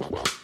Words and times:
The 0.00 0.39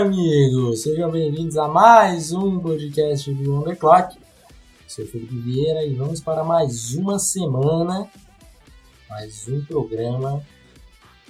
amigos! 0.00 0.82
Sejam 0.82 1.10
bem-vindos 1.10 1.58
a 1.58 1.68
mais 1.68 2.32
um 2.32 2.58
podcast 2.58 3.30
do 3.34 3.54
On 3.54 3.62
The 3.62 3.76
Clock. 3.76 4.16
Eu 4.16 4.22
sou 4.86 5.06
Felipe 5.06 5.36
Vieira 5.36 5.84
e 5.84 5.92
vamos 5.92 6.20
para 6.20 6.42
mais 6.42 6.94
uma 6.94 7.18
semana, 7.18 8.08
mais 9.10 9.46
um 9.46 9.62
programa 9.62 10.42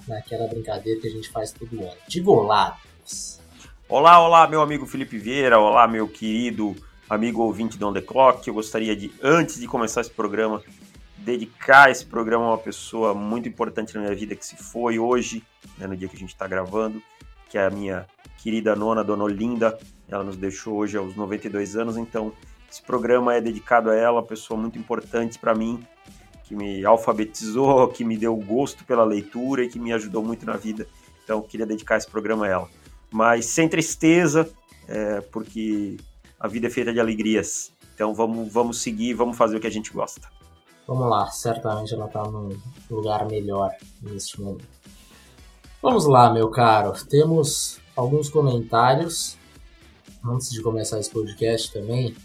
naquela 0.07 0.47
brincadeira 0.47 1.01
que 1.01 1.07
a 1.07 1.11
gente 1.11 1.29
faz 1.29 1.51
todo 1.51 1.81
ano, 1.81 1.97
de 2.07 2.21
goladas. 2.21 3.41
Olá, 3.89 4.25
olá, 4.25 4.47
meu 4.47 4.61
amigo 4.61 4.85
Felipe 4.85 5.17
Vieira, 5.17 5.59
olá, 5.59 5.85
meu 5.85 6.07
querido 6.07 6.73
amigo 7.09 7.43
ouvinte 7.43 7.77
do 7.77 7.85
On 7.89 7.91
The 7.91 8.01
Clock. 8.01 8.47
Eu 8.47 8.53
gostaria 8.53 8.95
de, 8.95 9.11
antes 9.21 9.59
de 9.59 9.67
começar 9.67 9.99
esse 9.99 10.11
programa, 10.11 10.63
dedicar 11.17 11.91
esse 11.91 12.05
programa 12.05 12.45
a 12.45 12.49
uma 12.51 12.57
pessoa 12.57 13.13
muito 13.13 13.49
importante 13.49 13.93
na 13.95 13.99
minha 13.99 14.15
vida 14.15 14.33
que 14.33 14.45
se 14.45 14.55
foi 14.55 14.97
hoje, 14.97 15.43
né, 15.77 15.87
no 15.87 15.97
dia 15.97 16.07
que 16.07 16.15
a 16.15 16.19
gente 16.19 16.29
está 16.29 16.47
gravando, 16.47 17.03
que 17.49 17.57
é 17.57 17.65
a 17.65 17.69
minha 17.69 18.07
querida 18.41 18.75
nona, 18.75 19.03
Dona 19.03 19.23
Olinda. 19.23 19.77
Ela 20.07 20.23
nos 20.23 20.35
deixou 20.35 20.75
hoje 20.75 20.97
aos 20.97 21.15
92 21.15 21.75
anos, 21.75 21.97
então 21.97 22.33
esse 22.69 22.81
programa 22.81 23.35
é 23.35 23.41
dedicado 23.41 23.89
a 23.89 23.95
ela, 23.95 24.23
pessoa 24.23 24.59
muito 24.59 24.79
importante 24.79 25.37
para 25.37 25.53
mim, 25.53 25.85
que 26.45 26.55
me 26.55 26.85
alfabetizou, 26.85 27.87
que 27.89 28.03
me 28.03 28.17
deu 28.17 28.35
gosto 28.35 28.83
pela 28.85 29.03
leitura 29.03 29.63
e 29.63 29.69
que 29.69 29.79
me 29.79 29.91
ajudou 29.93 30.23
muito 30.23 30.45
na 30.45 30.57
vida. 30.57 30.87
Então 31.23 31.41
queria 31.41 31.65
dedicar 31.65 31.97
esse 31.97 32.09
programa 32.09 32.45
a 32.45 32.49
ela. 32.49 32.69
Mas 33.11 33.45
sem 33.45 33.67
tristeza, 33.67 34.49
é, 34.87 35.21
porque 35.21 35.97
a 36.39 36.47
vida 36.47 36.67
é 36.67 36.69
feita 36.69 36.93
de 36.93 36.99
alegrias. 36.99 37.73
Então 37.93 38.13
vamos, 38.13 38.51
vamos 38.51 38.81
seguir, 38.81 39.13
vamos 39.13 39.37
fazer 39.37 39.57
o 39.57 39.59
que 39.59 39.67
a 39.67 39.71
gente 39.71 39.91
gosta. 39.91 40.27
Vamos 40.87 41.09
lá, 41.09 41.27
certamente 41.27 41.93
ela 41.93 42.07
está 42.07 42.23
num 42.23 42.57
lugar 42.89 43.25
melhor 43.27 43.71
neste 44.01 44.41
momento. 44.41 44.67
Vamos 45.81 46.05
lá, 46.05 46.31
meu 46.31 46.49
caro. 46.49 46.93
Temos 47.09 47.80
alguns 47.95 48.29
comentários. 48.29 49.37
Antes 50.23 50.51
de 50.51 50.61
começar 50.61 50.99
esse 50.99 51.09
podcast 51.09 51.71
também, 51.73 52.15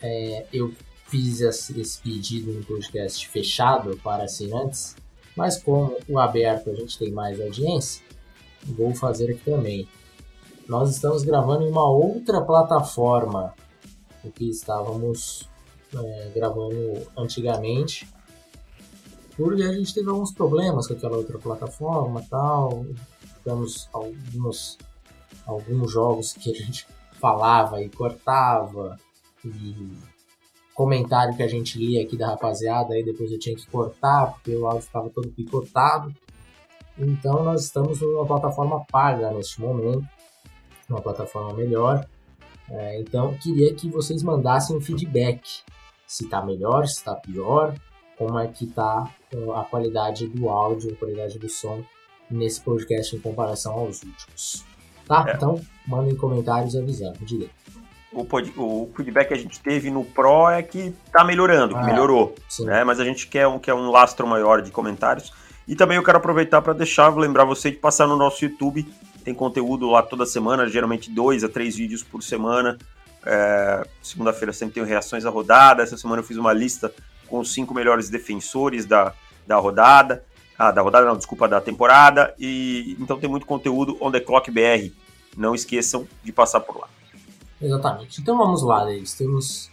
é, 0.00 0.46
eu 0.52 0.72
fiz 1.06 1.40
esse 1.40 2.00
pedido 2.00 2.52
no 2.52 2.64
podcast 2.64 3.28
fechado 3.28 3.98
para 4.02 4.24
assinantes, 4.24 4.96
mas 5.36 5.60
como 5.62 5.96
o 6.08 6.18
aberto 6.18 6.70
a 6.70 6.74
gente 6.74 6.98
tem 6.98 7.10
mais 7.10 7.40
audiência, 7.40 8.02
vou 8.64 8.94
fazer 8.94 9.30
aqui 9.30 9.44
também. 9.44 9.88
Nós 10.68 10.90
estamos 10.90 11.22
gravando 11.22 11.64
em 11.64 11.70
uma 11.70 11.88
outra 11.88 12.42
plataforma 12.42 13.54
do 14.22 14.30
que 14.30 14.50
estávamos 14.50 15.48
é, 15.94 16.30
gravando 16.34 17.06
antigamente, 17.16 18.06
porque 19.36 19.62
a 19.62 19.72
gente 19.72 19.94
teve 19.94 20.08
alguns 20.10 20.32
problemas 20.32 20.86
com 20.86 20.94
aquela 20.94 21.16
outra 21.16 21.38
plataforma 21.38 22.22
tal, 22.28 22.84
tivemos 23.38 23.88
alguns, 23.92 24.76
alguns 25.48 25.90
jogos 25.90 26.34
que 26.34 26.50
a 26.50 26.54
gente 26.54 26.86
falava 27.18 27.82
e 27.82 27.88
cortava, 27.88 28.98
e 29.44 29.96
comentário 30.74 31.34
que 31.34 31.42
a 31.42 31.48
gente 31.48 31.78
lia 31.78 32.02
aqui 32.04 32.16
da 32.16 32.28
rapaziada, 32.28 32.94
aí 32.94 33.02
depois 33.02 33.32
eu 33.32 33.38
tinha 33.38 33.56
que 33.56 33.66
cortar, 33.66 34.34
porque 34.34 34.54
o 34.54 34.66
áudio 34.66 34.82
ficava 34.82 35.10
todo 35.10 35.28
picotado. 35.30 36.14
Então 36.96 37.42
nós 37.42 37.64
estamos 37.64 38.00
numa 38.00 38.26
plataforma 38.26 38.84
paga 38.84 39.30
neste 39.32 39.60
momento, 39.60 40.06
uma 40.88 41.00
plataforma 41.00 41.54
melhor. 41.54 42.06
É, 42.70 43.00
então 43.00 43.34
queria 43.38 43.74
que 43.74 43.88
vocês 43.88 44.22
mandassem 44.22 44.76
um 44.76 44.80
feedback 44.80 45.62
se 46.06 46.24
está 46.24 46.44
melhor, 46.44 46.86
se 46.86 46.98
está 46.98 47.14
pior, 47.14 47.74
como 48.16 48.38
é 48.38 48.46
que 48.48 48.64
está 48.64 49.10
a 49.54 49.64
qualidade 49.64 50.26
do 50.28 50.48
áudio, 50.48 50.92
a 50.92 50.96
qualidade 50.96 51.38
do 51.38 51.48
som 51.48 51.82
nesse 52.30 52.60
podcast 52.60 53.16
em 53.16 53.20
comparação 53.20 53.72
aos 53.74 54.02
últimos. 54.02 54.67
Tá? 55.08 55.24
É. 55.26 55.34
Então, 55.34 55.60
mandem 55.86 56.14
comentários 56.14 56.76
avisando, 56.76 57.18
direito. 57.22 57.50
O, 58.12 58.26
o 58.56 58.90
feedback 58.94 59.28
que 59.28 59.34
a 59.34 59.38
gente 59.38 59.60
teve 59.60 59.90
no 59.90 60.04
Pro 60.04 60.48
é 60.48 60.62
que 60.62 60.94
tá 61.12 61.24
melhorando, 61.24 61.76
ah, 61.76 61.82
melhorou. 61.82 62.34
Né? 62.60 62.84
Mas 62.84 63.00
a 63.00 63.04
gente 63.04 63.26
quer 63.26 63.46
um, 63.46 63.58
quer 63.58 63.74
um 63.74 63.90
lastro 63.90 64.26
maior 64.26 64.62
de 64.62 64.70
comentários. 64.70 65.32
E 65.66 65.76
também 65.76 65.96
eu 65.96 66.02
quero 66.02 66.18
aproveitar 66.18 66.62
para 66.62 66.72
deixar, 66.72 67.14
lembrar 67.14 67.44
você 67.44 67.70
de 67.70 67.76
passar 67.76 68.06
no 68.06 68.16
nosso 68.16 68.44
YouTube. 68.44 68.86
Tem 69.24 69.34
conteúdo 69.34 69.90
lá 69.90 70.02
toda 70.02 70.24
semana, 70.24 70.66
geralmente 70.66 71.10
dois 71.10 71.44
a 71.44 71.48
três 71.48 71.76
vídeos 71.76 72.02
por 72.02 72.22
semana. 72.22 72.78
É, 73.24 73.86
Segunda-feira 74.02 74.52
sempre 74.52 74.74
tenho 74.74 74.86
reações 74.86 75.26
à 75.26 75.30
rodada. 75.30 75.82
Essa 75.82 75.96
semana 75.98 76.20
eu 76.20 76.24
fiz 76.24 76.38
uma 76.38 76.52
lista 76.52 76.92
com 77.26 77.40
os 77.40 77.52
cinco 77.52 77.74
melhores 77.74 78.08
defensores 78.08 78.86
da, 78.86 79.12
da 79.46 79.56
rodada. 79.56 80.24
Ah, 80.58 80.72
da 80.72 80.82
rodada, 80.82 81.06
não, 81.06 81.16
desculpa, 81.16 81.46
da 81.46 81.60
temporada. 81.60 82.34
E 82.38 82.96
então 82.98 83.18
tem 83.18 83.30
muito 83.30 83.46
conteúdo 83.46 83.96
on 84.00 84.10
the 84.10 84.20
clock 84.20 84.50
BR. 84.50 84.92
Não 85.36 85.54
esqueçam 85.54 86.06
de 86.24 86.32
passar 86.32 86.60
por 86.60 86.78
lá. 86.78 86.88
Exatamente. 87.62 88.20
Então 88.20 88.36
vamos 88.36 88.62
lá, 88.62 88.84
Davis. 88.84 89.14
Temos 89.14 89.70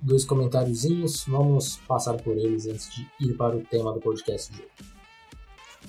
dois 0.00 0.24
comentáriozinhos. 0.24 1.24
Vamos 1.26 1.78
passar 1.88 2.14
por 2.14 2.36
eles 2.36 2.66
antes 2.66 2.88
de 2.94 3.08
ir 3.20 3.34
para 3.34 3.56
o 3.56 3.60
tema 3.62 3.92
do 3.92 4.00
podcast 4.00 4.52
de 4.52 4.60
hoje. 4.60 4.94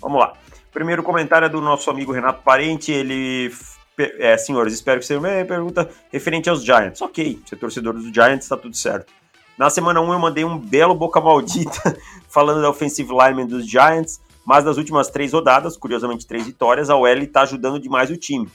Vamos 0.01 0.19
lá. 0.19 0.33
Primeiro 0.71 1.03
comentário 1.03 1.45
é 1.45 1.49
do 1.49 1.61
nosso 1.61 1.89
amigo 1.89 2.11
Renato 2.11 2.41
Parente. 2.41 2.91
Ele 2.91 3.51
é, 3.97 4.37
senhores, 4.37 4.73
espero 4.73 4.99
que 4.99 5.05
seja 5.05 5.19
uma 5.19 5.45
pergunta 5.45 5.89
referente 6.11 6.49
aos 6.49 6.63
Giants. 6.63 7.01
Ok, 7.01 7.41
ser 7.45 7.55
torcedor 7.55 7.93
dos 7.93 8.11
Giants, 8.11 8.47
tá 8.47 8.57
tudo 8.57 8.75
certo. 8.75 9.11
Na 9.57 9.69
semana 9.69 10.01
1 10.01 10.11
eu 10.11 10.19
mandei 10.19 10.43
um 10.43 10.57
belo 10.57 10.93
boca 10.93 11.21
maldita 11.21 11.97
falando 12.27 12.61
da 12.61 12.69
offensive 12.69 13.09
lineman 13.09 13.47
dos 13.47 13.65
Giants, 13.65 14.19
mas 14.45 14.65
nas 14.65 14.77
últimas 14.77 15.09
três 15.09 15.31
rodadas, 15.31 15.77
curiosamente 15.77 16.27
três 16.27 16.45
vitórias, 16.45 16.89
a 16.89 16.95
OL 16.95 17.27
tá 17.31 17.41
ajudando 17.41 17.79
demais 17.79 18.09
o 18.09 18.17
time. 18.17 18.49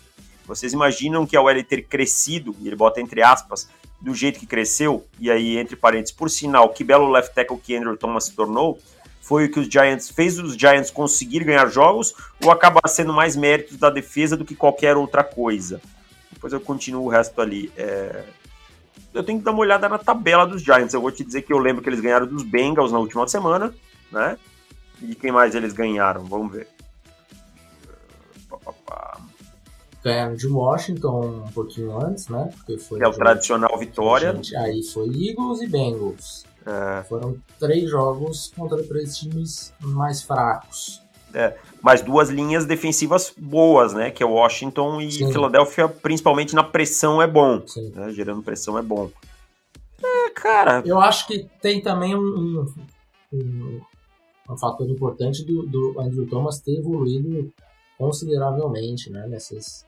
Vocês 0.47 0.73
imaginam 0.73 1.27
que 1.27 1.37
a 1.37 1.43
OL 1.43 1.65
ter 1.65 1.83
crescido, 1.83 2.55
e 2.61 2.67
ele 2.67 2.77
bota 2.77 3.01
entre 3.01 3.23
aspas, 3.23 3.69
do 3.99 4.15
jeito 4.15 4.39
que 4.39 4.47
cresceu, 4.47 5.07
e 5.19 5.31
aí 5.31 5.57
entre 5.57 5.75
parênteses, 5.75 6.15
por 6.15 6.29
sinal, 6.29 6.69
que 6.69 6.85
belo 6.85 7.11
left 7.11 7.35
tackle 7.35 7.59
que 7.59 7.75
Andrew 7.75 7.97
Thomas 7.97 8.25
se 8.25 8.35
tornou, 8.35 8.79
foi 9.23 9.47
o 9.47 9.51
que 9.51 9.61
os 9.61 9.69
Giants 9.69 10.11
fez 10.11 10.39
os 10.39 10.55
Giants 10.55 10.91
conseguir 10.91 11.45
ganhar 11.45 11.67
jogos 11.69 12.15
ou 12.43 12.51
acaba 12.51 12.81
sendo 12.87 13.13
mais 13.13 13.37
méritos 13.37 13.77
da 13.77 13.89
defesa 13.89 14.37
do 14.37 14.45
que 14.45 14.55
qualquer 14.55 14.97
outra 14.97 15.23
coisa? 15.23 15.81
Depois 16.33 16.53
eu 16.53 16.61
continuo 16.61 17.05
o 17.05 17.09
resto 17.09 17.41
ali. 17.41 17.71
É... 17.77 18.25
Eu 19.13 19.23
tenho 19.23 19.39
que 19.39 19.45
dar 19.45 19.51
uma 19.51 19.61
olhada 19.61 19.89
na 19.89 19.99
tabela 19.99 20.47
dos 20.47 20.63
Giants. 20.63 20.95
Eu 20.95 21.01
vou 21.01 21.11
te 21.11 21.25
dizer 21.25 21.43
que 21.43 21.53
eu 21.53 21.59
lembro 21.59 21.83
que 21.83 21.89
eles 21.89 22.01
ganharam 22.01 22.27
dos 22.27 22.43
Bengals 22.43 22.93
na 22.93 22.99
última 22.99 23.27
semana, 23.27 23.75
né? 24.11 24.39
E 25.03 25.15
quem 25.15 25.33
mais 25.33 25.55
eles 25.55 25.73
ganharam? 25.73 26.25
Vamos 26.25 26.53
ver. 26.53 26.69
Ganharam 30.03 30.35
de 30.35 30.47
Washington 30.47 31.45
um 31.47 31.53
pouquinho 31.53 31.99
antes, 31.99 32.29
né? 32.29 32.51
Porque 32.57 32.79
foi 32.79 33.01
é 33.03 33.07
o 33.07 33.13
tradicional 33.13 33.79
vitória. 33.79 34.35
Gente, 34.35 34.57
aí 34.57 34.83
foi 34.83 35.09
Eagles 35.09 35.61
e 35.61 35.67
Bengals. 35.67 36.45
É. 36.67 37.03
Foram 37.05 37.37
três 37.59 37.91
jogos 37.91 38.53
contra 38.57 38.83
três 38.83 39.19
times 39.19 39.75
mais 39.81 40.23
fracos. 40.23 41.03
É, 41.35 41.57
mas 41.83 42.03
duas 42.03 42.29
linhas 42.29 42.67
defensivas 42.67 43.33
boas, 43.37 43.93
né? 43.93 44.11
Que 44.11 44.23
é 44.23 44.27
Washington 44.27 45.01
e 45.01 45.11
Sim. 45.11 45.33
Filadélfia, 45.33 45.89
principalmente 45.89 46.55
na 46.55 46.63
pressão, 46.63 47.21
é 47.23 47.27
bom. 47.27 47.63
Né, 47.95 48.13
gerando 48.13 48.43
pressão 48.43 48.79
é 48.79 48.83
bom. 48.83 49.11
É, 50.03 50.31
cara. 50.31 50.83
Eu 50.85 51.01
acho 51.01 51.27
que 51.27 51.49
tem 51.61 51.81
também 51.81 52.15
um, 52.17 52.67
um, 53.33 53.81
um 54.51 54.57
fator 54.57 54.89
importante 54.89 55.45
do, 55.45 55.67
do, 55.67 56.01
Andrew 56.01 56.27
Thomas 56.27 56.61
ter 56.61 56.79
evoluído 56.79 57.53
consideravelmente 57.99 59.11
né, 59.11 59.27
nessas 59.27 59.85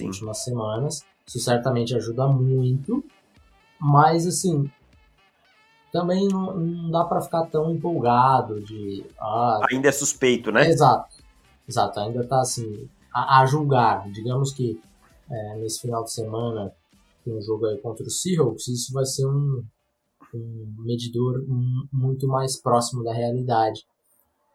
últimas 0.00 0.44
semanas. 0.44 1.04
Isso 1.26 1.38
certamente 1.38 1.94
ajuda 1.94 2.26
muito. 2.26 3.04
Mas, 3.78 4.26
assim, 4.26 4.70
também 5.92 6.26
não, 6.26 6.56
não 6.56 6.90
dá 6.90 7.04
para 7.04 7.20
ficar 7.20 7.46
tão 7.46 7.70
empolgado 7.70 8.60
de. 8.60 9.04
Ah, 9.20 9.60
ainda 9.70 9.88
é 9.88 9.92
suspeito, 9.92 10.50
né? 10.50 10.66
exato. 10.68 11.22
Exato, 11.68 12.00
ainda 12.00 12.26
tá 12.26 12.40
assim, 12.40 12.88
a, 13.12 13.40
a 13.40 13.46
julgar. 13.46 14.10
Digamos 14.10 14.52
que 14.52 14.80
é, 15.30 15.56
nesse 15.58 15.80
final 15.80 16.02
de 16.02 16.12
semana 16.12 16.74
tem 17.24 17.36
um 17.36 17.42
jogo 17.42 17.66
aí 17.66 17.78
contra 17.78 18.04
o 18.04 18.10
Seahawks, 18.10 18.66
isso 18.66 18.92
vai 18.92 19.04
ser 19.04 19.26
um, 19.26 19.64
um 20.34 20.74
medidor 20.78 21.44
muito 21.92 22.26
mais 22.26 22.56
próximo 22.56 23.04
da 23.04 23.12
realidade. 23.12 23.86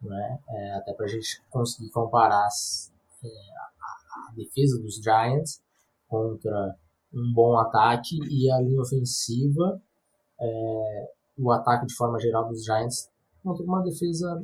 Né? 0.01 0.39
É, 0.50 0.72
até 0.74 0.94
para 0.94 1.06
a 1.06 1.10
gente 1.10 1.42
conseguir 1.50 1.89
comparar 1.92 2.48
é, 3.24 3.28
a, 3.28 4.30
a, 4.30 4.34
defesa 4.36 4.80
dos 4.80 4.95
Giants 4.95 5.62
contra 6.07 6.75
um 7.13 7.34
bom 7.34 7.57
ataque 7.57 8.19
e 8.30 8.51
a 8.51 8.60
linha 8.60 8.81
ofensiva, 8.81 9.81
é, 10.39 11.10
o 11.38 11.51
ataque 11.51 11.86
de 11.86 11.95
forma 11.95 12.19
geral 12.19 12.48
dos 12.48 12.63
Giants 12.63 13.10
contra 13.44 13.63
uma 13.63 13.81
defesa 13.84 14.44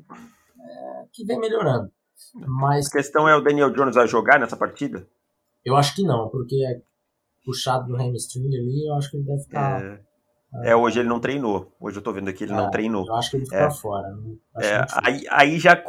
é, 0.60 1.06
que 1.12 1.25
vem 1.25 1.40
melhorando. 1.40 1.92
Mas 2.36 2.88
a 2.88 2.92
questão 2.92 3.28
é 3.28 3.36
o 3.36 3.42
Daniel 3.42 3.72
Jones 3.72 3.95
vai 3.95 4.07
jogar 4.07 4.40
nessa 4.40 4.56
partida? 4.56 5.07
Eu 5.66 5.75
acho 5.75 5.95
que 5.95 6.04
não, 6.04 6.30
porque 6.30 6.56
é 6.66 6.81
puxado 7.45 7.88
do 7.88 7.95
hamstring 7.95 8.48
ali, 8.48 8.88
eu 8.88 8.95
acho 8.95 9.12
que 9.12 9.18
ele 9.18 9.25
deve 9.25 9.44
ficar. 9.44 9.84
É, 9.84 10.72
é 10.72 10.75
hoje 10.75 11.00
ele 11.00 11.10
não 11.10 11.19
treinou. 11.19 11.72
Hoje 11.80 11.98
eu 11.98 12.01
tô 12.01 12.13
vendo 12.13 12.30
aqui 12.30 12.44
ele 12.44 12.54
é, 12.54 12.56
não 12.56 12.69
treinou. 12.69 13.06
Eu 13.07 13.16
acho 13.16 13.31
que 13.31 13.38
ele 13.38 13.45
fica 13.45 13.57
é. 13.57 13.72
fora. 13.72 14.07
É, 14.62 14.86
aí, 15.04 15.24
aí, 15.30 15.60
já, 15.60 15.84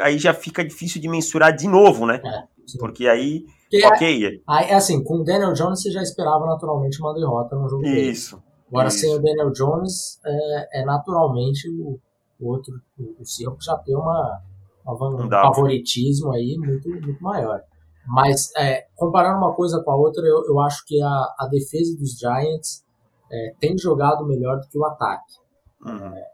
aí 0.00 0.18
já 0.18 0.32
fica 0.32 0.64
difícil 0.64 1.00
de 1.00 1.08
mensurar 1.08 1.54
de 1.54 1.68
novo, 1.68 2.06
né? 2.06 2.20
É, 2.24 2.78
porque 2.78 3.08
aí. 3.08 3.44
Porque 3.70 3.86
ok. 3.86 4.42
Aí, 4.48 4.72
assim, 4.72 5.02
com 5.02 5.20
o 5.20 5.24
Daniel 5.24 5.52
Jones 5.52 5.82
você 5.82 5.90
já 5.90 6.02
esperava 6.02 6.46
naturalmente 6.46 7.00
uma 7.00 7.14
derrota 7.14 7.56
no 7.56 7.68
jogo 7.68 7.84
Isso. 7.84 8.36
Dele. 8.36 8.45
Agora, 8.68 8.88
isso. 8.88 8.98
sem 8.98 9.14
o 9.14 9.22
Daniel 9.22 9.50
Jones, 9.52 10.20
é, 10.24 10.80
é 10.80 10.84
naturalmente 10.84 11.68
o, 11.70 11.98
o 12.40 12.48
outro, 12.48 12.74
o, 12.98 13.24
Seahawks 13.24 13.64
já 13.64 13.76
tem 13.78 13.94
uma, 13.94 14.42
uma 14.84 15.24
um 15.24 15.30
favoritismo 15.30 16.32
aí 16.32 16.56
muito, 16.58 16.88
muito 16.88 17.22
maior. 17.22 17.60
Mas, 18.06 18.54
é, 18.56 18.86
comparando 18.94 19.38
uma 19.38 19.54
coisa 19.54 19.82
com 19.82 19.90
a 19.90 19.96
outra, 19.96 20.24
eu, 20.24 20.44
eu 20.46 20.60
acho 20.60 20.84
que 20.86 21.00
a, 21.00 21.34
a 21.38 21.48
defesa 21.50 21.96
dos 21.96 22.18
Giants 22.18 22.84
é, 23.30 23.54
tem 23.58 23.76
jogado 23.76 24.26
melhor 24.26 24.60
do 24.60 24.68
que 24.68 24.78
o 24.78 24.84
ataque. 24.84 25.34
Uhum. 25.84 26.16
É, 26.16 26.24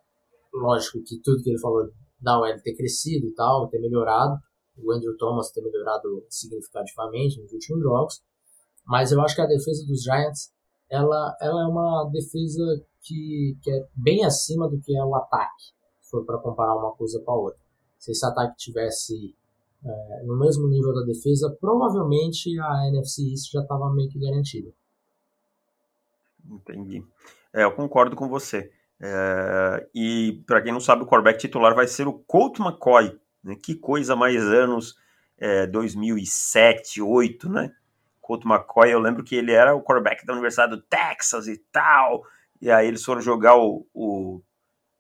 lógico 0.55 1.03
que 1.05 1.19
tudo 1.23 1.43
que 1.43 1.51
ele 1.51 1.61
falou 1.61 1.89
da 2.21 2.39
OL 2.39 2.61
ter 2.63 2.75
crescido 2.75 3.27
e 3.27 3.35
tal, 3.35 3.69
ter 3.69 3.81
melhorado, 3.81 4.39
o 4.79 4.93
Andrew 4.93 5.17
Thomas 5.17 5.51
ter 5.51 5.63
melhorado 5.63 6.25
significativamente 6.29 7.41
nos 7.41 7.53
últimos 7.53 7.83
jogos, 7.83 8.23
mas 8.87 9.13
eu 9.13 9.21
acho 9.21 9.35
que 9.35 9.41
a 9.41 9.47
defesa 9.47 9.87
dos 9.87 10.03
Giants 10.03 10.53
ela, 10.93 11.35
ela 11.41 11.63
é 11.63 11.67
uma 11.67 12.05
defesa 12.13 12.85
que, 13.01 13.57
que 13.63 13.71
é 13.71 13.87
bem 13.97 14.25
acima 14.27 14.69
do 14.69 14.79
que 14.79 14.95
é 14.95 15.03
o 15.03 15.15
ataque, 15.15 15.73
se 16.03 16.11
for 16.11 16.25
para 16.27 16.39
comparar 16.39 16.77
uma 16.77 16.93
coisa 16.93 17.19
com 17.25 17.33
a 17.33 17.35
outra. 17.35 17.63
Se 17.99 18.13
esse 18.13 18.27
ataque 18.27 18.59
tivesse 18.59 19.35
é, 19.83 20.23
no 20.25 20.39
mesmo 20.39 20.69
nível 20.69 20.93
da 20.95 21.01
defesa, 21.01 21.57
provavelmente 21.59 22.51
a 22.61 22.89
NFC 22.89 23.23
East 23.31 23.51
já 23.51 23.63
estava 23.63 23.91
meio 23.95 24.11
que 24.11 24.19
garantida. 24.19 24.71
Entendi. 26.45 27.03
É, 27.55 27.65
eu 27.65 27.73
concordo 27.73 28.15
com 28.15 28.29
você. 28.29 28.71
É, 29.01 29.89
e 29.95 30.45
para 30.47 30.61
quem 30.61 30.73
não 30.73 30.81
sabe, 30.81 31.05
o 31.05 31.07
quarterback 31.07 31.41
titular 31.41 31.75
vai 31.75 31.87
ser 31.87 32.07
o 32.07 32.13
Colt 32.13 32.59
McCoy. 32.61 33.19
Né? 33.43 33.57
Que 33.57 33.75
coisa 33.75 34.15
mais 34.15 34.43
anos 34.43 34.95
é, 35.39 35.67
2007, 35.67 37.01
2008, 37.01 37.49
né? 37.49 37.75
Colt 38.33 38.45
McCoy, 38.47 38.91
eu 38.91 38.99
lembro 38.99 39.23
que 39.23 39.37
ele 39.37 39.53
era 39.53 39.75
o 39.75 39.83
quarterback 39.83 40.25
da 40.25 40.33
Universidade 40.33 40.75
do 40.75 40.83
Texas 40.83 41.47
e 41.47 41.59
tal. 41.71 42.25
E 42.61 42.71
aí 42.71 42.87
eles 42.87 43.05
foram 43.05 43.21
jogar 43.21 43.57
o, 43.57 43.87
o 43.93 44.41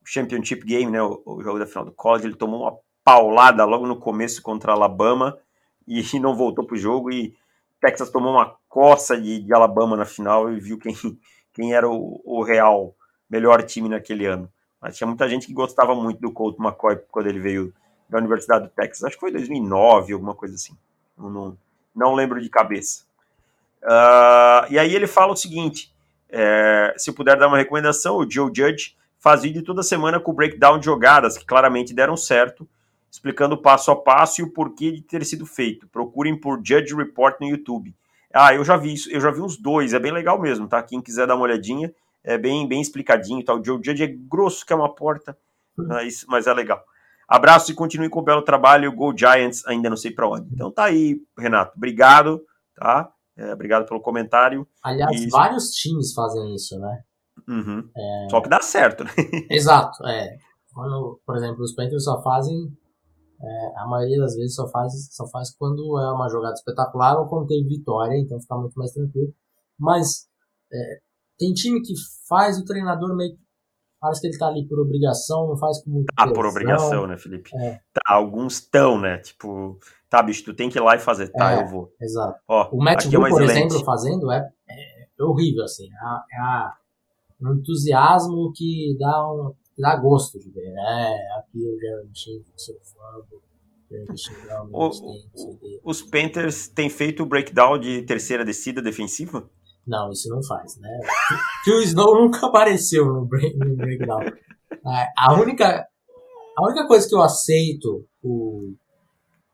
Championship 0.05 0.65
Game, 0.65 0.91
né? 0.91 1.03
O, 1.03 1.23
o 1.25 1.43
jogo 1.43 1.59
da 1.59 1.67
final 1.67 1.85
do 1.85 1.93
college. 1.93 2.27
Ele 2.27 2.37
tomou 2.37 2.63
uma 2.63 2.77
paulada 3.05 3.65
logo 3.65 3.87
no 3.87 3.99
começo 3.99 4.43
contra 4.43 4.73
Alabama 4.73 5.39
e 5.87 6.03
não 6.21 6.37
voltou 6.37 6.67
pro 6.67 6.77
jogo 6.77 7.11
e 7.11 7.35
Texas 7.81 8.11
tomou 8.11 8.33
uma 8.33 8.57
coça 8.69 9.21
de, 9.21 9.41
de 9.41 9.55
Alabama 9.55 9.97
na 9.97 10.05
final 10.05 10.53
e 10.53 10.61
viu 10.61 10.79
quem, 10.79 10.95
quem 11.53 11.75
era 11.75 11.89
o, 11.89 12.21
o, 12.25 12.43
real 12.43 12.95
melhor 13.29 13.63
time 13.63 13.89
naquele 13.89 14.27
ano. 14.27 14.49
Mas 14.81 14.97
tinha 14.97 15.07
muita 15.07 15.29
gente 15.29 15.47
que 15.47 15.53
gostava 15.53 15.95
muito 15.95 16.21
do 16.21 16.33
Colt 16.33 16.59
McCoy 16.59 16.97
quando 17.11 17.29
ele 17.29 17.41
veio 17.41 17.73
da 18.09 18.19
Universidade 18.19 18.65
do 18.65 18.71
Texas. 18.71 19.05
Acho 19.05 19.17
que 19.17 19.21
foi 19.21 19.33
2009, 19.33 20.13
alguma 20.13 20.35
coisa 20.35 20.55
assim. 20.55 20.77
Não, 21.17 21.31
não, 21.31 21.59
não 21.95 22.15
lembro 22.15 22.41
de 22.41 22.49
cabeça. 22.49 23.05
Uh, 23.83 24.71
e 24.71 24.79
aí 24.79 24.95
ele 24.95 25.07
fala 25.07 25.33
o 25.33 25.37
seguinte: 25.37 25.93
é, 26.29 26.95
se 26.97 27.13
puder 27.13 27.37
dar 27.37 27.49
uma 27.49 27.59
recomendação, 27.59 28.17
o 28.17 28.31
Joe 28.31 28.51
Judge 28.55 28.97
faz 29.19 29.43
vídeo 29.43 29.63
toda 29.63 29.83
semana 29.83 30.19
com 30.19 30.33
breakdown 30.33 30.79
de 30.79 30.87
jogadas 30.87 31.37
que 31.37 31.45
claramente 31.45 31.95
deram 31.95 32.17
certo 32.17 32.69
explicando 33.13 33.59
passo 33.59 33.91
a 33.91 33.97
passo 33.97 34.41
e 34.41 34.45
o 34.45 34.51
porquê 34.51 34.91
de 34.91 35.03
ter 35.03 35.23
sido 35.27 35.45
feito. 35.45 35.87
Procurem 35.89 36.35
por 36.35 36.57
Judge 36.65 36.95
Report 36.95 37.39
no 37.39 37.47
YouTube. 37.47 37.95
Ah, 38.33 38.55
eu 38.55 38.65
já 38.65 38.79
vi 38.79 38.95
isso, 38.95 39.11
eu 39.11 39.21
já 39.21 39.31
vi 39.31 39.43
uns 39.43 39.59
dois, 39.59 39.93
é 39.93 39.99
bem 39.99 40.11
legal 40.11 40.41
mesmo, 40.41 40.67
tá? 40.67 40.83
Quem 40.83 41.03
quiser 41.03 41.27
dar 41.27 41.35
uma 41.35 41.45
olhadinha, 41.45 41.95
é 42.25 42.39
bem, 42.39 42.67
bem 42.67 42.81
explicadinho, 42.81 43.45
tá? 43.45 43.53
O 43.53 43.63
Joe 43.63 43.79
Judge 43.85 44.03
é 44.03 44.07
grosso 44.07 44.65
que 44.65 44.73
é 44.73 44.77
uma 44.77 44.95
porta, 44.95 45.37
mas, 45.77 46.25
mas 46.27 46.47
é 46.47 46.55
legal. 46.55 46.83
Abraço 47.29 47.71
e 47.71 47.75
continue 47.75 48.09
com 48.09 48.21
o 48.21 48.25
belo 48.25 48.41
trabalho. 48.41 48.91
Go 48.93 49.15
Giants, 49.17 49.67
ainda 49.67 49.91
não 49.91 49.97
sei 49.97 50.11
para 50.11 50.27
onde. 50.27 50.49
Então 50.51 50.71
tá 50.71 50.85
aí, 50.85 51.21
Renato. 51.37 51.77
Obrigado, 51.77 52.43
tá? 52.75 53.11
É, 53.37 53.53
obrigado 53.53 53.87
pelo 53.87 54.01
comentário. 54.01 54.67
Aliás, 54.83 55.21
e... 55.21 55.29
vários 55.29 55.71
times 55.71 56.13
fazem 56.13 56.55
isso, 56.55 56.79
né? 56.79 57.03
Uhum. 57.49 57.91
É... 57.97 58.29
Só 58.31 58.41
que 58.41 58.49
dá 58.49 58.61
certo, 58.61 59.05
né? 59.05 59.11
Exato, 59.51 60.07
é. 60.07 60.37
Quando, 60.73 61.21
por 61.27 61.37
exemplo, 61.37 61.63
os 61.63 61.75
Panthers 61.75 62.05
só 62.05 62.23
fazem 62.23 62.71
é, 63.43 63.81
a 63.81 63.87
maioria 63.89 64.21
das 64.21 64.37
vezes 64.37 64.55
só 64.55 64.69
faz, 64.69 64.93
só 65.11 65.27
faz 65.29 65.51
quando 65.57 65.99
é 65.99 66.13
uma 66.13 66.29
jogada 66.29 66.55
espetacular 66.55 67.19
ou 67.19 67.27
quando 67.27 67.49
teve 67.49 67.67
vitória, 67.67 68.17
então 68.17 68.41
fica 68.41 68.57
muito 68.57 68.75
mais 68.75 68.93
tranquilo. 68.93 69.35
Mas 69.79 70.29
é, 70.73 71.01
tem 71.37 71.53
time 71.53 71.83
que 71.83 71.93
faz 72.29 72.57
o 72.59 72.65
treinador 72.65 73.17
meio 73.17 73.37
parece 74.03 74.21
que 74.21 74.27
ele 74.27 74.37
tá 74.37 74.49
ali 74.49 74.67
por 74.67 74.81
obrigação, 74.81 75.47
não 75.47 75.57
faz 75.57 75.81
com 75.81 75.91
muito 75.91 76.13
Ah, 76.17 76.27
por 76.27 76.45
obrigação, 76.45 77.07
né, 77.07 77.17
Felipe? 77.17 77.57
É. 77.57 77.81
Tá, 77.95 78.15
alguns 78.15 78.55
estão, 78.55 79.01
né? 79.01 79.19
Tipo, 79.19 79.79
tá, 80.11 80.21
bicho, 80.21 80.45
tu 80.45 80.53
tem 80.53 80.69
que 80.69 80.77
ir 80.77 80.83
lá 80.83 80.97
e 80.97 80.99
fazer. 80.99 81.29
Tá, 81.29 81.53
é, 81.53 81.63
eu 81.63 81.69
vou. 81.69 81.95
Exato. 82.01 82.41
Ó, 82.49 82.69
o 82.73 82.83
Matt 82.83 83.07
Blue, 83.07 83.25
é 83.25 83.31
por 83.31 83.43
exemplo, 83.43 83.85
fazendo 83.85 84.33
é, 84.33 84.45
é 84.69 85.23
horrível, 85.23 85.63
assim. 85.63 85.87
É, 85.87 86.41
a, 86.41 86.75
um 87.41 87.55
entusiasmo 87.55 88.53
que 88.57 88.97
dá 88.99 89.33
um, 89.33 89.55
dá 89.79 89.95
gosto 89.97 90.37
de 90.41 90.51
ver, 90.51 90.73
né? 90.73 91.17
Aqui 91.39 91.59
o 91.59 91.79
Jeremy 91.79 92.11
Chin 92.13 92.45
surfando. 92.57 93.41
Os 95.85 96.01
Panthers 96.01 96.67
têm 96.67 96.89
feito 96.89 97.23
o 97.23 97.27
breakdown 97.27 97.79
de 97.79 98.01
terceira 98.03 98.43
descida 98.43 98.81
defensiva? 98.81 99.49
Não, 99.87 100.11
isso 100.11 100.29
não 100.29 100.43
faz, 100.43 100.79
né? 100.79 100.89
o 101.67 101.81
Snow 101.81 102.23
nunca 102.23 102.47
apareceu 102.47 103.05
no, 103.07 103.27
break, 103.27 103.57
no 103.59 103.77
breakdown. 103.77 104.21
A 105.19 105.35
única, 105.35 105.87
a 106.57 106.65
única 106.65 106.87
coisa 106.87 107.09
que 107.09 107.15
eu 107.15 107.23
aceito 107.23 108.07
o 108.23 108.75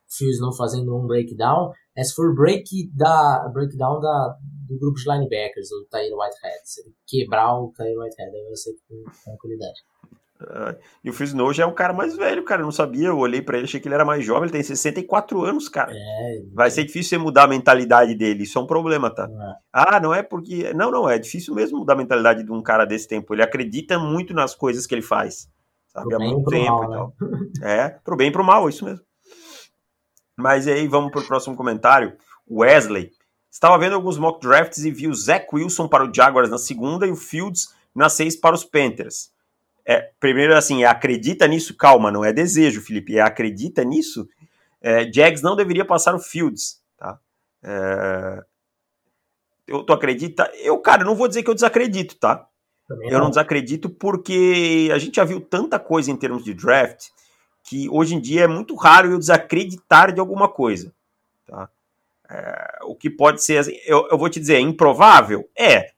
Phil 0.09 0.29
Snow 0.29 0.55
fazendo 0.55 0.95
um 0.95 1.05
breakdown 1.05 1.71
é 1.95 2.03
se 2.03 2.13
for 2.13 2.33
break 2.33 2.91
da, 2.95 3.49
breakdown 3.53 3.99
da, 3.99 4.37
do 4.67 4.79
grupo 4.79 4.99
de 4.99 5.09
linebackers, 5.09 5.71
o 5.71 5.85
Tyler 5.89 6.15
Whitehead. 6.15 6.61
Se 6.63 6.81
ele 6.81 6.95
quebrar 7.07 7.59
o 7.59 7.71
Tyler 7.75 7.97
Whitehead, 7.97 8.35
eu 8.35 8.53
aceito 8.53 8.81
com 8.87 9.03
tranquilidade. 9.23 9.79
E 11.03 11.09
o 11.09 11.23
Snow 11.23 11.51
já 11.51 11.63
é 11.63 11.65
um 11.65 11.73
cara 11.73 11.91
mais 11.91 12.15
velho, 12.15 12.43
cara. 12.43 12.61
Eu 12.61 12.65
não 12.65 12.71
sabia, 12.71 13.07
eu 13.07 13.17
olhei 13.17 13.41
para 13.41 13.57
ele, 13.57 13.65
achei 13.65 13.79
que 13.79 13.87
ele 13.87 13.95
era 13.95 14.05
mais 14.05 14.23
jovem. 14.23 14.43
Ele 14.43 14.51
tem 14.51 14.63
64 14.63 15.43
anos, 15.43 15.67
cara. 15.67 15.91
É, 15.93 16.41
Vai 16.53 16.71
ser 16.71 16.85
difícil 16.85 17.09
você 17.09 17.17
mudar 17.17 17.43
a 17.43 17.47
mentalidade 17.47 18.15
dele. 18.15 18.43
Isso 18.43 18.57
é 18.57 18.61
um 18.61 18.67
problema, 18.67 19.13
tá? 19.13 19.29
É. 19.29 19.55
Ah, 19.73 19.99
não 19.99 20.13
é 20.13 20.23
porque. 20.23 20.73
Não, 20.73 20.89
não, 20.91 21.09
é 21.09 21.19
difícil 21.19 21.53
mesmo 21.53 21.79
mudar 21.79 21.93
a 21.93 21.97
mentalidade 21.97 22.43
de 22.43 22.51
um 22.51 22.61
cara 22.61 22.85
desse 22.85 23.07
tempo. 23.07 23.33
Ele 23.33 23.43
acredita 23.43 23.99
muito 23.99 24.33
nas 24.33 24.55
coisas 24.55 24.87
que 24.87 24.95
ele 24.95 25.01
faz. 25.01 25.49
Sabe? 25.87 26.13
Há 26.13 26.19
muito 26.19 26.49
tempo 26.49 26.71
mal, 26.71 26.83
e 26.83 26.87
tal. 26.87 27.13
Né? 27.19 27.39
É, 27.61 27.89
pro 27.89 28.15
bem 28.15 28.29
e 28.29 28.31
pro 28.31 28.43
mal, 28.43 28.69
isso 28.69 28.85
mesmo. 28.85 29.03
Mas 30.37 30.67
aí 30.67 30.87
vamos 30.87 31.11
pro 31.11 31.23
próximo 31.23 31.55
comentário. 31.55 32.13
Wesley. 32.49 33.11
Estava 33.51 33.77
vendo 33.77 33.95
alguns 33.95 34.17
mock 34.17 34.39
drafts 34.39 34.85
e 34.85 34.91
viu 34.91 35.09
o 35.09 35.15
Zach 35.15 35.47
Wilson 35.51 35.87
para 35.87 36.05
o 36.05 36.13
Jaguars 36.13 36.49
na 36.49 36.57
segunda 36.57 37.05
e 37.05 37.11
o 37.11 37.15
Fields 37.15 37.73
na 37.93 38.07
seis 38.07 38.37
para 38.37 38.55
os 38.55 38.63
Panthers 38.63 39.31
é, 39.85 40.11
primeiro, 40.19 40.55
assim, 40.55 40.83
acredita 40.83 41.47
nisso? 41.47 41.75
Calma, 41.75 42.11
não 42.11 42.23
é 42.23 42.31
desejo, 42.31 42.81
Felipe, 42.81 43.17
é 43.17 43.21
acredita 43.21 43.83
nisso? 43.83 44.27
É, 44.81 45.11
Jags 45.11 45.41
não 45.41 45.55
deveria 45.55 45.85
passar 45.85 46.15
o 46.15 46.19
Fields, 46.19 46.81
tá? 46.97 47.19
É, 47.63 48.43
eu, 49.67 49.83
tu 49.83 49.93
acredita? 49.93 50.51
Eu, 50.55 50.79
cara, 50.79 51.03
não 51.03 51.15
vou 51.15 51.27
dizer 51.27 51.43
que 51.43 51.49
eu 51.49 51.55
desacredito, 51.55 52.15
tá? 52.15 52.47
Também 52.87 53.09
eu 53.09 53.17
não. 53.17 53.25
não 53.25 53.29
desacredito 53.29 53.89
porque 53.89 54.89
a 54.93 54.97
gente 54.97 55.17
já 55.17 55.23
viu 55.23 55.39
tanta 55.39 55.77
coisa 55.77 56.09
em 56.09 56.17
termos 56.17 56.43
de 56.43 56.53
draft 56.53 57.09
que 57.63 57.87
hoje 57.89 58.15
em 58.15 58.19
dia 58.19 58.45
é 58.45 58.47
muito 58.47 58.73
raro 58.75 59.11
eu 59.11 59.19
desacreditar 59.19 60.11
de 60.11 60.19
alguma 60.19 60.49
coisa, 60.49 60.91
tá? 61.45 61.69
É, 62.27 62.79
o 62.83 62.95
que 62.95 63.09
pode 63.09 63.43
ser, 63.43 63.57
assim, 63.57 63.77
eu, 63.85 64.07
eu 64.09 64.17
vou 64.17 64.29
te 64.29 64.39
dizer, 64.39 64.55
é 64.55 64.59
improvável? 64.59 65.47
É, 65.55 65.91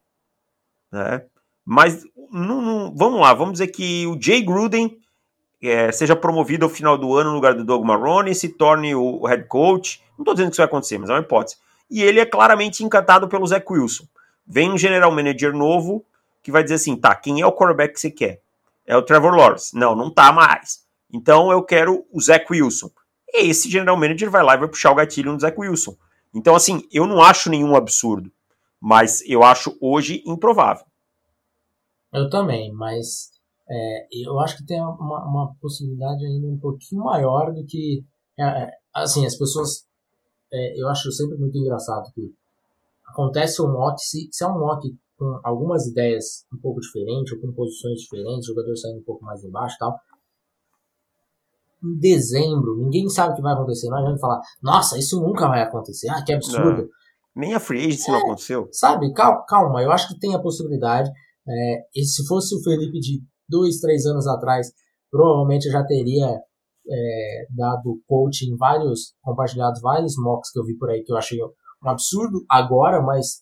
né? 0.91 1.25
Mas 1.73 2.03
não, 2.29 2.61
não, 2.61 2.93
vamos 2.93 3.21
lá, 3.21 3.33
vamos 3.33 3.53
dizer 3.53 3.67
que 3.67 4.05
o 4.05 4.21
Jay 4.21 4.41
Gruden 4.41 4.99
é, 5.63 5.89
seja 5.89 6.17
promovido 6.17 6.65
ao 6.65 6.69
final 6.69 6.97
do 6.97 7.15
ano 7.15 7.29
no 7.29 7.35
lugar 7.37 7.53
do 7.53 7.63
Doug 7.63 7.85
Marrone, 7.85 8.35
se 8.35 8.49
torne 8.49 8.93
o, 8.93 9.25
head 9.25 9.45
coach. 9.45 10.03
Não 10.17 10.23
estou 10.23 10.33
dizendo 10.33 10.47
que 10.47 10.55
isso 10.55 10.61
vai 10.61 10.65
acontecer, 10.65 10.97
mas 10.97 11.09
é 11.09 11.13
uma 11.13 11.21
hipótese. 11.21 11.55
E 11.89 12.03
ele 12.03 12.19
é 12.19 12.25
claramente 12.25 12.83
encantado 12.83 13.29
pelo 13.29 13.47
Zach 13.47 13.65
Wilson. 13.69 14.03
Vem 14.45 14.69
um 14.69 14.77
general 14.77 15.11
manager 15.11 15.53
novo 15.53 16.03
que 16.43 16.51
vai 16.51 16.61
dizer 16.61 16.75
assim: 16.75 16.93
tá, 16.97 17.15
quem 17.15 17.39
é 17.39 17.47
o 17.47 17.53
quarterback 17.53 17.93
que 17.93 18.01
você 18.01 18.11
quer? 18.11 18.41
É 18.85 18.97
o 18.97 19.01
Trevor 19.01 19.33
Lawrence. 19.33 19.73
Não, 19.73 19.95
não 19.95 20.13
tá 20.13 20.33
mais. 20.33 20.81
Então 21.09 21.53
eu 21.53 21.63
quero 21.63 22.05
o 22.11 22.19
Zach 22.19 22.45
Wilson. 22.51 22.91
esse 23.33 23.69
general 23.69 23.95
manager 23.95 24.29
vai 24.29 24.43
lá 24.43 24.55
e 24.55 24.59
vai 24.59 24.67
puxar 24.67 24.91
o 24.91 24.95
gatilho 24.95 25.31
no 25.31 25.39
Zach 25.39 25.57
Wilson. 25.57 25.95
Então, 26.35 26.53
assim, 26.53 26.85
eu 26.91 27.07
não 27.07 27.21
acho 27.21 27.49
nenhum 27.49 27.77
absurdo, 27.77 28.29
mas 28.77 29.23
eu 29.25 29.41
acho 29.41 29.77
hoje 29.79 30.21
improvável. 30.25 30.90
Eu 32.13 32.29
também, 32.29 32.73
mas 32.73 33.31
é, 33.69 34.07
eu 34.11 34.37
acho 34.39 34.57
que 34.57 34.65
tem 34.65 34.81
uma, 34.81 35.25
uma, 35.25 35.55
possibilidade 35.61 36.25
ainda 36.25 36.47
um 36.47 36.59
pouquinho 36.59 37.03
maior 37.03 37.53
do 37.53 37.65
que. 37.65 38.03
É, 38.37 38.43
é 38.43 38.71
assim, 38.93 39.25
as 39.25 39.37
pessoas. 39.37 39.85
É, 40.51 40.81
eu 40.81 40.89
acho 40.89 41.09
sempre 41.11 41.37
muito 41.37 41.57
engraçado 41.57 42.11
que 42.13 42.33
acontece 43.07 43.61
um 43.61 43.71
mock, 43.71 43.97
se, 44.01 44.27
se 44.29 44.43
é 44.43 44.47
um 44.47 44.59
mock 44.59 44.93
com 45.17 45.39
algumas 45.43 45.87
ideias 45.87 46.45
um 46.53 46.57
pouco 46.57 46.81
diferentes, 46.81 47.31
ou 47.33 47.39
com 47.39 47.53
posições 47.53 47.99
diferentes, 47.99 48.47
jogador 48.47 48.75
saindo 48.75 48.99
um 48.99 49.03
pouco 49.03 49.23
mais 49.23 49.43
embaixo 49.43 49.75
e 49.75 49.79
tal. 49.79 49.95
Em 51.83 51.97
dezembro, 51.97 52.75
ninguém 52.75 53.07
sabe 53.07 53.33
o 53.33 53.35
que 53.35 53.41
vai 53.41 53.53
acontecer. 53.53 53.89
Não 53.89 53.97
adianta 53.99 54.19
falar, 54.19 54.41
nossa, 54.61 54.97
isso 54.97 55.21
nunca 55.21 55.47
vai 55.47 55.61
acontecer. 55.61 56.09
Ah, 56.09 56.23
que 56.23 56.33
absurdo. 56.33 56.81
Não, 56.81 56.89
nem 57.35 57.53
a 57.53 57.59
free 57.59 57.85
agency 57.85 58.09
é, 58.09 58.13
não 58.13 58.19
aconteceu. 58.19 58.67
Sabe, 58.71 59.13
calma, 59.13 59.45
calma, 59.47 59.81
eu 59.81 59.91
acho 59.91 60.09
que 60.09 60.19
tem 60.19 60.35
a 60.35 60.39
possibilidade. 60.39 61.09
É, 61.47 61.83
e 61.95 62.03
se 62.03 62.25
fosse 62.27 62.55
o 62.55 62.63
Felipe 62.63 62.99
de 62.99 63.23
dois, 63.47 63.79
três 63.79 64.05
anos 64.05 64.27
atrás, 64.27 64.71
provavelmente 65.09 65.65
eu 65.65 65.71
já 65.71 65.83
teria 65.83 66.27
é, 66.89 67.47
dado 67.49 68.01
coaching 68.07 68.55
vários, 68.57 69.13
compartilhado 69.21 69.79
vários 69.81 70.15
mocks 70.17 70.51
que 70.51 70.59
eu 70.59 70.65
vi 70.65 70.77
por 70.77 70.89
aí 70.89 71.03
que 71.03 71.11
eu 71.11 71.17
achei 71.17 71.39
um 71.43 71.89
absurdo 71.89 72.45
agora, 72.49 73.01
mas 73.01 73.41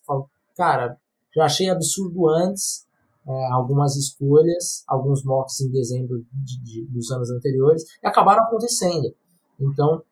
cara, 0.56 0.96
já 1.34 1.44
achei 1.44 1.68
absurdo 1.68 2.28
antes 2.28 2.86
é, 3.26 3.46
algumas 3.52 3.96
escolhas, 3.96 4.82
alguns 4.88 5.24
mocks 5.24 5.60
em 5.60 5.70
dezembro 5.70 6.24
de, 6.32 6.62
de, 6.62 6.86
dos 6.86 7.10
anos 7.10 7.30
anteriores, 7.30 7.84
e 8.02 8.06
acabaram 8.06 8.42
acontecendo. 8.42 9.14
Então, 9.60 10.02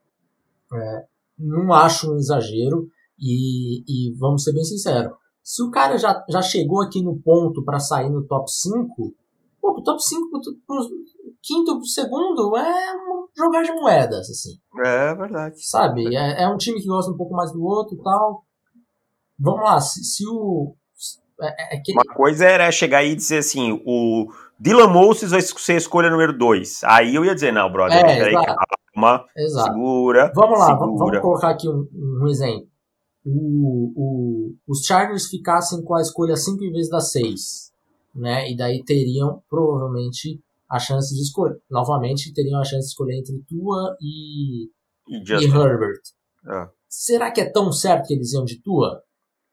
é, 0.73 1.05
não 1.39 1.73
acho 1.73 2.13
um 2.13 2.17
exagero, 2.17 2.89
e, 3.19 3.83
e, 3.89 4.15
vamos 4.17 4.45
ser 4.45 4.53
bem 4.53 4.63
sinceros, 4.63 5.13
se 5.49 5.63
o 5.63 5.71
cara 5.71 5.97
já, 5.97 6.23
já 6.29 6.43
chegou 6.43 6.83
aqui 6.83 7.03
no 7.03 7.19
ponto 7.23 7.65
para 7.65 7.81
sair 7.81 8.11
no 8.11 8.23
top 8.27 8.45
5, 8.51 9.15
pô, 9.63 9.73
pro 9.73 9.83
top 9.83 10.05
5, 10.05 10.29
pro, 10.29 10.41
pro 10.67 10.89
quinto, 11.43 11.77
pro 11.77 11.87
segundo, 11.87 12.55
é 12.55 12.95
um 12.95 13.27
jogar 13.35 13.63
de 13.63 13.73
moedas, 13.73 14.29
assim. 14.29 14.59
É 14.85 15.15
verdade. 15.15 15.55
Sabe? 15.67 16.15
É, 16.15 16.43
é 16.43 16.49
um 16.49 16.59
time 16.59 16.79
que 16.79 16.87
gosta 16.87 17.11
um 17.11 17.17
pouco 17.17 17.35
mais 17.35 17.51
do 17.51 17.65
outro 17.65 17.97
e 17.97 18.03
tal. 18.03 18.45
Vamos 19.39 19.63
lá, 19.63 19.81
se, 19.81 20.05
se 20.05 20.29
o, 20.29 20.75
é, 21.41 21.77
é 21.77 21.81
que... 21.83 21.93
Uma 21.93 22.15
coisa 22.15 22.45
era 22.45 22.71
chegar 22.71 22.99
aí 22.99 23.13
e 23.13 23.17
dizer 23.17 23.39
assim, 23.39 23.81
o 23.87 24.31
Dylan 24.61 24.89
Moses 24.89 25.31
vai 25.31 25.41
ser 25.41 25.73
a 25.73 25.77
escolha 25.77 26.11
número 26.11 26.37
2. 26.37 26.85
Aí 26.85 27.15
eu 27.15 27.25
ia 27.25 27.35
dizer, 27.35 27.55
não, 27.55 27.73
brother, 27.73 27.97
é, 27.97 28.17
peraí, 28.19 28.35
calma, 28.35 29.25
exato. 29.35 29.73
segura, 29.73 30.31
Vamos 30.35 30.59
lá, 30.59 30.67
segura. 30.67 30.99
vamos 30.99 31.21
colocar 31.21 31.49
aqui 31.53 31.67
um, 31.71 31.89
um 32.23 32.29
exemplo. 32.29 32.68
O, 33.31 33.93
o, 33.95 34.55
os 34.67 34.85
Chargers 34.87 35.27
ficassem 35.27 35.83
com 35.83 35.95
a 35.95 36.01
escolha 36.01 36.35
5 36.35 36.65
em 36.65 36.73
vez 36.73 36.89
da 36.89 37.01
6, 37.01 37.73
né? 38.15 38.51
E 38.51 38.57
daí 38.57 38.83
teriam, 38.83 39.43
provavelmente, 39.51 40.41
a 40.71 40.79
chance 40.79 41.15
de 41.15 41.21
escolher. 41.21 41.61
Novamente, 41.71 42.33
teriam 42.33 42.61
a 42.61 42.65
chance 42.65 42.87
de 42.87 42.91
escolher 42.91 43.19
entre 43.19 43.39
Tua 43.49 43.97
e, 44.01 44.71
e, 45.09 45.19
e 45.19 45.45
Herbert. 45.45 46.01
É. 46.47 46.69
Será 46.89 47.31
que 47.31 47.41
é 47.41 47.51
tão 47.51 47.71
certo 47.71 48.07
que 48.07 48.15
eles 48.15 48.33
iam 48.33 48.45
de 48.45 48.63
Tua? 48.63 49.03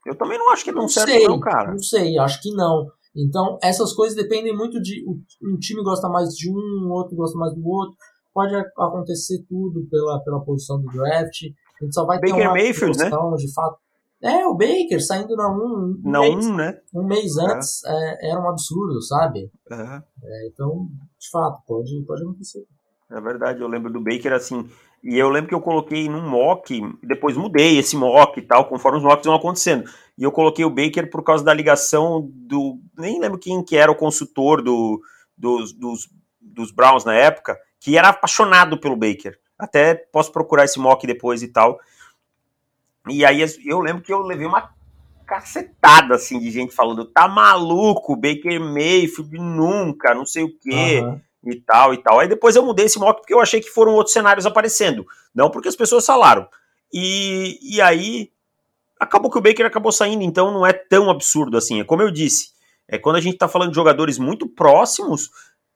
Eu 0.06 0.16
também 0.16 0.38
não 0.38 0.52
acho 0.52 0.64
que 0.64 0.70
é 0.70 0.74
tão 0.74 0.84
não 0.84 0.90
certo, 0.90 1.10
sei, 1.10 1.28
não, 1.28 1.40
cara. 1.40 1.72
Não 1.72 1.80
sei, 1.80 2.18
acho 2.18 2.42
que 2.42 2.52
não. 2.52 2.88
Então, 3.16 3.58
essas 3.62 3.94
coisas 3.94 4.16
dependem 4.16 4.56
muito 4.56 4.82
de. 4.82 5.04
Um 5.42 5.58
time 5.58 5.84
gosta 5.84 6.08
mais 6.08 6.30
de 6.30 6.50
um, 6.50 6.88
o 6.88 6.92
outro 6.92 7.16
gosta 7.16 7.38
mais 7.38 7.54
do 7.54 7.68
outro. 7.68 7.96
Pode 8.34 8.54
acontecer 8.56 9.44
tudo 9.48 9.88
pela, 9.90 10.20
pela 10.24 10.44
posição 10.44 10.80
do 10.80 10.88
draft. 10.92 11.44
A 11.82 11.86
gente 11.86 11.94
só 11.94 12.06
vai 12.06 12.20
Baker 12.20 12.36
ter 12.36 12.42
uma 12.42 12.54
Mayfield, 12.54 12.98
né? 12.98 13.10
de 13.38 13.54
fato. 13.54 13.78
É, 14.24 14.46
o 14.48 14.56
Baker 14.56 15.00
saindo 15.06 15.36
na 15.36 15.50
1. 15.50 15.54
Um, 15.54 16.02
na 16.04 16.22
1, 16.22 16.26
um, 16.26 16.56
né? 16.56 16.80
Um 16.94 17.06
mês 17.06 17.38
é. 17.38 17.44
antes 17.44 17.84
é. 17.86 17.92
É, 17.92 18.32
era 18.32 18.40
um 18.40 18.50
absurdo, 18.50 19.02
sabe? 19.02 19.52
É. 19.72 20.48
então, 20.48 20.88
de 21.20 21.30
fato, 21.30 21.62
pode, 21.68 22.04
pode 22.08 22.24
acontecer. 22.24 22.66
É 23.12 23.22
verdade, 23.22 23.62
eu 23.62 23.68
lembro 23.68 23.92
do 23.92 24.02
Baker 24.02 24.34
assim. 24.34 24.68
E 25.04 25.16
eu 25.20 25.30
lembro 25.30 25.50
que 25.50 25.54
eu 25.54 25.62
coloquei 25.62 26.10
num 26.10 26.28
mock, 26.28 26.82
depois 27.04 27.38
mudei 27.38 27.78
esse 27.78 27.96
mock 27.96 28.40
e 28.40 28.42
tal, 28.42 28.68
conforme 28.68 28.98
os 28.98 29.04
mocks 29.04 29.26
vão 29.26 29.36
acontecendo. 29.36 29.88
E 30.18 30.24
eu 30.24 30.32
coloquei 30.32 30.66
o 30.66 30.70
Baker 30.74 31.10
por 31.12 31.24
causa 31.24 31.44
da 31.44 31.54
ligação 31.54 32.28
do. 32.34 32.80
Nem 32.98 33.20
lembro 33.20 33.38
quem 33.38 33.64
que 33.64 33.76
era 33.76 33.92
o 33.92 33.96
consultor 33.96 34.64
do, 34.64 35.00
dos, 35.38 35.72
dos, 35.74 36.10
dos 36.42 36.72
Browns 36.72 37.06
na 37.06 37.14
época, 37.14 37.56
que 37.80 37.96
era 37.96 38.10
apaixonado 38.10 38.80
pelo 38.80 38.96
Baker. 38.96 39.38
Até 39.58 39.96
posso 39.96 40.32
procurar 40.32 40.66
esse 40.66 40.80
mock 40.80 41.06
depois 41.08 41.42
e 41.42 41.48
tal. 41.48 41.80
E 43.08 43.24
aí 43.24 43.44
eu 43.66 43.80
lembro 43.80 44.02
que 44.02 44.12
eu 44.12 44.22
levei 44.22 44.46
uma 44.48 44.74
cacetada 45.26 46.16
assim 46.16 46.40
de 46.40 46.52
gente 46.52 46.76
falando: 46.76 47.06
tá 47.06 47.28
maluco, 47.28 48.16
Baker 48.16 48.60
Mayfield 48.60 49.38
nunca, 49.38 50.14
não 50.14 50.26
sei 50.26 50.44
o 50.44 50.58
quê. 50.60 51.02
Uhum 51.02 51.20
e 51.46 51.62
tal 51.62 51.94
e 51.94 51.98
tal. 51.98 52.20
Aí 52.20 52.28
depois 52.28 52.56
eu 52.56 52.66
mudei 52.66 52.86
esse 52.86 53.00
mock 53.00 53.20
porque 53.20 53.34
eu 53.34 53.40
achei 53.40 53.62
que 53.62 53.70
foram 53.70 53.94
outros 53.94 54.14
cenários 54.14 54.46
aparecendo, 54.46 55.06
não 55.34 55.50
porque 55.50 55.68
as 55.68 55.76
pessoas 55.76 56.06
falaram. 56.06 56.48
E, 56.92 57.60
e 57.62 57.82
aí 57.82 58.32
acabou 59.00 59.30
que 59.30 59.38
o 59.38 59.42
Baker 59.42 59.66
acabou 59.66 59.92
saindo, 59.92 60.24
então 60.24 60.52
não 60.52 60.66
é 60.66 60.74
tão 60.74 61.10
absurdo 61.10 61.58
assim. 61.58 61.80
É 61.80 61.84
como 61.84 62.02
eu 62.02 62.12
disse, 62.12 62.52
é 62.88 62.98
quando 62.98 63.18
a 63.18 63.22
gente 63.22 63.38
tá 63.38 63.48
falando 63.48 63.70
de 63.70 63.76
jogadores 63.76 64.18
muito 64.18 64.48
próximos, 64.48 65.30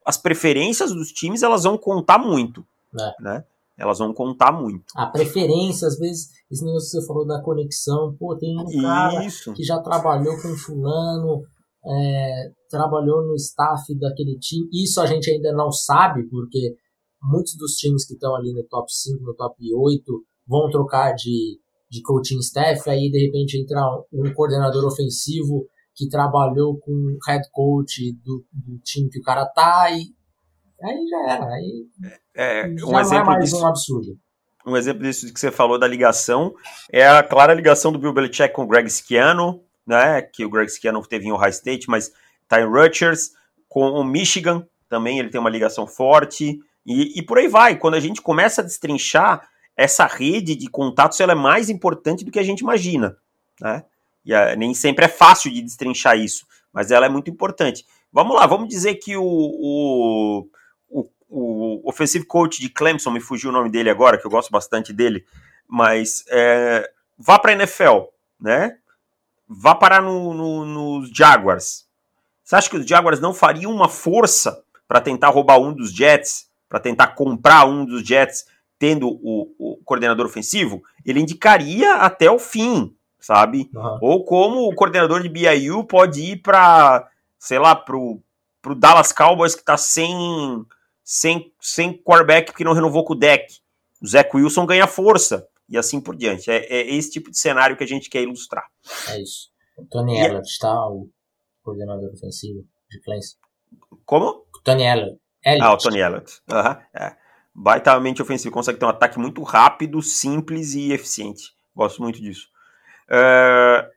as 0.06 0.18
preferências 0.18 0.92
dos 0.92 1.12
times 1.12 1.44
elas 1.44 1.64
vão 1.64 1.78
contar 1.78 2.18
muito, 2.18 2.66
é. 3.00 3.14
né? 3.22 3.44
Elas 3.80 4.00
vão 4.00 4.14
contar 4.14 4.52
muito. 4.52 4.84
A 4.96 5.08
preferência, 5.08 5.88
às 5.88 5.98
vezes, 5.98 6.28
esse 6.52 6.66
negócio 6.66 6.92
que 6.92 7.00
você 7.00 7.08
falou 7.08 7.26
da 7.26 7.42
conexão, 7.42 8.16
pô, 8.20 8.38
tem 8.38 8.60
um 8.60 8.82
cara 8.82 9.26
Isso. 9.26 9.54
que 9.54 9.64
já 9.64 9.80
trabalhou 9.80 10.36
com 10.42 10.50
fulano, 10.58 11.44
é, 11.86 12.52
trabalhou 12.70 13.26
no 13.26 13.36
staff 13.36 13.98
daquele 13.98 14.38
time. 14.38 14.68
Isso 14.74 15.00
a 15.00 15.06
gente 15.06 15.32
ainda 15.32 15.54
não 15.54 15.72
sabe, 15.72 16.28
porque 16.30 16.76
muitos 17.24 17.56
dos 17.56 17.74
times 17.76 18.06
que 18.06 18.14
estão 18.14 18.36
ali 18.36 18.54
no 18.54 18.64
top 18.68 18.92
5, 18.92 19.24
no 19.24 19.34
top 19.34 19.56
8, 19.74 20.04
vão 20.46 20.70
trocar 20.70 21.14
de, 21.14 21.60
de 21.90 22.02
coaching 22.02 22.40
staff, 22.40 22.90
aí 22.90 23.10
de 23.10 23.26
repente 23.26 23.62
entra 23.62 23.80
um 24.12 24.34
coordenador 24.34 24.86
ofensivo 24.86 25.66
que 25.96 26.08
trabalhou 26.08 26.78
com 26.80 26.92
o 26.92 27.18
head 27.28 27.48
coach 27.52 28.14
do, 28.24 28.46
do 28.52 28.80
time 28.84 29.10
que 29.10 29.20
o 29.20 29.24
cara 29.24 29.46
tá, 29.46 29.92
e 29.92 30.19
aí 30.82 31.08
já 31.08 31.34
era. 31.34 31.46
Aí 31.46 31.88
é, 32.36 32.68
um 32.68 32.78
já 32.78 33.02
exemplo 33.02 33.32
é 33.32 33.36
mais 33.36 33.44
disso, 33.46 33.64
um 33.64 33.68
absurdo. 33.68 34.18
Um 34.66 34.78
exemplo 34.78 35.04
disso 35.04 35.34
que 35.34 35.40
você 35.40 35.52
falou 35.52 35.80
da 35.80 35.88
ligação 35.88 36.54
é 36.92 37.08
a 37.08 37.24
clara 37.24 37.54
ligação 37.54 37.92
do 37.92 38.00
Bill 38.00 38.14
Belichick 38.14 38.54
com 38.54 38.64
o 38.64 38.68
Greg 38.68 38.90
Schiano, 38.90 39.64
né, 39.86 40.22
que 40.22 40.46
o 40.46 40.50
Greg 40.50 40.70
Schiano 40.70 41.02
teve 41.02 41.28
em 41.28 41.32
Ohio 41.32 41.50
State, 41.50 41.90
mas 41.90 42.12
tá 42.48 42.62
em 42.62 42.66
Rutgers, 42.66 43.32
com 43.68 43.90
o 43.90 44.04
Michigan 44.04 44.66
também 44.90 45.20
ele 45.20 45.30
tem 45.30 45.40
uma 45.40 45.50
ligação 45.50 45.86
forte, 45.86 46.60
e, 46.86 47.20
e 47.20 47.22
por 47.22 47.38
aí 47.38 47.48
vai. 47.48 47.78
Quando 47.78 47.94
a 47.94 48.00
gente 48.00 48.22
começa 48.22 48.62
a 48.62 48.64
destrinchar, 48.64 49.48
essa 49.78 50.06
rede 50.08 50.56
de 50.56 50.68
contatos 50.68 51.20
ela 51.20 51.34
é 51.34 51.36
mais 51.36 51.70
importante 51.70 52.26
do 52.26 52.32
que 52.32 52.40
a 52.40 52.44
gente 52.44 52.62
imagina, 52.62 53.16
né? 53.62 53.86
E 54.26 54.34
é, 54.34 54.56
nem 54.56 54.74
sempre 54.74 55.06
é 55.06 55.08
fácil 55.08 55.52
de 55.52 55.62
destrinchar 55.62 56.18
isso, 56.18 56.46
mas 56.74 56.92
ela 56.92 57.06
é 57.06 57.10
muito 57.10 57.30
importante. 57.30 57.86
Vamos 58.12 58.36
lá, 58.36 58.46
vamos 58.46 58.68
dizer 58.68 58.96
que 58.96 59.16
o, 59.16 59.24
o, 59.24 60.48
o, 61.30 61.86
o 61.86 61.90
offensive 61.90 62.26
coach 62.26 62.60
de 62.60 62.70
Clemson, 62.70 63.12
me 63.12 63.20
fugiu 63.20 63.50
o 63.50 63.54
nome 63.54 63.70
dele 63.70 63.90
agora, 63.90 64.18
que 64.18 64.26
eu 64.26 64.32
gosto 64.32 64.52
bastante 64.52 64.92
dele, 64.92 65.26
mas 65.68 66.24
é, 66.30 66.90
vá 67.18 67.38
para 67.38 67.52
a 67.52 67.56
NFL, 67.56 68.06
né? 68.40 68.78
vá 69.50 69.74
parar 69.74 70.02
no, 70.02 70.34
no, 70.34 70.66
nos 70.66 71.10
Jaguars. 71.10 71.88
Você 72.44 72.56
acha 72.56 72.70
que 72.70 72.78
os 72.78 72.86
Jaguars 72.86 73.20
não 73.20 73.34
fariam 73.34 73.72
uma 73.72 73.90
força 73.90 74.64
para 74.88 75.02
tentar 75.02 75.30
roubar 75.30 75.60
um 75.60 75.74
dos 75.74 75.92
Jets, 75.92 76.48
para 76.68 76.80
tentar 76.80 77.08
comprar 77.08 77.66
um 77.66 77.84
dos 77.84 78.04
Jets, 78.04 78.46
tendo 78.78 79.10
o, 79.10 79.52
o, 79.58 79.78
coordenador 79.84 80.26
ofensivo? 80.26 80.84
Ele 81.04 81.20
indicaria 81.20 81.96
até 81.96 82.30
o 82.30 82.38
fim, 82.38 82.96
sabe? 83.20 83.70
Uhum. 83.74 83.98
Ou 84.02 84.24
como 84.24 84.68
o 84.68 84.76
coordenador 84.76 85.22
de 85.22 85.30
BYU 85.30 85.84
pode 85.84 86.22
ir 86.22 86.38
para, 86.38 87.08
sei 87.40 87.58
lá, 87.58 87.76
pro, 87.76 88.22
pro 88.62 88.76
Dallas 88.76 89.12
Cowboys 89.12 89.56
que 89.56 89.62
está 89.62 89.78
sem, 89.78 90.66
sem, 91.10 91.52
sem 91.60 91.92
quarterback 92.04 92.52
porque 92.52 92.64
não 92.64 92.74
renovou 92.74 93.04
com 93.04 93.14
o 93.14 93.18
deck. 93.18 93.52
O 94.00 94.08
Zach 94.08 94.30
Wilson 94.32 94.68
ganha 94.68 94.86
força 94.86 95.48
e 95.68 95.76
assim 95.76 96.00
por 96.00 96.16
diante. 96.16 96.52
É, 96.52 96.58
é, 96.72 96.94
esse 96.94 97.10
tipo 97.10 97.32
de 97.32 97.40
cenário 97.40 97.76
que 97.76 97.84
a 97.84 97.88
gente 97.88 98.12
quer 98.12 98.22
ilustrar. 98.22 98.64
É 99.08 99.20
isso. 99.20 99.50
O 99.76 99.86
Tony 99.86 100.14
e 100.14 100.20
Elliott 100.20 100.48
está 100.48 100.72
o 100.88 101.10
coordenador 101.64 102.14
ofensivo 102.14 102.64
de 102.92 103.02
Clemson. 103.02 103.38
Como? 104.06 104.46
Tony 104.64 104.84
Elliott. 104.84 105.20
Ah, 105.60 105.74
o 105.74 105.78
Tony 105.78 106.00
Elliott. 106.00 106.32
Uhum, 106.48 107.02
é. 107.02 107.16
Baitamente 107.56 108.22
ofensivo, 108.22 108.54
consegue 108.54 108.78
ter 108.78 108.86
um 108.86 108.90
ataque 108.90 109.18
muito 109.18 109.42
rápido, 109.42 110.04
simples 110.04 110.76
e 110.76 110.94
eficiente. 110.94 111.56
Gosto 111.76 112.04
muito 112.04 112.22
disso. 112.22 112.48
Uh, 113.10 113.90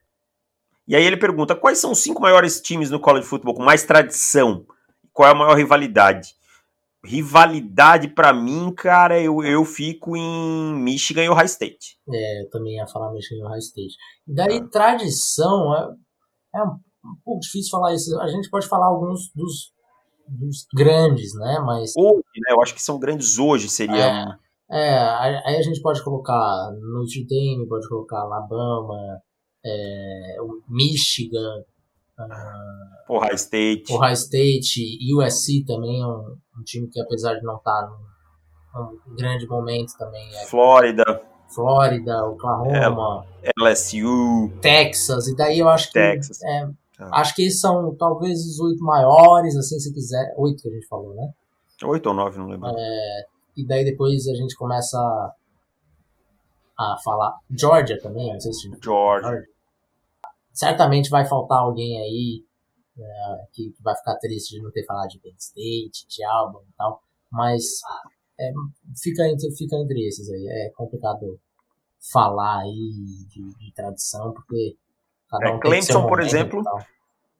e 0.89 0.97
aí 0.97 1.05
ele 1.05 1.19
pergunta: 1.19 1.55
quais 1.55 1.79
são 1.79 1.93
os 1.93 1.99
cinco 1.99 2.23
maiores 2.23 2.59
times 2.63 2.91
no 2.91 2.99
college 2.99 3.27
football 3.27 3.55
com 3.55 3.63
mais 3.63 3.85
tradição? 3.85 4.65
Qual 5.13 5.29
é 5.29 5.33
a 5.33 5.35
maior 5.35 5.55
rivalidade? 5.55 6.41
Rivalidade 7.05 8.09
para 8.09 8.33
mim, 8.33 8.73
cara, 8.73 9.21
eu, 9.21 9.43
eu 9.43 9.65
fico 9.65 10.17
em 10.17 10.75
Michigan 10.75 11.25
e 11.25 11.29
Ohio 11.29 11.47
State. 11.47 11.99
É, 12.09 12.43
eu 12.43 12.51
também 12.51 12.77
ia 12.77 12.87
falar 12.87 13.13
Michigan 13.13 13.43
e 13.43 13.45
Ohio 13.45 13.59
State. 13.59 13.95
E 14.29 14.35
daí, 14.35 14.59
ah. 14.59 14.69
tradição, 14.69 15.75
é, 15.75 15.95
é 16.57 16.63
um, 16.63 16.71
um 17.05 17.17
pouco 17.25 17.41
difícil 17.41 17.71
falar 17.71 17.95
isso. 17.95 18.19
A 18.21 18.29
gente 18.29 18.49
pode 18.49 18.69
falar 18.69 18.87
alguns 18.87 19.33
dos, 19.35 19.73
dos 20.29 20.67
grandes, 20.75 21.35
né? 21.35 21.59
Mas. 21.65 21.93
Hoje, 21.97 22.23
né? 22.37 22.53
Eu 22.53 22.63
acho 22.63 22.75
que 22.75 22.83
são 22.83 22.99
grandes 22.99 23.39
hoje, 23.39 23.69
seria. 23.69 24.39
É, 24.71 24.79
é 24.79 24.99
aí 25.45 25.57
a 25.57 25.63
gente 25.63 25.83
pode 25.83 26.03
colocar 26.05 26.71
Notre 26.93 27.27
Dame, 27.27 27.69
pode 27.69 27.89
colocar 27.89 28.21
Alabama, 28.21 29.21
é, 29.65 30.37
Michigan. 30.69 31.65
Ohio 33.09 33.35
State. 33.35 33.93
Ohio 33.93 34.13
State, 34.13 34.99
USC 35.15 35.65
também 35.67 36.01
é 36.01 36.07
um, 36.07 36.37
um 36.59 36.63
time 36.65 36.89
que 36.89 37.01
apesar 37.01 37.35
de 37.35 37.43
não 37.43 37.57
estar 37.57 37.89
num, 38.75 38.99
num 39.09 39.17
grande 39.17 39.47
momento 39.47 39.93
também 39.99 40.29
é 40.35 40.47
Flórida. 40.47 41.23
Flórida, 41.55 42.25
Oklahoma, 42.25 43.27
LSU, 43.59 44.51
Texas, 44.63 45.29
e 45.29 45.37
daí 45.37 45.59
eu 45.59 45.69
acho 45.69 45.89
que 45.89 45.93
Texas. 45.93 46.43
É, 46.43 46.63
ah. 46.99 47.21
acho 47.21 47.35
que 47.35 47.51
são 47.51 47.95
talvez 47.97 48.39
os 48.41 48.59
oito 48.61 48.83
maiores, 48.83 49.55
assim 49.57 49.79
se 49.79 49.93
quiser, 49.93 50.35
oito 50.39 50.63
que 50.63 50.69
a 50.71 50.73
gente 50.73 50.87
falou, 50.87 51.15
né? 51.15 51.31
Oito 51.85 52.09
ou 52.09 52.15
nove, 52.15 52.39
não 52.39 52.47
lembro. 52.47 52.69
É, 52.69 53.25
e 53.57 53.67
daí 53.67 53.85
depois 53.85 54.27
a 54.29 54.35
gente 54.35 54.57
começa 54.57 54.97
a, 54.97 55.35
a 56.79 56.97
falar 57.05 57.37
Georgia 57.51 58.01
também, 58.01 58.33
não 58.33 58.41
sei 58.41 58.53
se 58.53 58.71
Georgia. 58.83 59.29
Georgia. 59.29 59.52
Certamente 60.53 61.11
vai 61.11 61.27
faltar 61.27 61.59
alguém 61.59 61.99
aí 62.01 62.45
é, 62.99 63.47
que, 63.53 63.75
vai 63.81 63.97
ficar 63.97 64.17
triste 64.17 64.57
de 64.57 64.63
não 64.63 64.71
ter 64.71 64.85
falado 64.85 65.09
de 65.09 65.19
Penn 65.19 65.35
State, 65.39 66.07
de 66.09 66.25
Alba 66.25 66.61
e 66.69 66.73
tal, 66.77 67.03
mas 67.31 67.65
é, 68.39 68.51
fica, 69.03 69.27
entre, 69.29 69.51
fica 69.57 69.77
entre 69.77 70.07
esses 70.07 70.29
aí. 70.31 70.47
É 70.49 70.71
complicado 70.77 71.39
falar 72.13 72.61
aí 72.61 72.91
de, 73.29 73.43
de 73.59 73.73
tradição, 73.75 74.33
porque 74.33 74.77
cada 75.31 75.49
é, 75.49 75.53
um 75.53 75.57
é, 75.57 75.61
Clemson, 75.61 76.07
por 76.07 76.21
exemplo, 76.21 76.63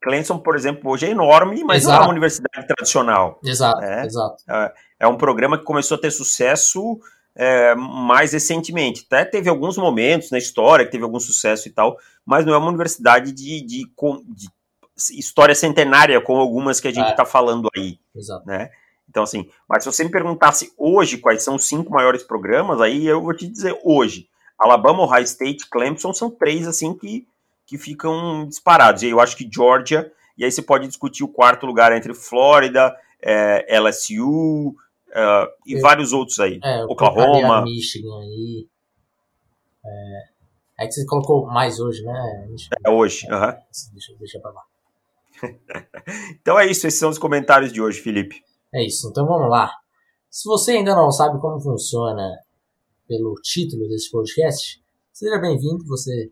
Clemson, 0.03 0.39
por 0.39 0.57
exemplo, 0.57 0.91
hoje 0.91 1.07
é 1.07 1.11
enorme, 1.11 1.63
mas 1.65 1.83
exato. 1.83 1.95
não 1.95 2.03
é 2.03 2.07
uma 2.07 2.13
universidade 2.13 2.67
tradicional. 2.67 3.39
Exato, 3.45 3.81
né? 3.81 4.05
exato. 4.05 4.43
É, 4.49 4.75
é, 5.01 5.07
um 5.07 5.17
programa 5.17 5.57
que 5.59 5.65
começou 5.65 5.97
a 5.97 6.01
ter 6.01 6.11
sucesso 6.11 6.99
é, 7.35 7.75
mais 7.75 8.33
recentemente. 8.33 9.05
Até 9.07 9.25
teve 9.25 9.49
alguns 9.49 9.77
momentos 9.77 10.31
na 10.31 10.39
história 10.39 10.85
que 10.85 10.93
teve 10.93 11.05
algum 11.05 11.21
sucesso 11.21 11.69
e 11.69 11.71
tal, 11.71 11.97
mas 12.25 12.45
não 12.45 12.55
é 12.55 12.59
uma 12.59 12.69
universidade 12.69 13.33
de, 13.33 13.61
de, 13.63 13.85
de 13.85 14.49
história 15.19 15.55
centenária 15.55 16.21
como 16.21 16.41
algumas 16.41 16.81
que 16.81 16.89
a 16.89 16.93
gente 16.93 17.11
está 17.11 17.23
é. 17.23 17.27
falando 17.27 17.69
aí. 17.77 17.99
Exato. 18.15 18.47
Né? 18.47 18.71
Então, 19.09 19.23
assim, 19.23 19.49
mas 19.69 19.83
se 19.83 19.93
você 19.93 20.05
me 20.05 20.11
perguntasse 20.11 20.73
hoje 20.77 21.19
quais 21.19 21.43
são 21.43 21.57
os 21.57 21.67
cinco 21.67 21.91
maiores 21.93 22.23
programas, 22.23 22.81
aí 22.81 23.07
eu 23.07 23.23
vou 23.23 23.35
te 23.35 23.47
dizer 23.47 23.79
hoje. 23.85 24.29
Alabama, 24.59 25.03
Ohio 25.03 25.25
State, 25.25 25.69
Clemson 25.69 26.15
são 26.15 26.31
três, 26.31 26.69
assim, 26.69 26.97
que, 26.97 27.27
que 27.67 27.77
ficam 27.77 28.47
disparados. 28.47 29.03
E 29.03 29.09
eu 29.09 29.21
acho 29.21 29.37
que 29.37 29.49
Georgia, 29.53 30.11
e 30.39 30.45
aí 30.45 30.53
você 30.53 30.63
pode 30.63 30.87
discutir 30.87 31.25
o 31.25 31.29
quarto 31.29 31.67
lugar 31.67 31.93
entre 31.93 32.15
Flórida, 32.15 32.97
é, 33.21 33.79
LSU 33.79 34.75
uh, 35.13 35.49
e 35.67 35.81
vários 35.81 36.13
outros 36.13 36.39
aí. 36.39 36.59
É, 36.63 36.85
Oklahoma. 36.85 37.63
Michigan 37.63 38.19
aí. 38.21 38.67
É, 39.85 40.85
é 40.85 40.87
que 40.87 40.93
você 40.93 41.05
colocou 41.07 41.47
mais 41.47 41.81
hoje, 41.81 42.03
né? 42.03 42.49
É 42.85 42.91
hoje. 42.91 43.27
Uh 43.27 43.35
-huh. 43.35 43.57
Deixa, 43.93 44.15
deixa 44.19 44.41
pra 44.41 44.51
lá. 44.51 44.63
então 46.41 46.59
é 46.59 46.67
isso, 46.67 46.87
esses 46.87 46.99
são 46.99 47.11
os 47.11 47.19
comentários 47.19 47.73
de 47.73 47.81
hoje, 47.81 48.01
Felipe. 48.01 48.41
É 48.75 48.85
isso, 48.85 49.09
então 49.09 49.27
vamos 49.27 49.51
lá. 49.51 49.71
Se 50.31 50.49
você 50.49 50.73
ainda 50.73 50.95
não 50.95 51.11
sabe 51.11 51.41
como 51.41 51.61
funciona 51.61 52.39
pelo 53.07 53.35
título 53.43 53.87
desse 53.89 54.11
podcast, 54.11 54.83
seja 55.13 55.39
bem-vindo. 55.39 55.85
Você 55.87 56.31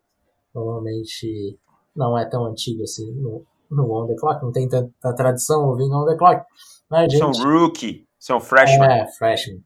normalmente 0.54 1.58
não 1.94 2.16
é 2.16 2.24
tão 2.28 2.46
antigo 2.46 2.82
assim 2.82 3.12
no, 3.12 3.44
no 3.70 3.92
On 3.92 4.06
The 4.06 4.14
Clock, 4.18 4.42
não 4.42 4.52
tem 4.52 4.68
tanta 4.68 5.14
tradição 5.14 5.68
ouvindo 5.68 5.94
On 5.94 6.06
The 6.06 6.16
Clock. 6.16 6.44
Mas 6.90 7.12
gente, 7.12 7.36
são 7.36 7.44
rookie, 7.44 8.06
são 8.20 8.38
freshman. 8.38 8.88
É, 8.88 9.06
freshman. 9.08 9.64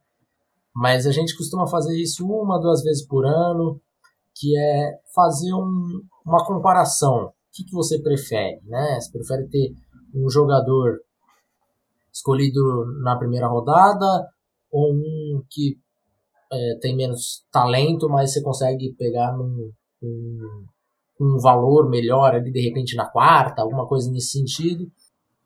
Mas 0.74 1.06
a 1.06 1.12
gente 1.12 1.36
costuma 1.36 1.66
fazer 1.66 2.00
isso 2.00 2.26
uma, 2.26 2.60
duas 2.60 2.82
vezes 2.82 3.06
por 3.06 3.26
ano, 3.26 3.80
que 4.34 4.56
é 4.56 4.98
fazer 5.14 5.52
um, 5.52 6.02
uma 6.24 6.44
comparação 6.46 7.32
que, 7.52 7.64
que 7.64 7.72
você 7.72 8.00
prefere, 8.00 8.60
né? 8.64 8.98
Você 9.00 9.12
prefere 9.12 9.48
ter 9.48 9.74
um 10.14 10.28
jogador 10.28 11.00
escolhido 12.12 12.60
na 13.02 13.16
primeira 13.16 13.48
rodada 13.48 14.28
ou 14.70 14.92
um 14.92 15.42
que 15.50 15.78
é, 16.52 16.78
tem 16.80 16.96
menos 16.96 17.44
talento, 17.50 18.08
mas 18.08 18.32
você 18.32 18.42
consegue 18.42 18.92
pegar 18.94 19.36
num, 19.36 19.72
um, 20.02 20.64
um 21.20 21.38
valor 21.38 21.88
melhor 21.88 22.34
ali 22.34 22.50
de 22.50 22.60
repente 22.60 22.96
na 22.96 23.06
quarta, 23.06 23.62
alguma 23.62 23.86
coisa 23.86 24.10
nesse 24.10 24.38
sentido. 24.38 24.90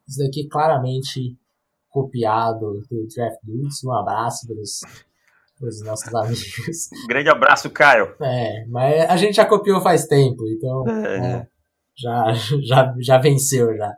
Isso 0.07 0.19
daqui 0.19 0.47
é 0.47 0.49
claramente 0.49 1.37
copiado 1.89 2.83
do 2.91 3.07
Draft 3.15 3.39
Dudes. 3.43 3.85
Um 3.85 3.93
abraço 3.93 4.47
para 4.47 5.69
os 5.69 5.83
nossos 5.85 6.15
amigos. 6.15 6.89
Grande 7.09 7.29
abraço, 7.29 7.71
Caio. 7.71 8.15
É, 8.21 8.67
mas 8.67 9.11
a 9.11 9.17
gente 9.17 9.35
já 9.35 9.47
copiou 9.47 9.81
faz 9.81 10.07
tempo, 10.07 10.47
então. 10.49 10.85
É. 10.89 11.17
É, 11.19 11.47
já, 11.97 12.33
já, 12.63 12.95
já 13.01 13.19
venceu 13.19 13.77
já 13.77 13.93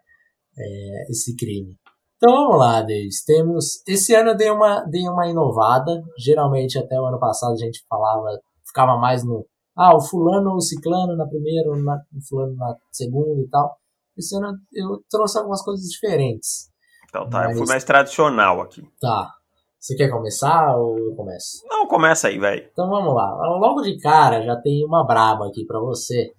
é, 0.59 1.11
esse 1.11 1.37
crime. 1.37 1.76
Então 2.16 2.35
vamos 2.35 2.59
lá, 2.59 2.83
Davis. 2.83 3.24
Temos. 3.24 3.83
Esse 3.88 4.14
ano 4.14 4.31
eu 4.31 4.37
dei 4.37 4.50
uma, 4.50 4.85
dei 4.85 5.09
uma 5.09 5.26
inovada. 5.26 6.03
Geralmente 6.18 6.79
até 6.79 7.00
o 7.00 7.07
ano 7.07 7.18
passado 7.18 7.53
a 7.53 7.57
gente 7.57 7.83
falava, 7.88 8.38
ficava 8.66 8.98
mais 8.98 9.24
no. 9.24 9.46
Ah, 9.74 9.96
o 9.96 10.00
fulano 10.00 10.50
ou 10.50 10.57
o 10.57 10.61
ciclano 10.61 11.16
na 11.16 11.26
primeira, 11.26 11.70
na, 11.76 11.94
o 12.14 12.20
fulano 12.29 12.55
na 12.57 12.76
segunda 12.92 13.40
e 13.40 13.48
tal. 13.48 13.74
Esse 14.18 14.37
ano 14.37 14.59
eu 14.72 15.03
trouxe 15.09 15.38
algumas 15.38 15.62
coisas 15.62 15.87
diferentes. 15.87 16.69
Então 17.10 17.28
tá, 17.28 17.40
Mas... 17.40 17.50
eu 17.50 17.58
fui 17.58 17.66
mais 17.66 17.84
tradicional 17.84 18.62
aqui. 18.62 18.82
Tá. 19.00 19.34
Você 19.78 19.96
quer 19.96 20.10
começar 20.10 20.76
ou 20.76 20.98
eu 20.98 21.14
começo? 21.14 21.62
Não, 21.66 21.86
começa 21.86 22.28
aí, 22.28 22.38
velho. 22.38 22.68
Então 22.70 22.88
vamos 22.88 23.14
lá. 23.14 23.30
Logo 23.58 23.82
de 23.82 23.98
cara 23.98 24.42
já 24.42 24.56
tem 24.56 24.84
uma 24.84 25.06
braba 25.06 25.48
aqui 25.48 25.64
para 25.64 25.80
você, 25.80 26.32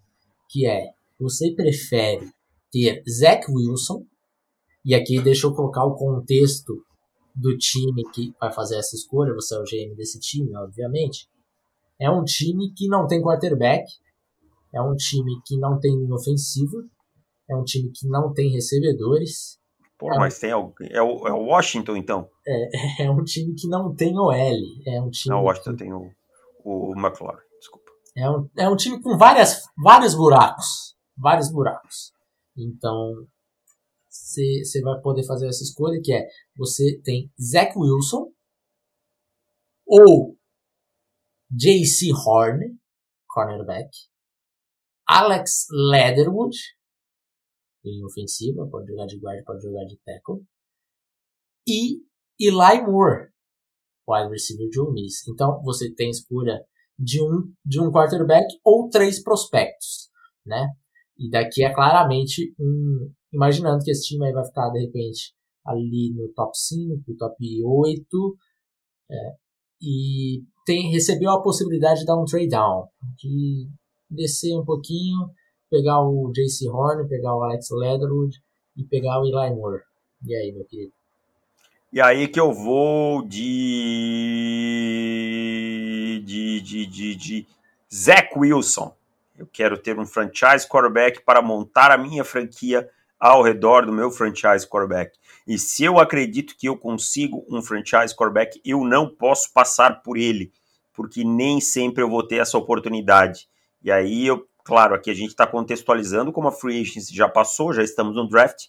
que 0.48 0.66
é 0.66 0.92
você 1.20 1.52
prefere 1.54 2.32
ter 2.72 3.04
Zach 3.10 3.46
Wilson, 3.52 4.06
e 4.84 4.96
aqui 4.96 5.22
deixa 5.22 5.46
eu 5.46 5.54
colocar 5.54 5.86
o 5.86 5.96
contexto 5.96 6.74
do 7.36 7.58
time 7.58 8.04
que 8.14 8.34
vai 8.40 8.52
fazer 8.52 8.78
essa 8.78 8.96
escolha, 8.96 9.34
você 9.34 9.56
é 9.56 9.60
o 9.60 9.64
GM 9.64 9.96
desse 9.96 10.20
time, 10.20 10.56
obviamente. 10.56 11.30
É 12.00 12.10
um 12.10 12.24
time 12.24 12.74
que 12.76 12.88
não 12.88 13.06
tem 13.06 13.22
quarterback, 13.22 13.86
é 14.74 14.82
um 14.82 14.96
time 14.96 15.40
que 15.46 15.58
não 15.58 15.80
tem 15.80 15.96
linha 15.96 16.16
ofensiva, 16.16 16.84
é 17.50 17.56
um 17.56 17.64
time 17.64 17.92
que 17.92 18.08
não 18.08 18.34
tem 18.34 18.52
recebedores. 18.52 19.60
Pô, 20.02 20.14
é 20.14 20.18
mas 20.18 20.38
tem 20.38 20.52
algo. 20.52 20.74
É 20.82 21.02
o, 21.02 21.28
é 21.28 21.32
o 21.32 21.46
Washington, 21.46 21.96
então? 21.96 22.28
É, 22.46 23.04
é 23.06 23.10
um 23.10 23.24
time 23.24 23.56
que 23.56 23.70
não 23.70 23.96
tem 23.96 24.18
OL. 24.18 24.34
É 24.34 25.02
um 25.02 25.10
time. 25.10 25.34
Não, 25.34 25.42
o 25.42 25.46
Washington 25.46 25.72
que... 25.72 25.78
tem 25.78 25.94
o, 25.94 26.12
o 26.66 26.94
McLaurin, 26.98 27.40
desculpa. 27.58 27.92
É 28.18 28.30
um, 28.30 28.50
é 28.58 28.68
um 28.68 28.76
time 28.76 29.02
com 29.02 29.18
várias, 29.18 29.62
vários 29.78 30.14
buracos 30.14 30.92
vários 31.22 31.52
buracos. 31.52 32.14
Então, 32.58 33.28
você 34.10 34.82
vai 34.82 35.00
poder 35.02 35.26
fazer 35.26 35.48
essa 35.48 35.64
escolha 35.64 36.02
que 36.04 36.14
é 36.14 36.28
você 36.56 37.00
tem 37.04 37.32
Zach 37.40 37.78
Wilson 37.78 38.32
ou 39.86 40.36
J.C. 41.50 42.12
Horn, 42.14 42.78
cornerback, 43.28 43.90
Alex 45.08 45.68
Leatherwood, 45.70 46.58
em 47.84 48.04
ofensiva, 48.06 48.68
pode 48.70 48.88
jogar 48.88 49.06
de 49.06 49.20
guarda, 49.20 49.44
pode 49.46 49.64
jogar 49.64 49.86
de 49.86 49.98
tackle, 50.06 50.44
e 51.68 52.02
Eli 52.40 52.82
Moore, 52.86 53.30
wide 54.08 54.30
receiver 54.30 54.68
de 54.70 54.80
Ole 54.80 54.94
Miss. 54.94 55.28
Então 55.28 55.62
você 55.64 55.94
tem 55.94 56.10
escolha 56.10 56.64
de 56.98 57.22
um 57.22 57.54
de 57.66 57.80
um 57.80 57.92
quarterback 57.92 58.46
ou 58.64 58.90
três 58.90 59.22
prospectos, 59.22 60.10
né? 60.46 60.70
E 61.18 61.30
daqui 61.30 61.64
é 61.64 61.74
claramente 61.74 62.54
um. 62.60 63.12
Imaginando 63.34 63.84
que 63.84 63.92
esse 63.92 64.08
time 64.08 64.26
aí 64.26 64.34
vai 64.34 64.44
ficar, 64.44 64.70
de 64.72 64.80
repente, 64.80 65.34
ali 65.66 66.12
no 66.14 66.34
top 66.34 66.52
5, 66.58 67.16
top 67.18 67.36
8. 67.64 68.38
É, 69.10 69.36
e 69.82 70.44
tem, 70.66 70.92
recebeu 70.92 71.30
a 71.32 71.42
possibilidade 71.42 72.02
de 72.02 72.06
dar 72.06 72.20
um 72.20 72.26
trade 72.26 72.50
down, 72.50 72.88
de 73.18 73.70
descer 74.10 74.54
um 74.58 74.66
pouquinho, 74.66 75.30
pegar 75.72 76.02
o 76.02 76.32
JC 76.34 76.68
Horn, 76.70 77.08
pegar 77.08 77.34
o 77.34 77.44
Alex 77.44 77.70
Leatherwood 77.72 78.38
e 78.76 78.84
pegar 78.84 79.22
o 79.22 79.26
Eli 79.26 79.56
Moore. 79.56 79.82
E 80.28 80.36
aí, 80.36 80.52
meu 80.52 80.66
querido? 80.66 80.92
E 81.94 82.02
aí 82.02 82.28
que 82.28 82.40
eu 82.40 82.54
vou 82.54 83.22
de. 83.24 83.42
de, 86.26 86.62
de, 86.62 86.86
de, 86.86 87.16
de 87.16 87.48
Zach 87.94 88.38
Wilson. 88.38 88.94
Eu 89.38 89.48
quero 89.52 89.78
ter 89.78 89.98
um 89.98 90.06
franchise 90.06 90.68
quarterback 90.68 91.24
para 91.26 91.42
montar 91.42 91.90
a 91.90 91.98
minha 91.98 92.24
franquia 92.24 92.88
ao 93.20 93.42
redor 93.42 93.86
do 93.86 93.92
meu 93.92 94.12
franchise 94.12 94.68
quarterback. 94.68 95.18
E 95.48 95.58
se 95.58 95.84
eu 95.84 96.00
acredito 96.00 96.56
que 96.58 96.68
eu 96.68 96.78
consigo 96.78 97.46
um 97.50 97.62
franchise 97.62 98.16
quarterback, 98.16 98.62
eu 98.64 98.84
não 98.84 99.10
posso 99.10 99.52
passar 99.52 100.04
por 100.04 100.18
ele, 100.18 100.52
porque 100.94 101.24
nem 101.24 101.60
sempre 101.60 102.04
eu 102.04 102.10
vou 102.10 102.26
ter 102.26 102.38
essa 102.38 102.58
oportunidade. 102.58 103.48
E 103.84 103.92
aí 103.92 104.28
eu, 104.28 104.48
claro, 104.64 104.96
aqui 104.96 105.10
a 105.10 105.14
gente 105.14 105.30
está 105.30 105.46
contextualizando 105.48 106.32
como 106.32 106.48
a 106.48 106.52
free 106.52 106.82
agency 106.82 107.16
já 107.16 107.28
passou, 107.28 107.74
já 107.74 107.84
estamos 107.84 108.16
no 108.16 108.28
draft. 108.28 108.68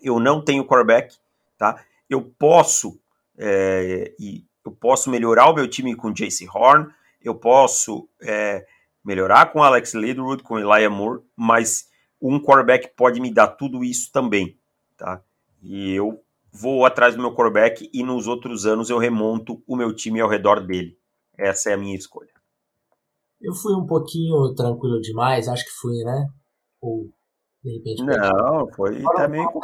Eu 0.00 0.18
não 0.18 0.44
tenho 0.44 0.64
quarterback, 0.64 1.16
tá? 1.56 1.84
Eu 2.08 2.22
posso 2.38 2.98
é, 3.38 4.14
e 4.18 4.44
eu 4.64 4.72
posso 4.72 5.10
melhorar 5.10 5.48
o 5.50 5.54
meu 5.54 5.68
time 5.68 5.94
com 5.94 6.12
Jace 6.12 6.46
Horn, 6.48 6.88
eu 7.22 7.34
posso 7.34 8.08
é, 8.20 8.66
melhorar 9.04 9.52
com 9.52 9.62
Alex 9.62 9.94
Leatherwood, 9.94 10.42
com 10.42 10.58
Elijah 10.58 10.90
Moore, 10.90 11.22
mas 11.36 11.88
um 12.20 12.40
quarterback 12.40 12.90
pode 12.96 13.20
me 13.20 13.32
dar 13.32 13.48
tudo 13.48 13.82
isso 13.82 14.12
também, 14.12 14.56
tá? 14.96 15.20
E 15.60 15.92
eu 15.92 16.22
vou 16.52 16.84
atrás 16.84 17.14
do 17.14 17.20
meu 17.20 17.34
quarterback 17.34 17.90
e 17.92 18.02
nos 18.02 18.26
outros 18.26 18.66
anos 18.66 18.90
eu 18.90 18.98
remonto 18.98 19.62
o 19.66 19.76
meu 19.76 19.94
time 19.94 20.20
ao 20.20 20.28
redor 20.28 20.60
dele. 20.60 20.96
Essa 21.36 21.70
é 21.70 21.74
a 21.74 21.76
minha 21.76 21.96
escolha. 21.96 22.30
Eu 23.42 23.52
fui 23.54 23.74
um 23.74 23.86
pouquinho 23.86 24.54
tranquilo 24.54 25.00
demais, 25.00 25.48
acho 25.48 25.64
que 25.64 25.80
fui, 25.80 25.96
né? 26.04 26.28
Ou 26.80 27.08
de 27.62 27.76
repente. 27.76 28.02
Não, 28.04 28.68
foi 28.74 29.02
também 29.02 29.44
com 29.46 29.60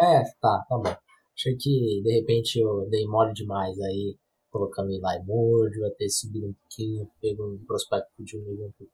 É, 0.00 0.22
tá, 0.40 0.64
tá 0.68 0.78
bom. 0.78 0.94
Achei 1.36 1.56
que 1.56 2.02
de 2.02 2.20
repente 2.20 2.60
eu 2.60 2.88
dei 2.88 3.06
mole 3.06 3.32
demais 3.32 3.78
aí, 3.80 4.16
colocando 4.50 4.90
Eli 4.90 5.24
Moore, 5.26 5.70
devia 5.70 5.90
ter 5.96 6.08
subido 6.08 6.48
um 6.48 6.54
pouquinho, 6.54 7.10
pego 7.20 7.46
um 7.46 7.64
prospecto 7.66 8.22
de 8.22 8.36
um 8.36 8.42
nível 8.42 8.66
um 8.66 8.72
pouco 8.72 8.92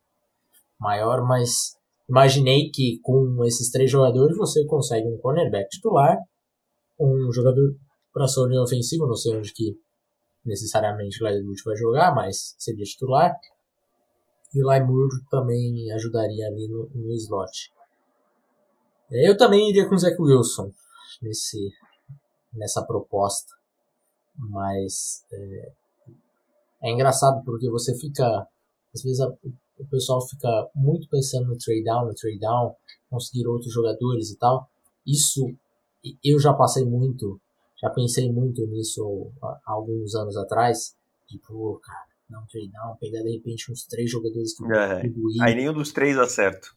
maior, 0.79 1.27
mas 1.27 1.77
Imaginei 2.09 2.71
que 2.71 3.01
com 3.03 3.45
esses 3.45 3.69
três 3.71 3.91
jogadores 3.91 4.37
você 4.37 4.65
consegue 4.65 5.09
um 5.09 5.19
cornerback 5.19 5.69
titular, 5.69 6.17
um 6.99 7.33
jogador 7.33 7.75
para 8.13 8.29
sua 8.29 8.49
linha 8.49 8.63
ofensiva, 8.63 9.07
não 9.07 9.17
sei 9.17 9.37
onde 9.37 9.53
que 9.53 9.77
necessariamente 10.45 11.21
o 11.21 11.25
Leatherwood 11.27 11.63
vai 11.65 11.77
jogar, 11.77 12.15
mas 12.15 12.55
seria 12.59 12.85
titular. 12.85 13.35
E 14.57 14.63
o 14.63 14.65
Laimur 14.65 15.11
também 15.31 15.93
ajudaria 15.93 16.47
ali 16.47 16.67
no, 16.67 16.89
no 16.95 17.13
slot. 17.13 17.71
Eu 19.11 19.37
também 19.37 19.69
iria 19.69 19.87
com 19.87 19.95
o 19.95 19.99
Zach 19.99 20.17
Wilson 20.19 20.73
nesse, 21.21 21.71
nessa 22.55 22.83
proposta. 22.83 23.55
Mas 24.35 25.27
é, 25.31 25.73
é 26.85 26.91
engraçado 26.91 27.45
porque 27.45 27.69
você 27.69 27.95
fica. 27.99 28.49
Às 28.95 29.03
vezes 29.03 29.21
a, 29.21 29.29
o 29.29 29.87
pessoal 29.91 30.27
fica 30.27 30.49
muito 30.75 31.07
pensando 31.11 31.49
no 31.49 31.59
trade 31.59 31.85
down, 31.85 32.07
no 32.07 32.15
trade 32.15 32.39
down, 32.39 32.75
conseguir 33.11 33.47
outros 33.47 33.71
jogadores 33.71 34.31
e 34.31 34.39
tal. 34.39 34.71
Isso 35.07 35.55
eu 36.25 36.41
já 36.41 36.55
passei 36.55 36.87
muito, 36.87 37.39
já 37.79 37.91
pensei 37.91 38.33
muito 38.33 38.67
nisso 38.67 39.31
há 39.43 39.61
alguns 39.67 40.15
anos 40.15 40.35
atrás. 40.35 40.97
Tipo, 41.27 41.79
cara, 41.85 42.06
não 42.29 42.41
down, 42.41 42.97
pegar 43.01 43.23
de 43.23 43.33
repente 43.33 43.71
uns 43.71 43.87
três 43.87 44.11
jogadores 44.11 44.57
que 44.57 44.63
vão 44.63 44.73
é, 44.77 45.03
Aí 45.43 45.55
nenhum 45.55 45.73
dos 45.73 45.93
três 45.93 46.19
acerta. 46.19 46.69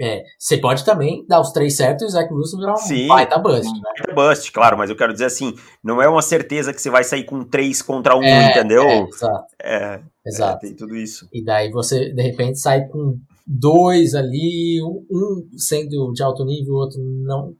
É, 0.00 0.24
você 0.36 0.58
pode 0.58 0.84
também 0.84 1.24
dar 1.28 1.40
os 1.40 1.52
três 1.52 1.76
certos 1.76 2.02
e 2.02 2.06
o 2.06 2.08
Zach 2.10 2.32
Wilson 2.32 2.58
virar 2.58 2.72
um 2.72 2.76
Sim, 2.76 3.06
baita 3.06 3.38
bust, 3.38 3.72
né? 3.72 3.80
Baita 3.80 4.12
bust, 4.12 4.52
claro, 4.52 4.76
mas 4.76 4.90
eu 4.90 4.96
quero 4.96 5.12
dizer 5.12 5.26
assim, 5.26 5.54
não 5.84 6.02
é 6.02 6.08
uma 6.08 6.20
certeza 6.20 6.74
que 6.74 6.82
você 6.82 6.90
vai 6.90 7.04
sair 7.04 7.24
com 7.24 7.44
três 7.44 7.80
contra 7.80 8.16
um, 8.16 8.24
é, 8.24 8.50
entendeu? 8.50 8.82
É, 8.82 9.02
exato. 9.02 9.54
É, 9.62 10.02
exato. 10.26 10.66
É, 10.66 10.68
tem 10.68 10.76
tudo 10.76 10.96
isso. 10.96 11.28
E 11.32 11.44
daí 11.44 11.70
você, 11.70 12.12
de 12.12 12.22
repente, 12.22 12.58
sai 12.58 12.88
com 12.88 13.20
dois 13.46 14.16
ali, 14.16 14.82
um 14.82 15.48
sendo 15.56 16.12
de 16.12 16.22
alto 16.24 16.44
nível, 16.44 16.74
o 16.74 16.78
outro 16.78 17.00
não, 17.00 17.54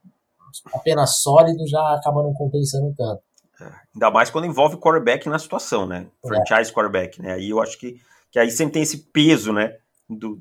apenas 0.74 1.22
sólido, 1.22 1.64
já 1.68 1.94
acaba 1.94 2.20
não 2.20 2.32
compensando 2.34 2.92
tanto. 2.96 3.22
É, 3.60 3.72
ainda 3.94 4.10
mais 4.10 4.30
quando 4.30 4.46
envolve 4.46 4.76
quarterback 4.76 5.28
na 5.28 5.38
situação, 5.38 5.86
né? 5.86 6.06
É. 6.24 6.28
Franchise 6.28 6.72
quarterback, 6.72 7.20
né? 7.22 7.34
Aí 7.34 7.50
eu 7.50 7.60
acho 7.60 7.78
que, 7.78 8.00
que 8.30 8.38
aí 8.38 8.50
sempre 8.50 8.74
tem 8.74 8.82
esse 8.82 8.98
peso, 8.98 9.52
né? 9.52 9.76
Do, 10.08 10.40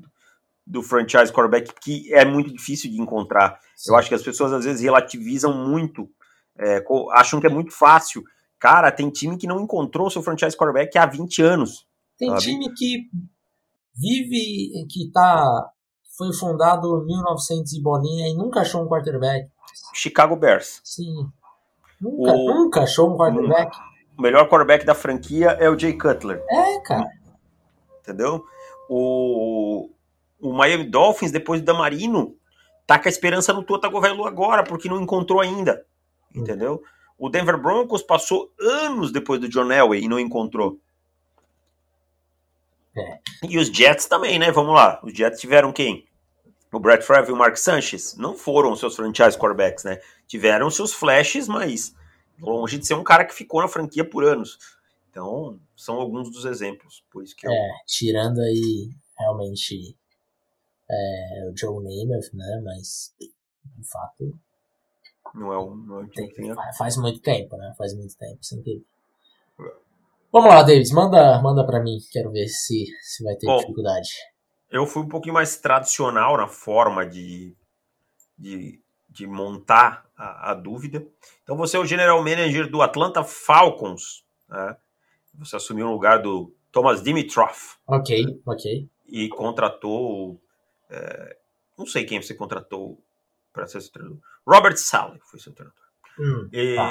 do 0.66 0.82
franchise 0.82 1.32
quarterback 1.32 1.72
que 1.80 2.12
é 2.12 2.24
muito 2.24 2.52
difícil 2.52 2.90
de 2.90 3.00
encontrar. 3.00 3.60
Sim. 3.76 3.92
Eu 3.92 3.96
acho 3.96 4.08
que 4.08 4.14
as 4.14 4.22
pessoas 4.22 4.52
às 4.52 4.64
vezes 4.64 4.82
relativizam 4.82 5.54
muito, 5.54 6.08
é, 6.58 6.84
acham 7.12 7.40
que 7.40 7.46
é 7.46 7.50
muito 7.50 7.72
fácil. 7.72 8.22
Cara, 8.58 8.90
tem 8.90 9.10
time 9.10 9.36
que 9.36 9.46
não 9.46 9.60
encontrou 9.60 10.10
seu 10.10 10.22
franchise 10.22 10.56
quarterback 10.56 10.96
há 10.96 11.06
20 11.06 11.42
anos. 11.42 11.86
Tem 12.18 12.28
sabe? 12.30 12.42
time 12.42 12.72
que 12.74 13.10
vive, 13.94 14.86
que 14.90 15.10
tá, 15.12 15.70
foi 16.16 16.32
fundado 16.32 17.02
em 17.02 17.06
1900 17.06 17.72
e 17.72 17.82
bolinha 17.82 18.28
e 18.28 18.34
nunca 18.34 18.60
achou 18.60 18.82
um 18.82 18.88
quarterback. 18.88 19.48
Chicago 19.92 20.36
Bears. 20.36 20.80
Sim. 20.82 21.30
Nunca, 22.00 22.32
o, 22.32 22.46
nunca 22.46 22.80
achou 22.82 23.12
um 23.12 23.16
quarterback. 23.16 23.76
O 24.16 24.22
melhor 24.22 24.48
quarterback 24.48 24.84
da 24.84 24.94
franquia 24.94 25.50
é 25.60 25.68
o 25.68 25.78
Jay 25.78 25.96
Cutler. 25.96 26.42
É, 26.48 26.80
cara. 26.80 27.08
Entendeu? 28.00 28.44
O, 28.88 29.90
o 30.40 30.52
Miami 30.52 30.84
Dolphins, 30.84 31.32
depois 31.32 31.60
do 31.60 31.64
Damarino, 31.64 32.36
tá 32.86 32.98
com 32.98 33.08
a 33.08 33.10
esperança 33.10 33.52
no 33.52 33.62
Tua 33.62 33.80
Tagovailoa 33.80 34.28
agora, 34.28 34.62
porque 34.62 34.88
não 34.88 35.00
encontrou 35.00 35.40
ainda. 35.40 35.84
Entendeu? 36.34 36.82
O 37.18 37.28
Denver 37.28 37.56
Broncos 37.56 38.02
passou 38.02 38.52
anos 38.60 39.12
depois 39.12 39.40
do 39.40 39.48
John 39.48 39.70
Elway 39.70 40.02
e 40.02 40.08
não 40.08 40.18
encontrou. 40.18 40.78
É. 42.96 43.18
E 43.48 43.58
os 43.58 43.68
Jets 43.68 44.06
também, 44.06 44.38
né? 44.38 44.50
Vamos 44.52 44.74
lá. 44.74 45.00
Os 45.02 45.12
Jets 45.12 45.40
tiveram 45.40 45.72
quem? 45.72 46.06
O 46.74 46.80
Brett 46.80 47.04
Favre 47.04 47.30
e 47.30 47.32
o 47.32 47.36
Mark 47.36 47.56
Sanchez. 47.56 48.16
Não 48.16 48.34
foram 48.34 48.74
seus 48.74 48.96
franchise 48.96 49.38
quarterbacks, 49.38 49.84
né? 49.84 50.00
Tiveram 50.26 50.70
seus 50.70 50.92
flashes, 50.92 51.46
mas 51.46 51.94
longe 52.40 52.78
de 52.78 52.86
ser 52.86 52.94
um 52.94 53.04
cara 53.04 53.24
que 53.24 53.34
ficou 53.34 53.60
na 53.62 53.68
franquia 53.68 54.04
por 54.08 54.24
anos. 54.24 54.58
Então, 55.10 55.60
são 55.76 55.94
alguns 55.96 56.30
dos 56.30 56.44
exemplos. 56.44 57.04
Por 57.10 57.22
isso 57.22 57.36
que 57.36 57.46
eu... 57.46 57.52
É, 57.52 57.68
tirando 57.86 58.40
aí 58.40 58.90
realmente 59.18 59.96
é, 60.90 61.50
o 61.50 61.56
Joe 61.56 61.76
Namath, 61.76 62.32
né? 62.32 62.60
Mas 62.64 63.14
de 63.18 63.88
fato 63.88 64.38
não 65.34 65.52
é 65.52 65.58
um, 65.58 65.76
não 65.76 66.00
é 66.00 66.04
um 66.04 66.08
tem, 66.08 66.32
faz 66.76 66.96
muito 66.96 67.20
tempo, 67.20 67.56
né? 67.56 67.72
Faz 67.78 67.94
muito 67.94 68.16
tempo, 68.16 68.38
sem 68.42 68.62
que 68.62 68.84
Vamos 70.32 70.48
lá, 70.48 70.64
Davis, 70.64 70.90
manda, 70.90 71.40
manda 71.40 71.64
para 71.64 71.80
mim, 71.80 71.96
quero 72.10 72.32
ver 72.32 72.48
se, 72.48 72.86
se 73.02 73.22
vai 73.22 73.36
ter 73.36 73.46
Bom, 73.46 73.56
dificuldade. 73.58 74.08
Eu 74.74 74.86
fui 74.86 75.02
um 75.02 75.08
pouquinho 75.08 75.34
mais 75.34 75.56
tradicional 75.56 76.36
na 76.36 76.48
forma 76.48 77.06
de, 77.06 77.56
de, 78.36 78.82
de 79.08 79.26
montar 79.26 80.04
a, 80.16 80.50
a, 80.50 80.54
dúvida. 80.54 81.06
Então 81.44 81.56
você 81.56 81.76
é 81.76 81.80
o 81.80 81.86
general 81.86 82.18
manager 82.18 82.68
do 82.68 82.82
Atlanta 82.82 83.22
Falcons, 83.22 84.24
né? 84.48 84.76
Você 85.34 85.54
assumiu 85.54 85.86
o 85.86 85.92
lugar 85.92 86.20
do 86.20 86.52
Thomas 86.72 87.02
Dimitrov. 87.02 87.56
Ok, 87.86 88.40
ok. 88.44 88.88
E 89.06 89.28
contratou 89.28 90.40
é, 90.90 91.36
não 91.78 91.86
sei 91.86 92.04
quem 92.04 92.20
você 92.20 92.34
contratou 92.34 93.02
para 93.52 93.66
ser 93.66 93.80
seu 93.80 93.92
treinador. 93.92 94.18
Robert 94.46 94.76
Sally 94.76 95.20
foi 95.22 95.38
seu 95.38 95.52
treinador. 95.52 95.84
Hum, 96.18 96.48
e, 96.52 96.76
tá. 96.76 96.90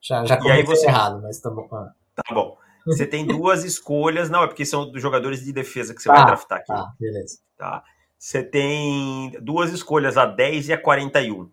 Já, 0.00 0.24
já 0.24 0.36
comecei 0.36 0.64
você... 0.64 0.86
errado, 0.86 1.22
mas 1.22 1.40
tá 1.40 1.50
bom. 1.50 1.68
Tá 1.68 2.34
bom. 2.34 2.58
Você 2.86 3.06
tem 3.06 3.26
duas 3.26 3.64
escolhas, 3.64 4.28
não, 4.28 4.42
é 4.42 4.46
porque 4.46 4.66
são 4.66 4.90
dos 4.90 5.00
jogadores 5.00 5.44
de 5.44 5.52
defesa 5.52 5.94
que 5.94 6.02
você 6.02 6.08
vai 6.08 6.20
ah, 6.20 6.24
draftar 6.24 6.58
aqui. 6.58 6.68
Tá, 6.68 6.92
beleza. 7.00 7.38
Tá. 7.56 7.82
Você 8.18 8.42
tem 8.42 9.36
duas 9.40 9.72
escolhas, 9.72 10.16
a 10.16 10.26
10 10.26 10.68
e 10.68 10.72
a 10.72 10.78
41. 10.78 11.50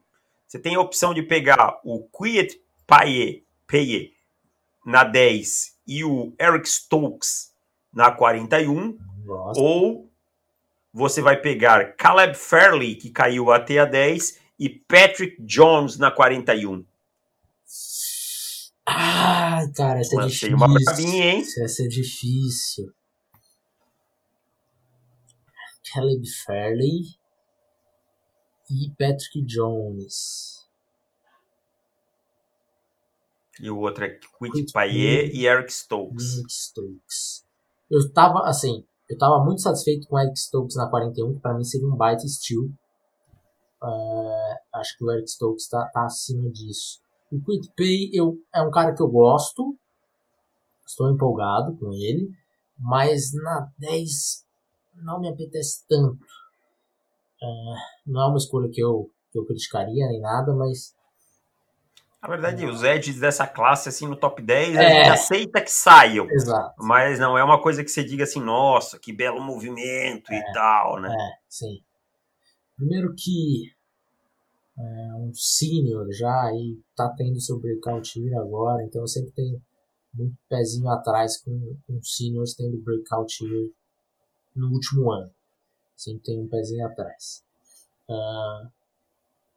Você 0.47 0.59
tem 0.59 0.75
a 0.75 0.81
opção 0.81 1.13
de 1.13 1.21
pegar 1.21 1.79
o 1.83 2.07
Quiet 2.09 2.61
Paye, 2.85 3.45
Paye 3.65 4.13
na 4.85 5.03
10 5.03 5.77
e 5.87 6.03
o 6.03 6.33
Eric 6.39 6.67
Stokes 6.67 7.53
na 7.93 8.11
41, 8.11 8.97
Nossa. 9.25 9.59
ou 9.59 10.09
você 10.93 11.21
vai 11.21 11.37
pegar 11.37 11.95
Caleb 11.95 12.35
Fairley, 12.35 12.95
que 12.95 13.09
caiu 13.09 13.51
até 13.51 13.79
a 13.79 13.85
10, 13.85 14.39
e 14.59 14.69
Patrick 14.69 15.41
Jones 15.41 15.97
na 15.97 16.11
41. 16.11 16.85
Ah, 18.85 19.40
cara, 19.69 19.99
essa 19.99 20.21
é 20.21 20.25
difícil. 20.25 20.55
uma 20.55 20.67
bravinha, 20.73 21.25
hein? 21.25 21.43
Vai 21.57 21.67
ser 21.67 21.87
difícil. 21.87 22.91
Caleb 25.93 26.23
Fairley 26.45 27.01
e 28.69 28.89
Patrick 28.91 29.41
Jones. 29.45 30.61
E 33.59 33.69
o 33.69 33.77
outro 33.79 34.05
é 34.05 34.09
Quit 34.09 34.71
Payet 34.71 35.35
e 35.35 35.45
Eric 35.45 35.71
Stokes. 35.71 36.37
Eric 36.37 36.51
Stokes. 36.51 37.45
Eu 37.89 38.11
tava, 38.11 38.47
assim, 38.47 38.85
eu 39.09 39.13
estava 39.13 39.43
muito 39.43 39.61
satisfeito 39.61 40.07
com 40.07 40.15
o 40.15 40.19
Eric 40.19 40.39
Stokes 40.39 40.75
na 40.75 40.89
41, 40.89 41.35
que 41.35 41.41
para 41.41 41.53
mim 41.53 41.63
seria 41.63 41.87
um 41.87 41.95
baita 41.95 42.25
steal. 42.27 42.63
Uh, 43.83 44.77
acho 44.79 44.97
que 44.97 45.03
o 45.03 45.11
Eric 45.11 45.29
Stokes 45.29 45.65
está 45.65 45.85
tá 45.87 46.05
acima 46.05 46.49
disso. 46.49 47.01
O 47.31 47.41
Quick 47.41 47.71
Pay 47.75 48.09
eu, 48.13 48.37
é 48.53 48.61
um 48.61 48.71
cara 48.71 48.93
que 48.93 49.01
eu 49.01 49.07
gosto, 49.07 49.77
estou 50.85 51.09
empolgado 51.09 51.77
com 51.77 51.93
ele, 51.93 52.29
mas 52.77 53.33
na 53.33 53.71
10 53.77 54.45
não 54.95 55.19
me 55.19 55.29
apetece 55.29 55.85
tanto. 55.87 56.25
Uh, 57.41 57.75
não 58.05 58.21
é 58.21 58.27
uma 58.27 58.37
escolha 58.37 58.69
que 58.69 58.81
eu 58.83 59.09
que 59.31 59.39
eu 59.39 59.45
criticaria 59.45 60.07
nem 60.07 60.19
nada, 60.19 60.53
mas. 60.53 60.93
Na 62.21 62.27
verdade, 62.27 62.67
os 62.67 62.83
edges 62.83 63.19
dessa 63.19 63.47
classe, 63.47 63.89
assim, 63.89 64.05
no 64.05 64.15
top 64.15 64.43
10, 64.43 64.75
é. 64.75 64.79
a 64.79 64.89
gente 64.89 65.09
aceita 65.09 65.59
que 65.59 65.71
saiam. 65.71 66.29
Exato. 66.29 66.75
Mas 66.77 67.17
não 67.17 67.35
é 67.35 67.43
uma 67.43 67.59
coisa 67.59 67.83
que 67.83 67.89
você 67.89 68.03
diga 68.03 68.25
assim, 68.25 68.39
nossa, 68.39 68.99
que 68.99 69.11
belo 69.11 69.41
movimento 69.41 70.31
é, 70.31 70.37
e 70.37 70.53
tal, 70.53 71.01
né? 71.01 71.11
É, 71.11 71.39
sim. 71.49 71.81
Primeiro 72.77 73.15
que 73.17 73.71
é, 74.77 75.15
um 75.15 75.33
senior 75.33 76.11
já 76.11 76.51
e 76.53 76.79
tá 76.95 77.13
tendo 77.17 77.39
seu 77.39 77.59
breakout 77.59 78.19
year 78.19 78.39
agora, 78.39 78.83
então 78.83 79.01
eu 79.01 79.07
sempre 79.07 79.31
tenho 79.31 79.61
muito 80.13 80.35
pezinho 80.49 80.89
atrás 80.89 81.37
com, 81.41 81.77
com 81.87 82.01
seniors 82.01 82.53
tendo 82.53 82.81
breakout 82.81 83.43
year 83.43 83.69
no 84.55 84.71
último 84.71 85.11
ano. 85.11 85.31
Sempre 85.95 86.23
tem 86.23 86.39
um 86.39 86.47
pezinho 86.47 86.85
atrás. 86.85 87.43
Uh, 88.09 88.69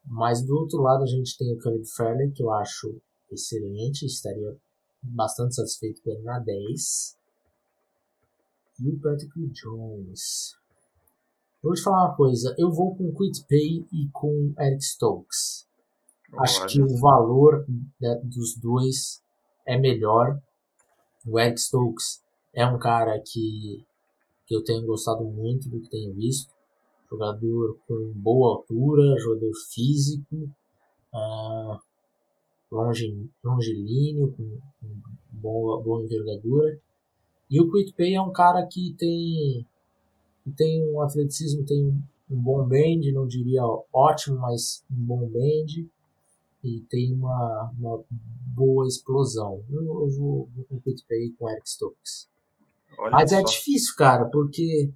mas 0.05 0.45
do 0.45 0.55
outro 0.55 0.81
lado 0.81 1.03
a 1.03 1.07
gente 1.07 1.37
tem 1.37 1.53
o 1.53 1.57
Caleb 1.57 1.85
Fairley, 1.95 2.31
que 2.31 2.43
eu 2.43 2.51
acho 2.51 3.01
excelente, 3.31 4.05
estaria 4.05 4.55
bastante 5.01 5.55
satisfeito 5.55 6.01
com 6.01 6.11
ele 6.11 6.23
na 6.23 6.39
10. 6.39 7.17
E 8.79 8.89
o 8.89 8.99
Patrick 8.99 9.47
Jones. 9.51 10.55
Eu 11.65 11.69
vou 11.69 11.73
te 11.73 11.81
falar 11.81 12.09
uma 12.09 12.15
coisa, 12.15 12.55
eu 12.59 12.71
vou 12.71 12.95
com 12.95 13.11
Quit 13.11 13.43
Pay 13.49 13.87
e 13.91 14.07
com 14.13 14.53
Eric 14.59 14.83
Stokes. 14.83 15.67
Acho 16.37 16.67
que 16.67 16.79
o 16.79 16.99
valor 16.99 17.65
dos 18.23 18.55
dois 18.55 19.23
é 19.65 19.75
melhor. 19.75 20.39
O 21.25 21.39
Eric 21.39 21.59
Stokes 21.59 22.23
é 22.53 22.67
um 22.67 22.77
cara 22.77 23.19
que, 23.19 23.83
que 24.45 24.55
eu 24.55 24.63
tenho 24.63 24.85
gostado 24.85 25.23
muito 25.23 25.67
do 25.67 25.81
que 25.81 25.89
tenho 25.89 26.13
visto. 26.13 26.53
Jogador 27.09 27.79
com 27.87 28.13
boa 28.13 28.57
altura, 28.57 29.17
jogador 29.17 29.51
físico, 29.73 30.35
uh, 31.15 31.79
longe, 32.71 33.27
longilíneo, 33.43 34.31
com, 34.37 34.59
com 34.79 35.01
boa, 35.31 35.81
boa 35.81 36.03
envergadura. 36.03 36.79
E 37.49 37.59
o 37.59 37.71
Quit 37.71 37.91
Pay 37.93 38.13
é 38.13 38.21
um 38.21 38.31
cara 38.31 38.67
que 38.67 38.93
tem, 38.99 39.65
tem 40.51 40.83
um 40.91 41.01
atleticismo, 41.01 41.65
tem 41.65 41.85
um, 42.29 42.41
bom 42.41 42.65
bend, 42.65 43.11
não 43.11 43.27
diria 43.27 43.61
ótimo, 43.93 44.37
mas 44.39 44.83
um 44.91 45.05
bom 45.05 45.27
bend 45.27 45.89
e 46.63 46.81
tem 46.89 47.13
uma, 47.13 47.71
uma 47.77 48.03
boa 48.53 48.87
explosão. 48.87 49.63
Eu, 49.69 49.83
eu 49.83 50.09
vou, 50.09 50.49
vou 50.55 50.65
com 50.65 50.75
o 50.75 50.81
Quit 50.81 51.05
Pay 51.07 51.31
com 51.37 51.49
Eric 51.49 51.69
Stokes. 51.69 52.29
Olha 52.97 53.11
mas 53.11 53.31
é 53.31 53.35
só. 53.35 53.41
é 53.41 53.43
difícil, 53.43 53.95
cara, 53.95 54.25
porque 54.25 54.91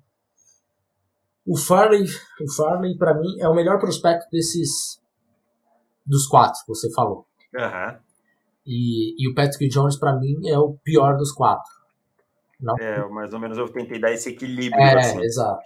o 1.45 1.57
Farley, 1.57 2.03
o 2.03 2.51
Farley 2.55 2.97
para 2.97 3.19
mim 3.19 3.39
é 3.39 3.47
o 3.47 3.55
melhor 3.55 3.79
prospecto 3.79 4.27
desses 4.31 5.01
dos 6.05 6.27
quatro 6.27 6.59
que 6.62 6.67
você 6.67 6.91
falou. 6.93 7.25
Uhum. 7.53 7.99
E, 8.65 9.15
e 9.17 9.29
o 9.29 9.33
Patrick 9.33 9.67
Jones 9.67 9.97
para 9.97 10.15
mim 10.19 10.47
é 10.47 10.57
o 10.57 10.75
pior 10.83 11.17
dos 11.17 11.31
quatro. 11.31 11.78
Não? 12.60 12.76
É, 12.78 13.08
mais 13.08 13.34
ou 13.34 13.39
menos 13.39 13.58
eu 13.58 13.69
tentei 13.69 14.00
dar 14.00 14.12
esse 14.12 14.30
equilíbrio. 14.30 14.82
É, 14.82 14.98
assim. 14.98 15.22
exato. 15.22 15.63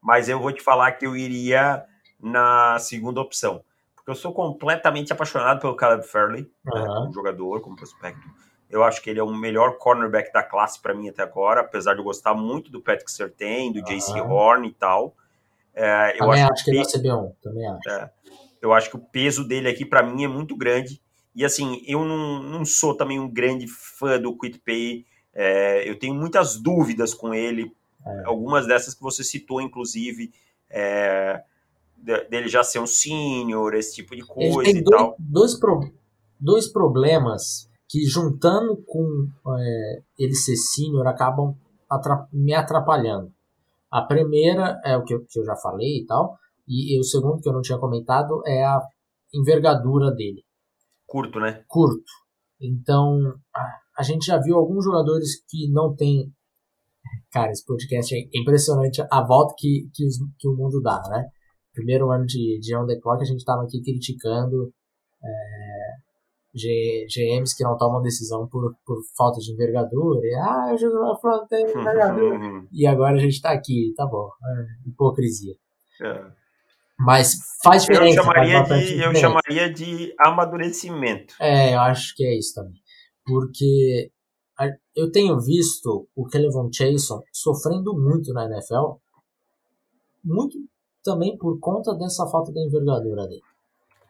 Mas 0.00 0.28
eu 0.28 0.40
vou 0.40 0.52
te 0.52 0.60
falar 0.60 0.92
que 0.92 1.06
eu 1.06 1.16
iria 1.16 1.84
na 2.20 2.78
segunda 2.78 3.20
opção. 3.20 3.62
Porque 3.94 4.10
eu 4.10 4.14
sou 4.14 4.32
completamente 4.32 5.12
apaixonado 5.12 5.60
pelo 5.60 5.76
Caleb 5.76 6.04
Fairley, 6.04 6.50
uhum. 6.66 6.80
né, 6.80 6.86
como 6.86 7.12
jogador, 7.12 7.60
como 7.60 7.76
prospecto. 7.76 8.26
Eu 8.68 8.82
acho 8.82 9.00
que 9.02 9.10
ele 9.10 9.20
é 9.20 9.22
o 9.22 9.32
melhor 9.32 9.76
cornerback 9.76 10.32
da 10.32 10.42
classe 10.42 10.80
para 10.80 10.94
mim 10.94 11.08
até 11.08 11.22
agora, 11.22 11.60
apesar 11.60 11.92
de 11.92 12.00
eu 12.00 12.04
gostar 12.04 12.34
muito 12.34 12.72
do 12.72 12.80
Patrick 12.80 13.12
Sertain, 13.12 13.70
do 13.70 13.78
uhum. 13.78 13.84
JC 13.84 14.20
Horn 14.20 14.66
e 14.66 14.72
tal. 14.72 15.14
É, 15.74 16.14
eu 16.14 16.18
também 16.18 16.42
acho, 16.42 16.52
acho 16.52 16.64
que, 16.64 16.70
ele 16.70 16.78
vai 16.78 16.84
ser 16.86 17.02
bom, 17.02 17.36
também 17.42 17.66
acho. 17.66 17.88
É, 17.88 18.10
eu 18.60 18.72
acho 18.72 18.90
que 18.90 18.96
o 18.96 19.00
peso 19.00 19.46
dele 19.46 19.68
aqui 19.68 19.84
para 19.84 20.02
mim 20.02 20.24
é 20.24 20.28
muito 20.28 20.56
grande. 20.56 21.00
E 21.34 21.44
assim, 21.44 21.82
eu 21.86 22.04
não, 22.04 22.42
não 22.42 22.64
sou 22.64 22.96
também 22.96 23.18
um 23.18 23.28
grande 23.28 23.66
fã 23.66 24.20
do 24.20 24.36
Quit 24.36 24.58
Pay. 24.60 25.04
É, 25.34 25.88
eu 25.88 25.98
tenho 25.98 26.14
muitas 26.14 26.56
dúvidas 26.56 27.14
com 27.14 27.32
ele. 27.32 27.72
É. 28.04 28.24
Algumas 28.26 28.66
dessas 28.66 28.94
que 28.94 29.02
você 29.02 29.22
citou, 29.22 29.60
inclusive, 29.60 30.32
é, 30.70 31.42
dele 32.28 32.48
já 32.48 32.64
ser 32.64 32.80
um 32.80 32.86
senior, 32.86 33.74
esse 33.74 33.94
tipo 33.94 34.16
de 34.16 34.22
coisa 34.22 34.60
ele 34.60 34.64
tem 34.64 34.76
e 34.78 34.84
dois, 34.84 35.00
tal. 35.00 35.16
Dois, 35.18 35.58
pro, 35.58 35.92
dois 36.38 36.68
problemas 36.68 37.68
que, 37.88 38.04
juntando 38.04 38.82
com 38.86 39.28
é, 39.58 40.02
ele 40.18 40.34
ser 40.34 40.56
senior, 40.56 41.06
acabam 41.06 41.56
atrap 41.88 42.28
me 42.32 42.54
atrapalhando. 42.54 43.32
A 43.90 44.02
primeira 44.02 44.80
é 44.84 44.96
o 44.96 45.04
que 45.04 45.14
eu, 45.14 45.24
que 45.26 45.38
eu 45.38 45.44
já 45.44 45.54
falei 45.56 45.98
e 45.98 46.06
tal, 46.06 46.38
e, 46.66 46.96
e, 46.96 46.98
o 46.98 47.04
segundo 47.04 47.40
que 47.40 47.48
eu 47.48 47.52
não 47.52 47.60
tinha 47.60 47.78
comentado 47.78 48.42
é 48.46 48.64
a 48.64 48.80
envergadura 49.34 50.10
dele. 50.10 50.42
Curto, 51.06 51.38
né? 51.38 51.62
Curto. 51.68 52.10
Então, 52.60 53.18
a, 53.54 53.81
a 53.96 54.02
gente 54.02 54.26
já 54.26 54.38
viu 54.38 54.56
alguns 54.56 54.84
jogadores 54.84 55.42
que 55.48 55.70
não 55.70 55.94
tem. 55.94 56.32
Cara, 57.30 57.50
esse 57.50 57.64
podcast 57.64 58.14
é 58.14 58.28
impressionante 58.34 59.02
a 59.10 59.26
volta 59.26 59.54
que, 59.58 59.88
que, 59.92 60.06
os, 60.06 60.16
que 60.38 60.48
o 60.48 60.54
mundo 60.54 60.80
dá, 60.80 61.00
né? 61.08 61.28
Primeiro 61.72 62.10
ano 62.10 62.26
de, 62.26 62.58
de 62.60 62.76
On 62.76 62.86
The 62.86 63.00
Clock, 63.00 63.22
a 63.22 63.26
gente 63.26 63.38
estava 63.38 63.62
aqui 63.62 63.82
criticando 63.82 64.72
é, 65.24 66.02
GMs 66.54 67.56
que 67.56 67.64
não 67.64 67.76
tomam 67.76 68.02
decisão 68.02 68.46
por, 68.46 68.74
por 68.84 68.98
falta 69.16 69.40
de 69.40 69.52
envergadura. 69.52 70.20
E, 70.22 70.34
ah, 70.34 70.68
eu 70.70 70.78
jogo 70.78 71.00
na 71.00 71.16
front, 71.16 71.48
tem 71.48 71.64
envergadura. 71.64 72.38
E 72.72 72.86
agora 72.86 73.16
a 73.16 73.20
gente 73.20 73.40
tá 73.40 73.52
aqui, 73.52 73.92
tá 73.96 74.06
bom. 74.06 74.28
É, 74.28 74.88
hipocrisia. 74.88 75.54
É. 76.02 76.42
Mas 76.98 77.34
faz 77.62 77.82
diferença. 77.82 78.20
Eu 78.20 78.24
chamaria, 78.24 78.62
de, 78.62 79.00
eu 79.00 79.14
chamaria 79.14 79.72
de 79.72 80.14
amadurecimento. 80.18 81.34
É, 81.40 81.74
eu 81.74 81.80
acho 81.80 82.14
que 82.14 82.24
é 82.24 82.38
isso 82.38 82.54
também. 82.54 82.81
Porque 83.24 84.10
eu 84.94 85.10
tenho 85.10 85.40
visto 85.40 86.08
o 86.14 86.26
Kelvin 86.26 86.72
Chason 86.72 87.20
sofrendo 87.32 87.94
muito 87.94 88.32
na 88.32 88.46
NFL, 88.46 88.98
muito 90.24 90.58
também 91.04 91.36
por 91.36 91.58
conta 91.58 91.94
dessa 91.94 92.26
falta 92.28 92.52
de 92.52 92.66
envergadura 92.66 93.26
dele 93.26 93.42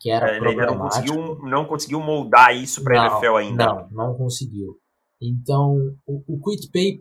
que 0.03 0.11
era 0.11 0.33
é, 0.33 0.37
ele 0.37 0.48
ainda 0.48 0.66
não 0.66 0.79
conseguiu, 0.79 1.38
não 1.44 1.64
conseguiu 1.64 2.01
moldar 2.01 2.57
isso 2.57 2.83
para 2.83 3.01
a 3.01 3.07
NFL 3.07 3.37
ainda. 3.37 3.66
Não, 3.66 4.09
não 4.09 4.14
conseguiu. 4.16 4.77
Então, 5.20 5.77
o, 6.05 6.25
o 6.27 6.42
Quit 6.42 6.68
Pay 6.72 7.01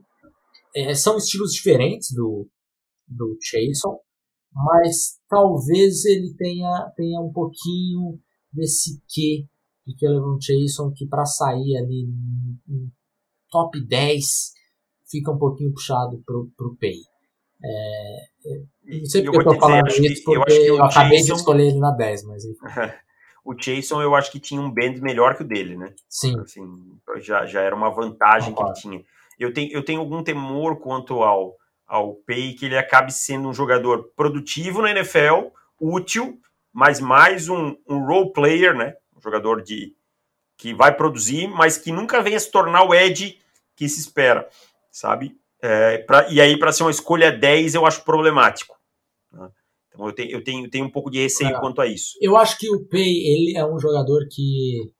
é, 0.75 0.93
são 0.93 1.17
estilos 1.17 1.51
diferentes 1.51 2.13
do, 2.13 2.47
do 3.07 3.35
Chason, 3.41 3.97
mas 4.53 5.19
talvez 5.27 6.05
ele 6.05 6.35
tenha, 6.37 6.91
tenha 6.95 7.19
um 7.19 7.33
pouquinho 7.33 8.19
desse 8.53 9.01
quê 9.09 9.47
de 9.85 9.95
Kelvin 9.95 10.39
Chason 10.41 10.91
que 10.95 11.05
para 11.07 11.25
sair 11.25 11.77
ali 11.77 12.07
no 12.67 12.89
top 13.49 13.79
10 13.85 14.53
fica 15.09 15.31
um 15.31 15.37
pouquinho 15.37 15.73
puxado 15.73 16.21
pro, 16.25 16.49
pro 16.55 16.75
Pay. 16.77 16.99
É, 17.63 18.31
não 18.83 19.05
sei 19.05 19.23
porque 19.23 19.37
eu, 19.37 19.41
eu 19.41 19.53
tô 19.53 19.59
falando 19.59 19.87
isso, 19.87 20.23
porque 20.23 20.53
eu, 20.53 20.77
eu 20.77 20.83
acabei 20.83 21.19
Jason, 21.19 21.33
de 21.33 21.39
escolher 21.39 21.67
ele 21.67 21.79
na 21.79 21.91
10, 21.91 22.23
mas 22.25 22.45
enfim. 22.45 22.59
o 23.45 23.53
Jason 23.53 24.01
eu 24.01 24.15
acho 24.15 24.31
que 24.31 24.39
tinha 24.39 24.61
um 24.61 24.71
band 24.71 24.95
melhor 25.01 25.35
que 25.35 25.43
o 25.43 25.47
dele, 25.47 25.77
né? 25.77 25.93
Sim. 26.09 26.39
Assim, 26.39 26.63
já, 27.19 27.45
já 27.45 27.61
era 27.61 27.75
uma 27.75 27.89
vantagem 27.89 28.53
que 28.53 28.61
ele 28.61 28.73
tinha. 28.73 29.03
Eu 29.37 29.53
tenho, 29.53 29.71
eu 29.71 29.83
tenho 29.83 29.99
algum 29.99 30.23
temor 30.23 30.79
quanto 30.79 31.21
ao, 31.23 31.55
ao 31.87 32.15
Pay, 32.15 32.53
que 32.53 32.65
ele 32.65 32.77
acabe 32.77 33.11
sendo 33.11 33.49
um 33.49 33.53
jogador 33.53 34.11
produtivo 34.15 34.81
na 34.81 34.91
NFL, 34.91 35.49
útil, 35.79 36.39
mas 36.73 36.99
mais 36.99 37.49
um, 37.49 37.75
um 37.87 38.05
role 38.05 38.31
player, 38.31 38.75
né? 38.75 38.93
Um 39.21 39.23
jogador 39.23 39.61
de, 39.61 39.95
que 40.57 40.73
vai 40.73 40.95
produzir, 40.95 41.47
mas 41.47 41.77
que 41.77 41.91
nunca 41.91 42.21
venha 42.21 42.39
se 42.39 42.51
tornar 42.51 42.83
o 42.83 42.93
Ed 42.93 43.39
que 43.75 43.89
se 43.89 43.99
espera, 43.99 44.47
sabe? 44.91 45.35
É, 45.61 45.99
pra, 45.99 46.29
e 46.29 46.41
aí, 46.41 46.57
para 46.57 46.71
ser 46.71 46.83
uma 46.83 46.91
escolha 46.91 47.31
10, 47.31 47.75
eu 47.75 47.85
acho 47.85 48.03
problemático. 48.03 48.75
Né? 49.31 49.49
Então, 49.87 50.05
eu, 50.05 50.13
tenho, 50.13 50.31
eu 50.31 50.43
tenho, 50.43 50.69
tenho 50.69 50.85
um 50.85 50.91
pouco 50.91 51.09
de 51.09 51.19
receio 51.19 51.55
é, 51.55 51.59
quanto 51.59 51.81
a 51.81 51.87
isso. 51.87 52.17
Eu 52.21 52.37
acho 52.37 52.57
que 52.57 52.69
o 52.69 52.85
Pay 52.87 53.01
ele 53.01 53.57
é 53.57 53.65
um 53.65 53.79
jogador 53.79 54.27
que 54.29 54.93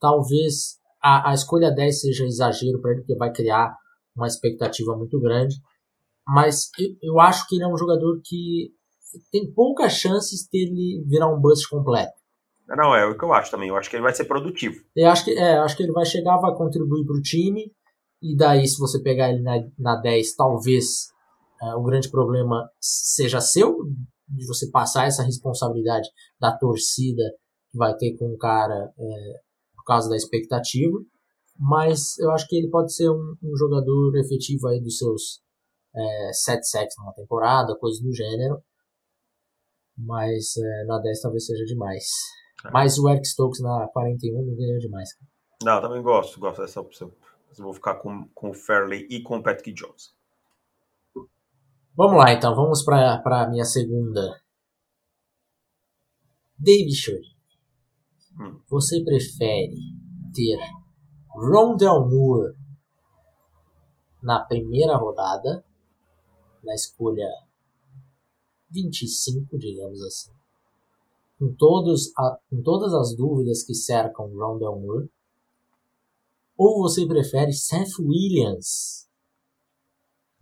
talvez 0.00 0.78
a, 1.02 1.30
a 1.30 1.34
escolha 1.34 1.70
10 1.70 2.00
seja 2.00 2.24
exagero 2.24 2.80
para 2.80 2.92
ele, 2.92 3.00
porque 3.00 3.16
vai 3.16 3.32
criar 3.32 3.76
uma 4.14 4.26
expectativa 4.26 4.96
muito 4.96 5.20
grande. 5.20 5.56
Mas 6.26 6.70
eu, 6.78 6.96
eu 7.02 7.20
acho 7.20 7.46
que 7.48 7.56
ele 7.56 7.64
é 7.64 7.68
um 7.68 7.76
jogador 7.76 8.20
que 8.24 8.72
tem 9.30 9.50
poucas 9.52 9.92
chances 9.92 10.48
de 10.50 10.58
ele 10.58 11.04
virar 11.06 11.32
um 11.32 11.40
bust 11.40 11.68
completo. 11.68 12.15
Não, 12.68 12.94
é 12.94 13.06
o 13.06 13.16
que 13.16 13.24
eu 13.24 13.32
acho 13.32 13.50
também. 13.50 13.68
Eu 13.68 13.76
acho 13.76 13.88
que 13.88 13.96
ele 13.96 14.02
vai 14.02 14.12
ser 14.12 14.24
produtivo. 14.24 14.82
Eu 14.94 15.08
acho 15.08 15.24
que, 15.24 15.32
é, 15.32 15.58
acho 15.58 15.76
que 15.76 15.82
ele 15.82 15.92
vai 15.92 16.04
chegar, 16.04 16.36
vai 16.38 16.54
contribuir 16.54 17.04
para 17.04 17.16
o 17.16 17.22
time 17.22 17.70
e 18.22 18.34
daí, 18.34 18.66
se 18.66 18.78
você 18.78 19.00
pegar 19.00 19.30
ele 19.30 19.42
na, 19.42 19.56
na 19.78 20.00
10, 20.00 20.34
talvez 20.34 21.08
uh, 21.62 21.78
o 21.78 21.84
grande 21.84 22.10
problema 22.10 22.68
seja 22.80 23.40
seu, 23.40 23.78
de 24.28 24.46
você 24.46 24.70
passar 24.70 25.06
essa 25.06 25.22
responsabilidade 25.22 26.08
da 26.40 26.56
torcida 26.56 27.22
que 27.70 27.78
vai 27.78 27.94
ter 27.96 28.16
com 28.16 28.32
o 28.32 28.38
cara 28.38 28.92
é, 28.98 29.40
por 29.76 29.84
causa 29.84 30.08
da 30.08 30.16
expectativa. 30.16 30.98
Mas 31.58 32.18
eu 32.18 32.30
acho 32.32 32.48
que 32.48 32.56
ele 32.56 32.68
pode 32.68 32.94
ser 32.94 33.08
um, 33.08 33.36
um 33.42 33.56
jogador 33.56 34.16
efetivo 34.16 34.68
aí 34.68 34.80
dos 34.80 34.98
seus 34.98 35.40
é, 35.94 36.32
sete 36.32 36.66
sacks 36.68 36.96
numa 36.98 37.14
temporada, 37.14 37.76
coisas 37.78 38.00
do 38.00 38.12
gênero. 38.12 38.62
Mas 39.96 40.56
é, 40.56 40.84
na 40.86 40.98
10 40.98 41.20
talvez 41.20 41.46
seja 41.46 41.64
demais. 41.64 42.04
É. 42.64 42.70
Mas 42.70 42.98
o 42.98 43.08
Eric 43.08 43.26
Stokes 43.26 43.60
na 43.60 43.88
41 43.88 44.44
me 44.44 44.56
ganhou 44.56 44.78
demais. 44.78 45.10
Não, 45.62 45.80
também 45.80 46.02
gosto, 46.02 46.38
gosto 46.40 46.62
dessa 46.62 46.80
opção. 46.80 47.12
Mas 47.48 47.58
vou 47.58 47.72
ficar 47.72 47.96
com, 47.96 48.28
com 48.34 48.50
o 48.50 48.54
Fairley 48.54 49.06
e 49.10 49.22
com 49.22 49.38
o 49.38 49.42
Patrick 49.42 49.72
Jones. 49.72 50.14
Vamos 51.96 52.18
lá 52.18 52.32
então, 52.32 52.54
vamos 52.54 52.84
para 52.84 53.22
a 53.24 53.48
minha 53.48 53.64
segunda. 53.64 54.38
David 56.58 56.94
Shirley. 56.94 57.36
Hum. 58.38 58.60
Você 58.68 59.02
prefere 59.02 59.76
ter 60.34 60.58
Rondell 61.30 62.06
Moore 62.06 62.54
na 64.22 64.44
primeira 64.44 64.96
rodada, 64.96 65.64
na 66.62 66.74
escolha 66.74 67.28
25, 68.70 69.58
digamos 69.58 70.02
assim, 70.02 70.35
com, 71.38 71.54
todos 71.54 72.12
a, 72.16 72.38
com 72.48 72.62
todas 72.62 72.92
as 72.94 73.14
dúvidas 73.16 73.62
que 73.62 73.74
cercam 73.74 74.26
Rondell 74.26 74.78
Moore, 74.78 75.10
ou 76.56 76.82
você 76.82 77.06
prefere 77.06 77.52
Seth 77.52 77.98
Williams 77.98 79.08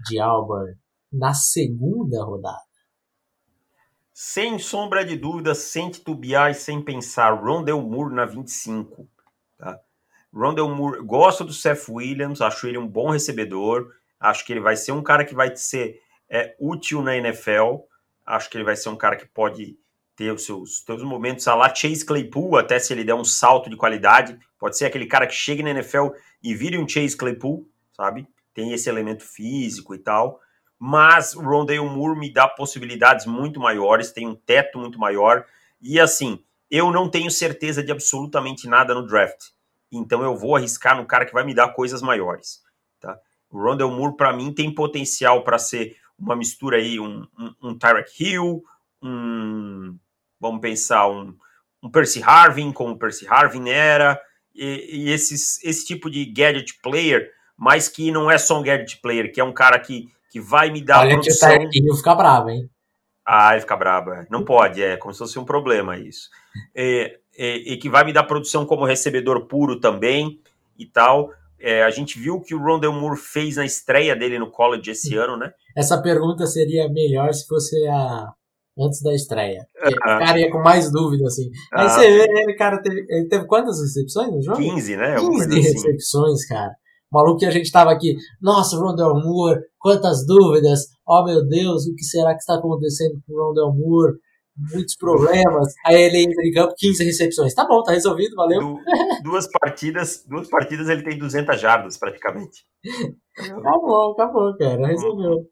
de 0.07 0.21
Auburn 0.21 0.77
na 1.13 1.35
segunda 1.35 2.25
rodada? 2.25 2.63
Sem 4.13 4.61
sombra 4.61 5.05
de 5.05 5.17
dúvida, 5.17 5.57
sem 5.57 5.91
titubear 5.91 6.53
e 6.53 6.55
sem 6.55 6.81
pensar, 6.81 7.33
Rondell 7.33 7.83
Moore 7.83 8.15
na 8.15 8.25
25. 8.25 9.09
Tá? 9.59 9.81
Rondell 10.33 10.69
Moore, 10.69 11.05
gosto 11.05 11.43
do 11.43 11.53
Seth 11.53 11.89
Williams, 11.89 12.41
acho 12.41 12.69
ele 12.69 12.79
um 12.79 12.87
bom 12.87 13.11
recebedor, 13.11 13.93
acho 14.21 14.47
que 14.47 14.53
ele 14.53 14.61
vai 14.61 14.77
ser 14.77 14.93
um 14.93 15.03
cara 15.03 15.25
que 15.25 15.35
vai 15.35 15.57
ser 15.57 16.01
é, 16.31 16.57
útil 16.61 17.03
na 17.03 17.17
NFL, 17.17 17.81
acho 18.25 18.49
que 18.49 18.57
ele 18.57 18.65
vai 18.65 18.77
ser 18.77 18.89
um 18.89 18.97
cara 18.97 19.17
que 19.17 19.27
pode 19.27 19.77
ter 20.17 20.33
os 20.33 20.45
seus, 20.45 20.81
seus 20.81 21.03
momentos. 21.03 21.47
A 21.49 21.55
lá 21.55 21.75
Chase 21.75 22.05
Claypool, 22.05 22.57
até 22.57 22.79
se 22.79 22.93
ele 22.93 23.05
der 23.05 23.15
um 23.15 23.25
salto 23.25 23.69
de 23.69 23.77
qualidade, 23.77 24.39
pode 24.59 24.77
ser 24.77 24.87
aquele 24.87 25.07
cara 25.07 25.27
que 25.27 25.35
chegue 25.35 25.63
na 25.63 25.71
NFL 25.71 26.09
e 26.43 26.55
vire 26.55 26.79
um 26.79 26.89
Chase 26.89 27.17
Claypool, 27.17 27.69
sabe? 27.93 28.27
Tem 28.53 28.73
esse 28.73 28.89
elemento 28.89 29.25
físico 29.25 29.95
e 29.95 29.99
tal. 29.99 30.41
Mas 30.79 31.35
o 31.35 31.41
Rondale 31.41 31.81
Moore 31.81 32.19
me 32.19 32.33
dá 32.33 32.49
possibilidades 32.49 33.27
muito 33.27 33.61
maiores, 33.61 34.13
tem 34.13 34.27
um 34.27 34.35
teto 34.35 34.79
muito 34.79 34.99
maior, 34.99 35.47
e 35.81 36.01
assim, 36.01 36.43
eu 36.71 36.91
não 36.91 37.09
tenho 37.09 37.31
certeza 37.31 37.83
de 37.83 37.93
absolutamente 37.93 38.69
nada 38.69 38.95
no 38.95 39.07
draft, 39.07 39.51
então 39.91 40.23
eu 40.23 40.37
vou 40.37 40.57
arriscar 40.57 40.97
no 40.97 41.07
cara 41.07 41.25
que 41.25 41.33
vai 41.33 41.45
me 41.45 41.55
dar 41.55 41.69
coisas 41.69 42.03
maiores, 42.03 42.63
tá? 43.01 43.17
O 43.49 43.63
Rondale 43.63 43.91
Moore, 43.91 44.17
para 44.17 44.33
mim, 44.33 44.53
tem 44.53 44.75
potencial 44.75 45.45
para 45.45 45.59
ser 45.59 45.97
uma 46.19 46.35
mistura 46.35 46.77
aí, 46.77 46.99
um, 46.99 47.27
um, 47.39 47.55
um 47.63 47.79
Tyrek 47.79 48.11
Hill, 48.21 48.65
um, 49.01 49.97
vamos 50.49 50.61
pensar, 50.61 51.09
um, 51.09 51.35
um 51.83 51.91
Percy 51.91 52.23
Harvin, 52.23 52.73
como 52.73 52.95
o 52.95 52.99
Percy 52.99 53.27
Harvin 53.27 53.69
era, 53.69 54.21
e, 54.55 55.07
e 55.07 55.11
esses, 55.11 55.63
esse 55.65 55.87
tipo 55.87 56.11
de 56.11 56.25
gadget 56.25 56.81
player, 56.83 57.31
mas 57.57 57.89
que 57.89 58.11
não 58.11 58.31
é 58.31 58.39
só 58.39 58.59
um 58.59 58.63
gadget 58.63 59.01
player, 59.01 59.33
que 59.33 59.41
é 59.41 59.45
um 59.45 59.53
cara 59.53 59.79
que 59.79 60.09
que 60.35 60.41
vai 60.41 60.69
me 60.69 60.83
dar 60.83 61.03
Olha 61.03 61.15
produção... 61.15 61.49
Olha 61.49 61.69
que 61.71 61.89
o 61.89 61.97
ficar 61.97 62.17
bravo, 62.17 62.51
hein? 62.51 62.69
Ah, 63.25 63.53
ele 63.53 63.61
fica 63.61 63.77
bravo. 63.77 64.11
É. 64.11 64.27
Não 64.29 64.45
pode, 64.45 64.83
é 64.83 64.97
como 64.97 65.15
se 65.15 65.21
fosse 65.21 65.39
um 65.39 65.45
problema 65.45 65.97
isso. 65.97 66.29
É, 66.75 67.21
é, 67.39 67.55
e 67.55 67.77
que 67.77 67.89
vai 67.89 68.03
me 68.03 68.13
dar 68.13 68.25
produção 68.25 68.67
como 68.67 68.85
recebedor 68.85 69.47
puro 69.47 69.79
também 69.79 70.41
e 70.77 70.87
tal. 70.87 71.31
É, 71.57 71.85
a 71.85 71.91
gente 71.91 72.19
viu 72.19 72.41
que 72.41 72.53
o 72.53 72.59
Rondell 72.59 72.93
Moore 72.93 73.17
fez 73.17 73.55
na 73.55 73.65
estreia 73.65 74.17
dele 74.17 74.37
no 74.37 74.51
college 74.51 74.91
esse 74.91 75.15
ano, 75.15 75.37
né? 75.37 75.55
Essa 75.77 76.03
pergunta 76.03 76.45
seria 76.49 76.89
melhor 76.89 77.33
se 77.33 77.47
fosse 77.47 77.87
a 77.87 78.33
antes 78.79 79.03
da 79.03 79.15
estreia. 79.15 79.67
Uh 79.85 79.89
-huh. 79.89 80.17
O 80.17 80.19
cara 80.19 80.39
ia 80.39 80.51
com 80.51 80.63
mais 80.63 80.91
dúvida, 80.91 81.27
assim. 81.27 81.51
Aí 81.73 81.87
uh 81.87 81.89
-huh. 81.89 81.95
você 81.95 82.11
vê, 82.11 82.27
ele, 82.43 82.55
cara, 82.55 82.83
teve, 82.83 83.05
ele 83.09 83.29
teve 83.29 83.47
quantas 83.47 83.81
recepções 83.81 84.31
no 84.31 84.43
jogo? 84.43 84.59
15, 84.59 84.97
né? 84.97 85.17
15 85.17 85.45
assim. 85.47 85.61
recepções, 85.61 86.47
cara 86.47 86.73
maluco 87.15 87.39
que 87.39 87.47
a 87.47 87.51
gente 87.51 87.71
tava 87.71 87.93
aqui, 87.93 88.17
nossa, 88.43 88.77
Rondell 88.77 89.15
Moore, 89.15 89.61
quantas 89.79 90.27
dúvidas, 90.27 90.81
oh 91.07 91.25
meu 91.25 91.47
Deus, 91.47 91.87
o 91.87 91.95
que 91.95 92.03
será 92.03 92.33
que 92.33 92.41
está 92.41 92.57
acontecendo 92.57 93.21
com 93.25 93.33
o 93.33 93.47
Rondell 93.47 93.73
Moore? 93.73 94.15
Muitos 94.57 94.97
problemas. 94.97 95.75
Aí 95.85 96.01
ele 96.01 96.23
entra 96.23 96.47
em 96.47 96.53
campo, 96.53 96.75
15 96.77 97.05
recepções. 97.05 97.55
Tá 97.55 97.67
bom, 97.67 97.83
tá 97.83 97.91
resolvido, 97.91 98.37
valeu. 98.37 98.61
Du 98.61 98.79
duas 99.25 99.49
partidas, 99.49 100.25
duas 100.29 100.49
partidas 100.49 100.89
ele 100.89 101.03
tem 101.03 101.19
200 101.19 101.61
jardas 101.61 101.97
praticamente. 101.99 102.65
Acabou, 103.37 104.13
acabou, 104.13 104.57
cara, 104.57 104.87
resolveu. 104.87 105.45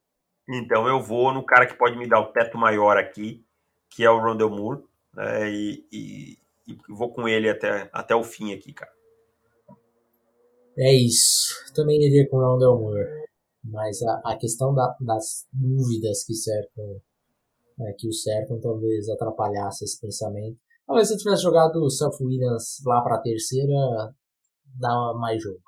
Então 0.49 0.87
eu 0.89 1.01
vou 1.01 1.33
no 1.33 1.45
cara 1.45 1.67
que 1.67 1.77
pode 1.77 1.97
me 1.97 2.09
dar 2.09 2.21
o 2.21 2.33
teto 2.33 2.59
maior 2.59 2.97
aqui, 2.97 3.45
que 3.91 4.05
é 4.05 4.11
o 4.11 4.21
Rondell 4.21 4.51
Moore, 4.51 4.83
né, 5.15 5.51
e, 5.51 5.87
e, 5.93 6.39
e 6.67 6.79
vou 6.89 7.13
com 7.13 7.29
ele 7.29 7.49
até, 7.49 7.89
até 7.93 8.15
o 8.15 8.25
fim 8.25 8.53
aqui, 8.53 8.73
cara. 8.73 8.93
É 10.77 10.93
isso. 10.93 11.55
Também 11.75 12.03
iria 12.03 12.29
com 12.29 12.39
Rondell 12.39 12.79
Moore. 12.79 13.23
Mas 13.65 14.03
a, 14.03 14.21
a 14.25 14.37
questão 14.37 14.75
da, 14.75 14.97
das 15.01 15.47
dúvidas 15.53 16.25
que 16.25 16.35
cercam 16.35 17.01
é, 17.81 17.93
que 17.95 18.09
o 18.09 18.13
cercam 18.13 18.61
talvez 18.61 19.09
atrapalhasse 19.09 19.85
esse 19.85 20.01
pensamento. 20.01 20.59
Talvez 20.87 21.09
se 21.09 21.15
eu 21.15 21.19
tivesse 21.19 21.43
jogado 21.43 21.77
o 21.83 21.91
Self 21.91 22.23
Williams 22.23 22.83
lá 22.85 23.01
para 23.03 23.17
a 23.17 23.21
terceira, 23.21 24.15
dava 24.79 25.15
mais 25.19 25.43
jogo. 25.43 25.63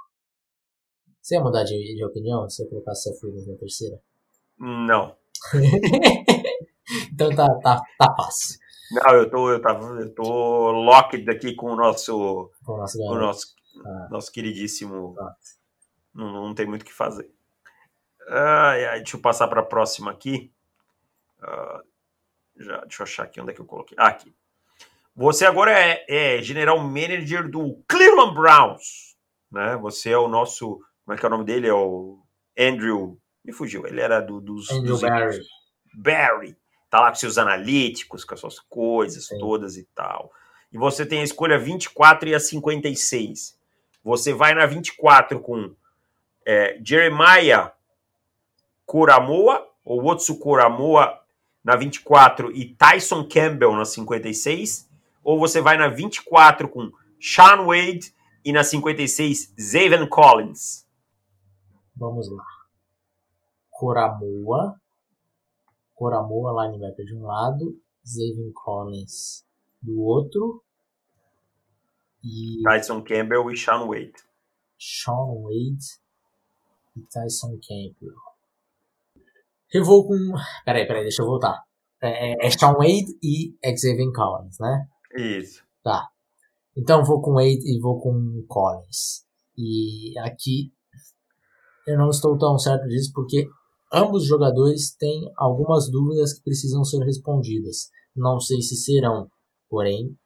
Você 1.21 1.37
ia 1.37 1.43
mudar 1.43 1.65
de, 1.65 1.95
de 1.95 2.05
opinião 2.05 2.49
se 2.49 2.63
eu 2.63 2.69
colocasse 2.69 3.05
Self 3.05 3.25
Williams 3.25 3.47
na 3.47 3.57
terceira? 3.57 4.01
Não. 4.59 5.17
então 7.13 7.31
tá, 7.35 7.49
tá, 7.63 7.83
tá 7.99 8.15
fácil. 8.17 8.59
Não, 8.93 9.15
eu 9.15 9.31
tô, 9.31 9.51
eu, 9.51 9.61
tava, 9.61 9.85
eu 10.01 10.15
tô 10.15 10.71
locked 10.71 11.29
aqui 11.31 11.55
com 11.55 11.73
o 11.73 11.77
nosso, 11.77 12.51
com 12.65 12.73
o 12.75 12.77
nosso, 12.79 12.99
com 12.99 13.05
o 13.05 13.19
nosso 13.19 13.55
ah. 13.85 14.09
Nosso 14.11 14.31
queridíssimo. 14.31 15.17
Ah. 15.19 15.35
Não, 16.15 16.33
não 16.33 16.55
tem 16.55 16.67
muito 16.67 16.83
o 16.83 16.85
que 16.85 16.93
fazer. 16.93 17.31
Ai, 18.29 18.85
ai, 18.87 18.99
deixa 18.99 19.17
eu 19.17 19.21
passar 19.21 19.49
para 19.49 19.61
a 19.61 19.65
próxima 19.65 20.11
aqui. 20.11 20.53
Uh, 21.41 21.83
já, 22.63 22.81
deixa 22.83 23.03
eu 23.03 23.05
achar 23.05 23.23
aqui 23.25 23.41
onde 23.41 23.51
é 23.51 23.55
que 23.55 23.61
eu 23.61 23.67
coloquei. 23.67 23.97
Ah, 23.99 24.09
aqui. 24.09 24.35
Você 25.15 25.45
agora 25.45 25.71
é, 25.73 26.05
é, 26.09 26.43
general 26.43 26.79
manager 26.79 27.49
do 27.49 27.83
Cleveland 27.89 28.35
Browns. 28.35 29.17
Né? 29.51 29.77
Você 29.77 30.11
é 30.11 30.19
o 30.19 30.29
nosso. 30.29 30.81
Como 31.05 31.15
é 31.15 31.19
que 31.19 31.25
é 31.25 31.29
o 31.29 31.31
nome 31.31 31.45
dele? 31.45 31.69
É 31.69 31.75
o 31.75 32.23
Andrew. 32.59 33.21
Me 33.45 33.53
fugiu. 33.53 33.87
Ele 33.87 34.01
era 34.01 34.21
do, 34.21 34.41
dos. 34.41 34.71
Andrew 34.71 34.93
dos 34.93 35.01
Barry. 35.01 35.41
Barry. 35.93 36.57
Tá 36.89 37.01
lá 37.01 37.09
com 37.09 37.17
seus 37.17 37.39
analíticos, 37.39 38.25
com 38.25 38.35
as 38.35 38.41
suas 38.41 38.61
coisas 38.61 39.27
Sim. 39.27 39.39
todas 39.39 39.77
e 39.77 39.85
tal. 39.95 40.33
E 40.73 40.79
você 40.79 41.05
tem 41.05 41.21
a 41.21 41.25
escolha 41.25 41.59
24 41.59 42.29
e 42.29 42.35
a 42.35 42.41
56. 42.41 43.59
Você 44.03 44.33
vai 44.33 44.55
na 44.55 44.67
24 44.67 45.41
com 45.41 45.75
é, 46.47 46.79
Jeremiah 46.85 47.73
Coramoa, 48.87 49.67
ou 49.85 50.05
Otsu 50.05 50.39
Coramoa 50.39 51.21
na 51.63 51.77
24 51.77 52.53
e 52.53 52.75
Tyson 52.75 53.25
Campbell 53.25 53.73
na 53.73 53.85
56, 53.85 54.89
ou 55.23 55.39
você 55.39 55.61
vai 55.61 55.77
na 55.77 55.89
24 55.89 56.69
com 56.69 56.93
Sean 57.21 57.65
Wade 57.65 58.15
e 58.45 58.53
na 58.53 58.63
56 58.63 59.55
Zaven 59.59 60.07
Collins. 60.07 60.87
Vamos 61.97 62.31
lá. 62.31 62.54
Coramoa. 63.75 64.81
Coramoa 65.95 66.65
linebacker 66.65 67.05
de 67.05 67.15
um 67.15 67.23
lado, 67.23 67.79
Zaven 68.07 68.53
Collins 68.53 69.45
do 69.83 70.01
outro. 70.01 70.63
E... 72.23 72.63
Tyson 72.63 73.03
Campbell 73.03 73.51
e 73.51 73.57
Sean 73.57 73.87
Wade. 73.87 74.15
Sean 74.79 75.43
Wade 75.43 76.01
e 76.97 77.01
Tyson 77.13 77.59
Campbell. 77.61 78.17
Eu 79.73 79.85
vou 79.85 80.07
com. 80.07 80.17
Peraí, 80.65 80.87
peraí, 80.87 81.03
deixa 81.03 81.23
eu 81.23 81.27
voltar. 81.27 81.63
É, 82.01 82.33
é, 82.33 82.47
é 82.47 82.51
Sean 82.51 82.75
Wade 82.75 83.19
e 83.23 83.57
Xavier 83.77 84.13
Collins, 84.13 84.57
né? 84.61 84.89
Isso. 85.17 85.65
Tá. 85.83 86.09
Então 86.77 87.05
vou 87.05 87.21
com 87.21 87.35
Wade 87.35 87.63
e 87.65 87.81
vou 87.81 88.01
com 88.01 88.45
Collins. 88.49 89.27
E 89.57 90.17
aqui 90.21 90.73
eu 91.87 91.99
não 91.99 92.09
estou 92.09 92.39
tão 92.39 92.59
certo 92.59 92.89
disso 92.89 93.13
porque 93.15 93.49
ambos 93.95 94.23
os 94.23 94.29
jogadores 94.29 94.95
têm 94.97 95.31
algumas 95.37 95.91
dúvidas 95.91 96.35
que 96.35 96.43
precisam 96.43 96.85
ser 96.85 97.05
respondidas. 97.05 97.91
Não 98.15 98.39
sei 98.41 98.61
se 98.61 98.77
serão, 98.77 99.29
porém 99.69 100.17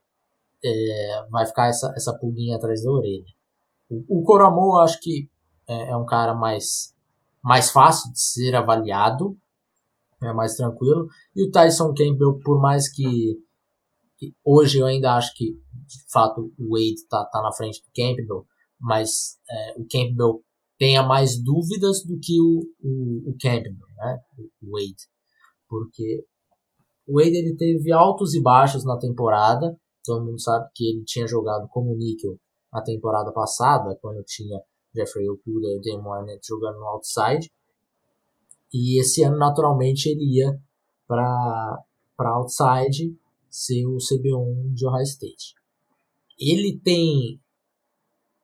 é, 0.64 1.27
vai 1.31 1.47
ficar 1.47 1.69
essa, 1.69 1.93
essa 1.97 2.16
pulguinha 2.19 2.57
atrás 2.57 2.83
da 2.83 2.91
orelha. 2.91 3.25
O, 3.89 4.21
o 4.21 4.23
Coromo, 4.25 4.77
eu 4.77 4.81
acho 4.81 5.01
que 5.01 5.29
é, 5.69 5.91
é, 5.91 5.97
um 5.97 6.05
cara 6.05 6.35
mais, 6.35 6.95
mais 7.43 7.71
fácil 7.71 8.12
de 8.12 8.21
ser 8.21 8.55
avaliado, 8.55 9.37
é 10.23 10.33
mais 10.33 10.55
tranquilo. 10.55 11.07
E 11.35 11.47
o 11.47 11.51
Tyson 11.51 11.95
Campbell, 11.95 12.41
por 12.45 12.61
mais 12.61 12.91
que, 12.91 13.39
que 14.19 14.35
hoje 14.45 14.79
eu 14.79 14.87
ainda 14.87 15.14
acho 15.14 15.33
que 15.35 15.53
de 15.53 16.12
fato 16.12 16.53
o 16.59 16.73
Wade 16.73 16.95
está 16.95 17.25
tá 17.27 17.41
na 17.41 17.53
frente 17.53 17.81
do 17.81 17.91
Campbell, 17.95 18.47
mas 18.81 19.39
é, 19.51 19.81
o 19.81 19.87
Campbell 19.91 20.43
tenha 20.79 21.03
mais 21.03 21.43
dúvidas 21.43 22.05
do 22.05 22.18
que 22.18 22.41
o, 22.41 22.61
o, 22.81 23.31
o 23.31 23.37
Campbell, 23.41 23.74
né? 23.97 24.18
o 24.62 24.70
Wade. 24.72 25.09
Porque 25.68 26.24
O 27.07 27.16
Wade 27.16 27.37
ele 27.37 27.57
teve 27.57 27.93
altos 27.93 28.35
e 28.35 28.41
baixos 28.41 28.85
na 28.85 28.97
temporada. 28.97 29.76
Todo 30.05 30.24
mundo 30.24 30.41
sabe 30.41 30.68
que 30.74 30.85
ele 30.89 31.05
tinha 31.05 31.26
jogado 31.26 31.68
como 31.68 31.97
níquel 31.97 32.39
na 32.72 32.83
temporada 32.83 33.33
passada, 33.33 33.99
quando 34.01 34.22
tinha 34.24 34.61
Jeffrey 34.95 35.29
Okuda 35.29 35.68
e 35.68 35.81
Damon 35.81 36.12
Arnett 36.12 36.47
jogando 36.47 36.79
no 36.79 36.87
outside. 36.87 37.51
E 38.72 39.01
esse 39.01 39.22
ano, 39.22 39.39
naturalmente, 39.39 40.07
ele 40.09 40.37
ia 40.37 40.59
para 41.07 41.83
outside 42.18 43.16
ser 43.51 43.87
o 43.87 43.97
CB1 43.97 44.74
de 44.74 44.87
Ohio 44.87 45.03
State. 45.03 45.55
Ele 46.39 46.79
tem 46.79 47.41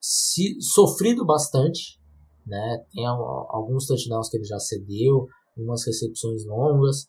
se, 0.00 0.60
sofrido 0.60 1.24
bastante, 1.24 2.00
né? 2.46 2.84
tem 2.92 3.06
alguns 3.06 3.86
touchdowns 3.86 4.28
que 4.28 4.36
ele 4.36 4.44
já 4.44 4.58
cedeu, 4.58 5.28
algumas 5.56 5.86
recepções 5.86 6.44
longas, 6.44 7.06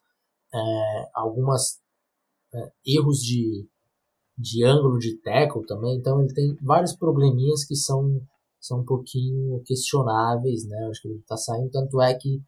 é, 0.54 1.10
algumas 1.14 1.80
é, 2.54 2.72
erros 2.86 3.20
de, 3.20 3.68
de 4.38 4.64
ângulo 4.64 4.98
de 4.98 5.20
tackle 5.22 5.66
também, 5.66 5.98
então 5.98 6.22
ele 6.22 6.34
tem 6.34 6.56
vários 6.62 6.96
probleminhas 6.96 7.66
que 7.66 7.76
são, 7.76 8.22
são 8.60 8.80
um 8.80 8.86
pouquinho 8.86 9.62
questionáveis, 9.66 10.68
né? 10.68 10.88
Acho 10.90 11.02
que 11.02 11.08
ele 11.10 11.20
está 11.20 11.36
saindo, 11.38 11.70
tanto 11.72 12.02
é 12.02 12.14
que 12.14 12.42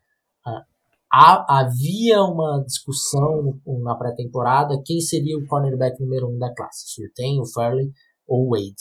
há, 1.12 1.60
havia 1.62 2.22
uma 2.22 2.64
discussão 2.66 3.60
na 3.82 3.96
pré-temporada 3.96 4.82
quem 4.86 5.00
seria 5.00 5.38
o 5.38 5.46
cornerback 5.48 6.00
número 6.02 6.28
um 6.28 6.38
da 6.38 6.54
classe, 6.54 6.88
se 6.88 7.10
tem 7.14 7.40
o 7.40 7.46
Fairley 7.46 7.92
ou 8.28 8.48
o 8.48 8.50
Wade. 8.52 8.76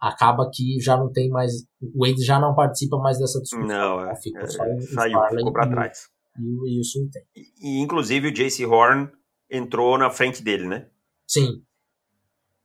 Acaba 0.00 0.48
que 0.52 0.80
já 0.80 0.96
não 0.96 1.12
tem 1.12 1.28
mais, 1.28 1.52
o 1.82 2.06
Wade 2.06 2.24
já 2.24 2.38
não 2.38 2.54
participa 2.54 2.96
mais 2.98 3.18
dessa 3.18 3.40
discussão. 3.40 3.66
Não, 3.66 4.04
é, 4.04 4.12
é, 4.12 4.46
só 4.46 4.62
o 4.64 4.80
saiu, 4.80 5.18
ficou 5.28 5.52
para 5.52 5.68
trás. 5.68 6.08
E, 6.38 6.42
e, 6.42 6.76
e 6.76 6.80
o 6.80 6.84
Sultan. 6.84 7.20
E, 7.36 7.78
e 7.78 7.82
inclusive 7.82 8.28
o 8.28 8.32
JC 8.32 8.64
Horn 8.64 9.10
entrou 9.50 9.98
na 9.98 10.08
frente 10.08 10.42
dele, 10.42 10.66
né? 10.66 10.88
Sim. 11.26 11.62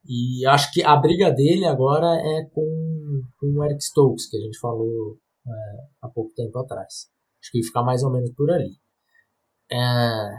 E 0.07 0.45
acho 0.45 0.71
que 0.71 0.83
a 0.83 0.95
briga 0.95 1.31
dele 1.31 1.65
agora 1.65 2.07
é 2.15 2.45
com, 2.53 3.21
com 3.37 3.47
o 3.47 3.63
Eric 3.65 3.83
Stokes, 3.83 4.29
que 4.29 4.37
a 4.37 4.41
gente 4.41 4.59
falou 4.59 5.17
é, 5.45 5.51
há 6.01 6.07
pouco 6.07 6.33
tempo 6.35 6.57
atrás. 6.59 7.09
Acho 7.41 7.51
que 7.51 7.63
fica 7.63 7.81
mais 7.81 8.03
ou 8.03 8.11
menos 8.11 8.31
por 8.31 8.49
ali. 8.51 8.77
É, 9.71 10.29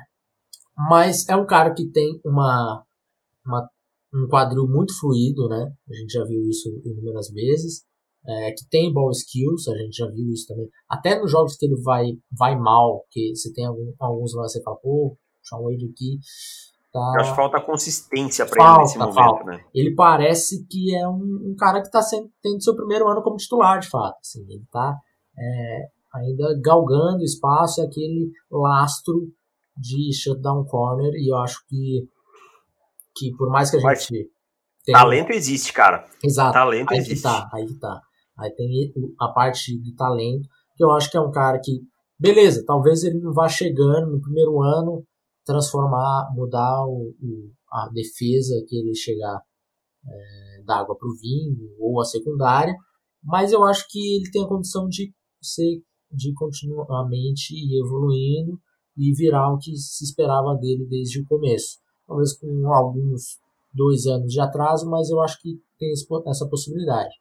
mas 0.76 1.28
é 1.28 1.34
um 1.34 1.46
cara 1.46 1.74
que 1.74 1.90
tem 1.90 2.20
uma, 2.24 2.84
uma, 3.44 3.68
um 4.16 4.28
quadril 4.28 4.66
muito 4.66 4.98
fluido, 4.98 5.48
né? 5.48 5.72
A 5.90 5.94
gente 5.94 6.12
já 6.12 6.24
viu 6.24 6.40
isso 6.48 6.68
inúmeras 6.84 7.30
vezes. 7.30 7.84
É, 8.28 8.50
que 8.50 8.68
tem 8.68 8.92
ball 8.92 9.10
skills, 9.12 9.68
a 9.68 9.76
gente 9.76 9.98
já 9.98 10.06
viu 10.06 10.28
isso 10.32 10.48
também. 10.48 10.68
Até 10.90 11.20
nos 11.20 11.30
jogos 11.30 11.56
que 11.56 11.64
ele 11.64 11.80
vai, 11.80 12.06
vai 12.36 12.58
mal, 12.58 13.04
que 13.08 13.32
você 13.36 13.52
tem 13.52 13.64
algum, 13.64 13.92
alguns 14.00 14.34
lá, 14.34 14.42
você 14.48 14.60
fala, 14.64 14.76
pô, 14.78 15.16
Sean 15.44 15.60
Wade 15.60 15.84
aqui 15.84 16.18
tá... 16.96 17.12
Eu 17.14 17.20
acho 17.20 17.30
que 17.30 17.36
falta 17.36 17.60
consistência 17.60 18.46
para 18.46 18.64
ele 18.64 18.78
nesse 18.78 18.98
momento, 18.98 19.14
falta. 19.14 19.44
né? 19.44 19.64
Ele 19.74 19.94
parece 19.94 20.66
que 20.66 20.94
é 20.96 21.06
um, 21.06 21.50
um 21.50 21.54
cara 21.56 21.82
que 21.82 21.90
tá 21.90 22.00
sendo, 22.00 22.30
tendo 22.42 22.62
seu 22.62 22.74
primeiro 22.74 23.06
ano 23.08 23.22
como 23.22 23.36
titular, 23.36 23.78
de 23.78 23.88
fato. 23.88 24.16
Assim, 24.20 24.42
ele 24.48 24.64
tá 24.72 24.96
é, 25.38 25.86
ainda 26.14 26.58
galgando 26.62 27.22
espaço, 27.22 27.80
é 27.82 27.84
aquele 27.84 28.30
lastro 28.50 29.28
de 29.76 30.10
shutdown 30.14 30.64
corner, 30.64 31.12
e 31.14 31.30
eu 31.30 31.36
acho 31.36 31.58
que, 31.68 32.08
que 33.16 33.34
por 33.36 33.50
mais 33.50 33.70
que 33.70 33.78
a 33.78 33.80
Mas, 33.80 34.02
gente. 34.02 34.30
Tenha... 34.84 34.98
Talento 34.98 35.30
existe, 35.30 35.72
cara. 35.72 36.06
Exato. 36.22 36.52
Talento 36.52 36.92
aí 36.92 36.98
existe. 36.98 37.16
Que 37.16 37.22
tá, 37.22 37.48
aí 37.52 37.66
que 37.66 37.78
tá. 37.78 38.00
Aí 38.38 38.54
tem 38.54 38.92
a 39.18 39.28
parte 39.28 39.80
de 39.80 39.94
talento, 39.94 40.48
que 40.76 40.84
eu 40.84 40.90
acho 40.90 41.10
que 41.10 41.16
é 41.16 41.20
um 41.20 41.30
cara 41.30 41.58
que, 41.62 41.80
beleza, 42.18 42.62
talvez 42.66 43.02
ele 43.02 43.18
não 43.18 43.32
vá 43.32 43.48
chegando 43.48 44.12
no 44.12 44.20
primeiro 44.20 44.60
ano, 44.60 45.04
transformar, 45.44 46.30
mudar 46.34 46.84
o, 46.86 47.14
o 47.20 47.50
a 47.72 47.88
defesa 47.92 48.62
que 48.66 48.76
ele 48.76 48.94
chegar 48.94 49.40
é, 50.06 50.62
da 50.64 50.78
água 50.78 50.96
para 50.96 51.08
o 51.08 51.16
vinho 51.20 51.56
ou 51.80 52.00
a 52.00 52.04
secundária, 52.04 52.74
mas 53.22 53.52
eu 53.52 53.64
acho 53.64 53.86
que 53.88 54.16
ele 54.16 54.30
tem 54.30 54.44
a 54.44 54.48
condição 54.48 54.86
de 54.86 55.12
ser 55.42 55.82
de 56.10 56.32
continuamente 56.34 57.52
ir 57.52 57.80
evoluindo 57.84 58.58
e 58.96 59.12
virar 59.14 59.52
o 59.52 59.58
que 59.58 59.76
se 59.76 60.04
esperava 60.04 60.54
dele 60.54 60.86
desde 60.88 61.20
o 61.20 61.26
começo. 61.26 61.78
Talvez 62.06 62.34
com 62.34 62.72
alguns 62.72 63.40
dois 63.72 64.06
anos 64.06 64.32
de 64.32 64.40
atraso, 64.40 64.88
mas 64.88 65.10
eu 65.10 65.20
acho 65.20 65.40
que 65.40 65.60
tem 65.78 65.92
essa 65.92 66.46
possibilidade. 66.46 67.14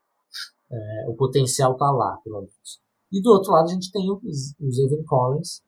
É, 0.72 1.06
o 1.10 1.16
potencial 1.16 1.74
está 1.74 1.92
lá, 1.92 2.18
pelo 2.24 2.40
menos. 2.40 2.82
E 3.12 3.22
do 3.22 3.30
outro 3.32 3.52
lado 3.52 3.70
a 3.70 3.74
gente 3.74 3.92
tem 3.92 4.10
o, 4.10 4.16
o 4.16 5.04
Collins, 5.06 5.64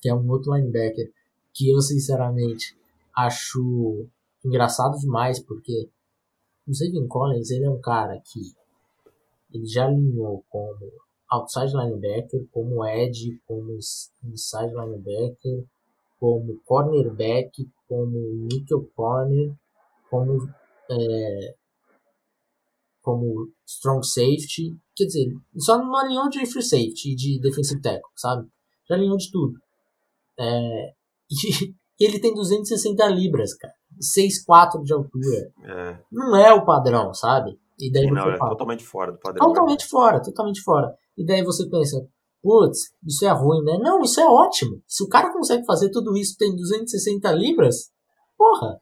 que 0.00 0.08
é 0.08 0.14
um 0.14 0.30
outro 0.30 0.54
linebacker 0.54 1.12
que 1.52 1.70
eu 1.70 1.80
sinceramente 1.80 2.76
acho 3.16 4.06
engraçado 4.44 4.98
demais, 4.98 5.40
porque 5.40 5.88
o 6.66 6.74
Zayvon 6.74 7.08
Collins 7.08 7.50
ele 7.50 7.64
é 7.64 7.70
um 7.70 7.80
cara 7.80 8.20
que 8.20 8.54
ele 9.52 9.66
já 9.66 9.86
alinhou 9.86 10.44
como 10.50 10.92
outside 11.30 11.74
linebacker, 11.74 12.46
como 12.52 12.84
edge, 12.84 13.40
como 13.46 13.72
inside 13.72 14.74
linebacker, 14.74 15.64
como 16.18 16.60
cornerback, 16.64 17.68
como 17.88 18.18
nickel 18.50 18.90
corner, 18.94 19.54
como 20.10 20.48
é, 20.90 21.54
como 23.06 23.52
strong 23.64 24.04
safety, 24.04 24.76
quer 24.96 25.04
dizer, 25.04 25.32
só 25.58 25.78
não 25.78 25.94
alinhou 25.96 26.28
de 26.28 26.44
free 26.44 26.62
safety 26.62 27.14
de 27.14 27.40
defensive 27.40 27.80
tackle, 27.80 28.02
sabe? 28.16 28.48
Já 28.88 28.96
alinhou 28.96 29.16
de 29.16 29.30
tudo. 29.30 29.54
É, 30.38 30.92
e, 32.00 32.04
ele 32.04 32.18
tem 32.18 32.34
260 32.34 33.06
libras, 33.08 33.54
cara. 33.54 33.74
6'4 34.00 34.82
de 34.82 34.92
altura. 34.92 35.52
É. 35.64 35.98
Não 36.10 36.36
é 36.36 36.52
o 36.52 36.64
padrão, 36.64 37.14
sabe? 37.14 37.58
E 37.78 37.92
daí 37.92 38.10
não, 38.10 38.30
é 38.30 38.36
fala, 38.36 38.50
totalmente 38.50 38.84
fora 38.84 39.12
do 39.12 39.18
padrão. 39.18 39.46
Totalmente 39.46 39.82
né? 39.82 39.88
fora, 39.88 40.22
totalmente 40.22 40.60
fora. 40.62 40.94
E 41.16 41.24
daí 41.24 41.44
você 41.44 41.68
pensa, 41.68 42.06
putz, 42.46 42.92
isso 43.04 43.26
é 43.26 43.30
ruim, 43.30 43.64
né? 43.64 43.76
Não, 43.78 44.02
isso 44.02 44.20
é 44.20 44.24
ótimo. 44.24 44.80
Se 44.86 45.02
o 45.02 45.08
cara 45.08 45.32
consegue 45.32 45.66
fazer 45.66 45.90
tudo 45.90 46.16
isso 46.16 46.36
tem 46.38 46.54
260 46.54 47.32
libras, 47.32 47.90
porra, 48.38 48.80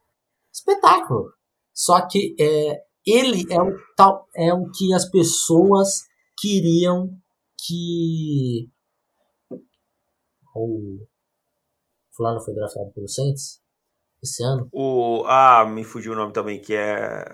espetáculo. 0.52 1.32
Só 1.72 2.06
que 2.06 2.36
é, 2.38 2.82
ele 3.06 3.46
é 3.50 3.60
o, 3.60 3.74
tal, 3.96 4.28
é 4.36 4.52
o 4.52 4.70
que 4.70 4.92
as 4.92 5.08
pessoas 5.08 6.02
queriam 6.38 7.08
que 7.66 8.68
o 10.54 10.98
fulano 12.14 12.40
foi 12.44 12.54
draftado 12.54 12.92
pelo 12.92 13.08
Saints 13.08 13.62
esse 14.22 14.44
ano. 14.44 14.68
O 14.72 15.24
ah, 15.26 15.64
me 15.64 15.84
fugiu 15.84 16.12
o 16.12 16.16
nome 16.16 16.34
também 16.34 16.60
que 16.60 16.74
é 16.74 17.24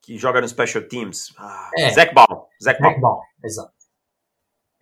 que 0.00 0.16
joga 0.16 0.40
no 0.40 0.48
Special 0.48 0.84
Teams. 0.88 1.34
Ah, 1.38 1.70
é. 1.76 1.90
Zach 1.90 2.14
Baum. 2.14 2.46
Zach 2.62 2.80
Baum. 2.80 2.98
Baum, 2.98 3.20
exato. 3.44 3.79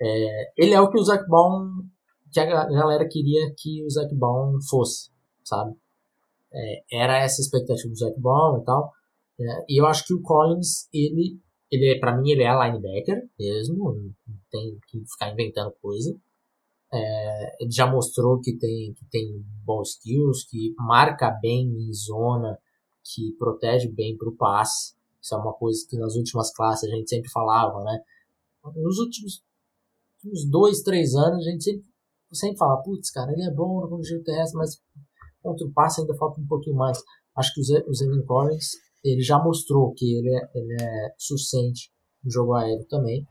É, 0.01 0.53
ele 0.57 0.73
é 0.73 0.81
o 0.81 0.91
que 0.91 0.99
o 0.99 1.05
Zac 1.05 1.29
Baum, 1.29 1.83
que 2.33 2.41
a 2.41 2.45
galera 2.45 3.09
queria 3.09 3.53
que 3.57 3.85
o 3.85 3.91
Zac 3.91 4.15
Baum 4.15 4.59
fosse, 4.69 5.11
sabe? 5.45 5.75
É, 6.53 6.83
era 6.93 7.19
essa 7.19 7.41
a 7.41 7.45
expectativa 7.45 7.89
do 7.89 7.99
Zac 7.99 8.19
Baum 8.21 8.61
e 8.61 8.65
tal. 8.65 8.93
É, 9.41 9.65
e 9.69 9.81
eu 9.81 9.87
acho 9.87 10.05
que 10.05 10.15
o 10.15 10.23
Collins, 10.23 10.89
ele, 10.93 11.41
ele 11.71 11.97
é, 11.97 11.99
para 11.99 12.17
mim, 12.17 12.31
ele 12.31 12.43
é 12.43 12.53
linebacker 12.53 13.29
mesmo, 13.39 13.95
não 14.27 14.37
tem 14.51 14.79
que 14.89 15.05
ficar 15.07 15.33
inventando 15.33 15.73
coisa. 15.81 16.17
É, 16.93 17.63
ele 17.63 17.71
já 17.71 17.87
mostrou 17.87 18.41
que 18.41 18.57
tem, 18.57 18.95
que 18.95 19.05
tem 19.11 19.45
bom 19.65 19.83
skills, 19.83 20.45
que 20.45 20.75
marca 20.79 21.31
bem 21.31 21.67
em 21.67 21.93
zona, 21.93 22.59
que 23.05 23.33
protege 23.39 23.89
bem 23.89 24.17
para 24.17 24.29
o 24.29 24.37
passe. 24.37 24.95
Isso 25.21 25.35
é 25.35 25.39
uma 25.39 25.53
coisa 25.53 25.87
que 25.89 25.99
nas 25.99 26.15
últimas 26.15 26.53
classes 26.55 26.91
a 26.91 26.95
gente 26.95 27.09
sempre 27.09 27.31
falava, 27.31 27.83
né? 27.85 28.01
Nos 28.77 28.99
últimos 28.99 29.43
uns 30.31 30.49
dois, 30.49 30.83
três 30.83 31.15
anos, 31.15 31.47
a 31.47 31.51
gente 31.51 31.65
sempre, 31.65 31.85
sempre 32.33 32.59
fala, 32.59 32.83
putz, 32.83 33.11
cara, 33.11 33.33
ele 33.33 33.43
é 33.43 33.51
bom 33.51 33.87
no 33.87 34.03
jogo 34.03 34.25
terrestre, 34.25 34.59
mas 34.59 34.79
contra 35.43 35.67
o 35.67 35.73
passe 35.73 36.01
ainda 36.01 36.15
falta 36.17 36.41
um 36.41 36.47
pouquinho 36.47 36.77
mais. 36.77 36.99
Acho 37.37 37.55
que 37.55 37.61
o 37.61 37.95
Zayvon 37.95 38.27
Collins, 38.27 38.73
ele 39.05 39.23
já 39.23 39.39
mostrou 39.43 39.93
que 39.95 40.19
ele 40.19 40.35
é, 40.35 40.51
ele 40.55 40.77
é 40.81 41.15
suficiente 41.17 41.91
no 42.25 42.31
jogo 42.31 42.55
aéreo 42.55 42.85
também. 42.89 43.27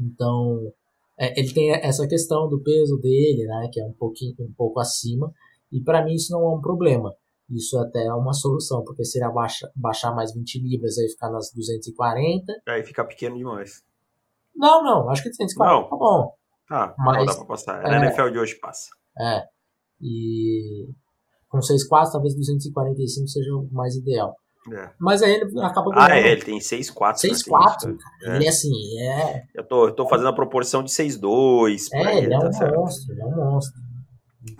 Então, 0.00 0.72
é, 1.18 1.38
ele 1.38 1.52
tem 1.52 1.72
essa 1.72 2.06
questão 2.06 2.48
do 2.48 2.62
peso 2.62 2.96
dele, 2.98 3.44
né, 3.46 3.68
que 3.72 3.80
é 3.80 3.84
um 3.84 3.92
pouquinho 3.92 4.34
um 4.40 4.52
pouco 4.56 4.78
acima, 4.78 5.32
e 5.72 5.82
para 5.82 6.04
mim 6.04 6.14
isso 6.14 6.32
não 6.32 6.42
é 6.42 6.56
um 6.56 6.60
problema. 6.60 7.12
Isso 7.50 7.78
até 7.78 8.04
é 8.04 8.12
uma 8.12 8.32
solução, 8.32 8.84
porque 8.84 9.04
se 9.04 9.18
ele 9.18 9.24
abaixa, 9.24 9.70
baixar 9.74 10.14
mais 10.14 10.34
20 10.34 10.60
libras, 10.60 10.98
aí 10.98 11.08
ficar 11.08 11.30
nas 11.30 11.50
240. 11.54 12.52
Aí 12.68 12.84
fica 12.84 13.04
pequeno 13.04 13.36
demais. 13.36 13.82
Não, 14.58 14.82
não, 14.82 15.08
acho 15.10 15.22
que 15.22 15.30
240 15.30 15.74
não. 15.82 15.88
tá 15.88 15.96
bom. 15.96 16.32
Ah, 16.70 16.94
Mas, 16.98 17.18
não 17.18 17.24
dá 17.26 17.34
pra 17.36 17.44
passar. 17.46 17.80
É, 17.86 17.90
Na 17.90 17.98
NFL 18.04 18.28
de 18.30 18.38
hoje 18.38 18.54
passa. 18.60 18.88
É. 19.18 19.42
E 20.02 20.86
com 21.48 21.58
6,4 21.58 22.12
talvez 22.12 22.34
245 22.34 23.26
seja 23.28 23.50
o 23.54 23.68
mais 23.72 23.94
ideal. 23.96 24.34
É. 24.70 24.90
Mas 25.00 25.22
aí 25.22 25.32
ele 25.32 25.60
acaba 25.62 25.90
ganhando. 25.90 26.10
Ah, 26.10 26.18
é, 26.18 26.32
ele 26.32 26.42
tem 26.42 26.58
6,4. 26.58 27.14
6,4. 27.16 27.96
É. 28.24 28.36
Ele 28.36 28.44
é 28.44 28.48
assim, 28.48 29.00
é. 29.00 29.42
Eu 29.54 29.64
tô, 29.64 29.86
eu 29.86 29.92
tô 29.94 30.06
fazendo 30.06 30.28
a 30.28 30.32
proporção 30.34 30.82
de 30.82 30.90
6,2. 30.90 31.86
É, 31.92 32.06
aí, 32.06 32.18
ele 32.18 32.34
é 32.34 32.38
tá 32.38 32.48
um 32.48 32.52
certo. 32.52 32.74
monstro, 32.76 33.12
ele 33.14 33.22
é 33.22 33.26
um 33.26 33.36
monstro. 33.36 33.80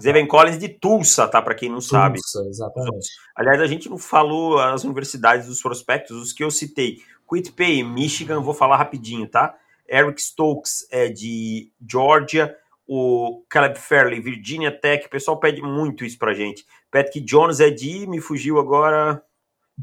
Zevin 0.00 0.26
Collins 0.26 0.58
de 0.58 0.68
Tulsa, 0.68 1.28
tá? 1.28 1.42
Para 1.42 1.54
quem 1.54 1.68
não 1.68 1.76
Tulsa, 1.78 1.90
sabe. 1.90 2.18
exatamente. 2.48 3.08
Aliás, 3.36 3.60
a 3.60 3.66
gente 3.66 3.88
não 3.88 3.98
falou 3.98 4.58
as 4.58 4.84
universidades 4.84 5.46
dos 5.46 5.60
prospectos, 5.60 6.16
os 6.16 6.32
que 6.32 6.42
eu 6.42 6.50
citei. 6.50 6.96
Quitpay, 7.28 7.82
Michigan, 7.82 8.40
vou 8.40 8.54
falar 8.54 8.76
rapidinho, 8.76 9.28
tá? 9.28 9.54
Eric 9.88 10.20
Stokes 10.20 10.86
é 10.90 11.08
de 11.08 11.72
Georgia, 11.88 12.56
o 12.86 13.44
Caleb 13.48 13.78
Fairley, 13.78 14.20
Virginia 14.20 14.70
Tech, 14.70 15.06
o 15.06 15.10
pessoal 15.10 15.38
pede 15.38 15.60
muito 15.60 16.04
isso 16.04 16.18
pra 16.18 16.34
gente. 16.34 16.64
Patrick 16.90 17.20
Jones 17.20 17.60
é 17.60 17.70
de, 17.70 18.06
me 18.06 18.20
fugiu 18.20 18.58
agora, 18.58 19.22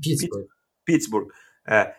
Pittsburgh. 0.02 0.48
Pittsburgh. 0.84 1.28
É. 1.68 1.94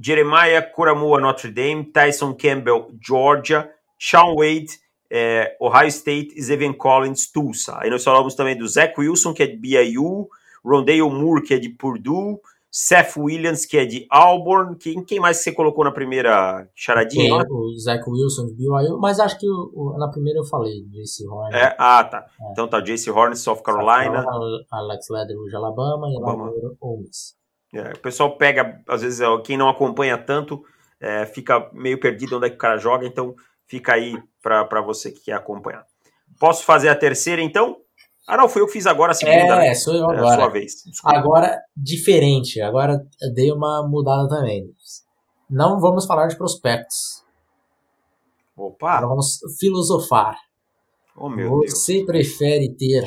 Jeremiah 0.00 0.62
Kuramua, 0.62 1.20
Notre 1.20 1.50
Dame, 1.50 1.84
Tyson 1.84 2.34
Campbell, 2.34 2.90
Georgia, 3.00 3.70
Sean 3.98 4.34
Wade, 4.34 4.80
é, 5.10 5.56
Ohio 5.60 5.88
State 5.88 6.32
e 6.34 6.42
Zeven 6.42 6.72
Collins, 6.72 7.30
Tulsa. 7.30 7.76
Aí 7.78 7.90
nós 7.90 8.02
falamos 8.02 8.34
também 8.34 8.56
do 8.56 8.66
Zach 8.66 8.98
Wilson, 8.98 9.34
que 9.34 9.42
é 9.42 9.46
de 9.46 9.56
BYU, 9.56 10.28
Rondale 10.64 11.02
Moore, 11.02 11.42
que 11.42 11.54
é 11.54 11.58
de 11.58 11.68
Purdue, 11.68 12.38
Seth 12.74 13.18
Williams, 13.18 13.66
que 13.66 13.76
é 13.76 13.84
de 13.84 14.06
Auburn. 14.10 14.76
Quem, 14.76 15.04
quem 15.04 15.20
mais 15.20 15.36
você 15.42 15.52
colocou 15.52 15.84
na 15.84 15.92
primeira 15.92 16.66
charadinha? 16.74 17.28
Tem 17.44 17.46
o 17.54 17.78
Zach 17.78 18.02
Wilson 18.08 18.46
de 18.46 18.54
BYU, 18.54 18.98
mas 18.98 19.20
acho 19.20 19.38
que 19.38 19.46
o- 19.46 19.70
o- 19.74 19.98
na 19.98 20.08
primeira 20.08 20.38
eu 20.38 20.44
falei, 20.44 20.82
JC 20.90 21.26
Horn. 21.28 21.54
É, 21.54 21.76
ah, 21.78 22.02
tá. 22.02 22.24
Então 22.50 22.66
tá, 22.66 22.80
J.C. 22.80 23.10
Horn, 23.10 23.36
South 23.36 23.62
Carolina. 23.62 24.24
Alex 24.70 25.06
Leatherwood, 25.10 25.54
Alabama 25.54 26.08
e 26.10 26.16
Alabama. 26.16 26.50
Ole 26.80 27.02
Miss. 27.02 27.34
É, 27.74 27.90
o 27.92 27.98
pessoal 28.00 28.36
pega, 28.38 28.80
às 28.88 29.02
vezes, 29.02 29.20
ó, 29.20 29.38
quem 29.38 29.58
não 29.58 29.68
acompanha 29.68 30.16
tanto, 30.16 30.62
é, 30.98 31.26
fica 31.26 31.68
meio 31.74 32.00
perdido 32.00 32.36
onde 32.38 32.46
é 32.46 32.50
que 32.50 32.56
o 32.56 32.58
cara 32.58 32.78
joga, 32.78 33.06
então 33.06 33.34
fica 33.66 33.92
aí 33.94 34.14
para 34.42 34.80
você 34.80 35.10
que 35.10 35.24
quer 35.24 35.32
acompanhar. 35.34 35.84
Posso 36.40 36.64
fazer 36.64 36.88
a 36.88 36.94
terceira, 36.96 37.42
então? 37.42 37.76
Ah, 38.26 38.36
não, 38.36 38.48
foi 38.48 38.62
eu 38.62 38.66
que 38.66 38.72
fiz 38.74 38.86
agora 38.86 39.12
a 39.12 39.14
segunda, 39.14 39.56
né? 39.56 39.68
É, 39.68 39.74
sou 39.74 39.94
eu 39.94 40.10
É 40.10 40.14
a 40.14 40.18
sua 40.20 40.32
agora. 40.34 40.50
vez. 40.52 40.74
Desculpa. 40.86 41.18
Agora, 41.18 41.60
diferente. 41.76 42.60
Agora 42.60 43.04
dei 43.34 43.50
uma 43.50 43.86
mudada 43.88 44.28
também. 44.28 44.64
Não 45.50 45.80
vamos 45.80 46.06
falar 46.06 46.28
de 46.28 46.36
prospectos. 46.38 47.24
Opa, 48.56 48.92
Agora 48.92 49.08
vamos 49.08 49.38
filosofar. 49.58 50.36
oh 51.16 51.28
meu 51.28 51.60
Deus. 51.60 51.72
Você 51.72 52.04
prefere 52.04 52.74
ter 52.76 53.04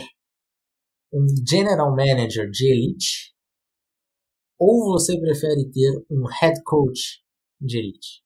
um 1.14 1.26
general 1.48 1.92
manager 1.96 2.50
de 2.52 2.70
elite 2.72 3.34
ou 4.60 4.92
você 4.92 5.18
prefere 5.20 5.70
ter 5.72 6.06
um 6.12 6.26
head 6.28 6.62
coach 6.64 7.24
de 7.62 7.78
elite? 7.80 8.22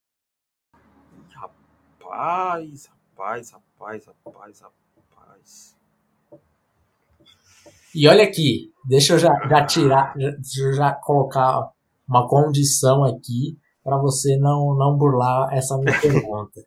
Rapaz, 1.99 2.87
rapaz, 2.87 3.51
rapaz, 3.51 4.05
rapaz, 4.05 4.61
rapaz. 4.61 5.78
E 7.95 8.07
olha 8.07 8.23
aqui, 8.23 8.71
deixa 8.87 9.13
eu 9.13 9.19
já, 9.19 9.29
já 9.47 9.65
tirar, 9.65 10.13
já- 10.17 10.31
deixa 10.31 10.61
eu 10.63 10.73
já 10.73 10.93
colocar 10.93 11.69
uma 12.07 12.27
condição 12.27 13.03
aqui 13.03 13.57
para 13.83 13.97
você 13.97 14.37
não, 14.37 14.75
não 14.77 14.97
burlar 14.97 15.51
essa 15.53 15.77
minha 15.77 15.97
pergunta. 15.99 16.61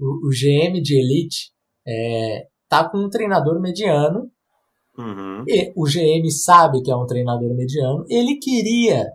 O, 0.00 0.26
o 0.28 0.30
GM 0.30 0.80
de 0.82 0.98
elite 0.98 1.52
é, 1.86 2.46
tá 2.68 2.88
com 2.88 2.98
um 2.98 3.08
treinador 3.10 3.60
mediano 3.60 4.30
Uhum. 4.98 5.44
e 5.48 5.72
o 5.74 5.84
GM 5.86 6.30
sabe 6.30 6.82
que 6.82 6.90
é 6.90 6.96
um 6.96 7.06
treinador 7.06 7.54
mediano. 7.54 8.04
Ele 8.10 8.36
queria 8.36 9.10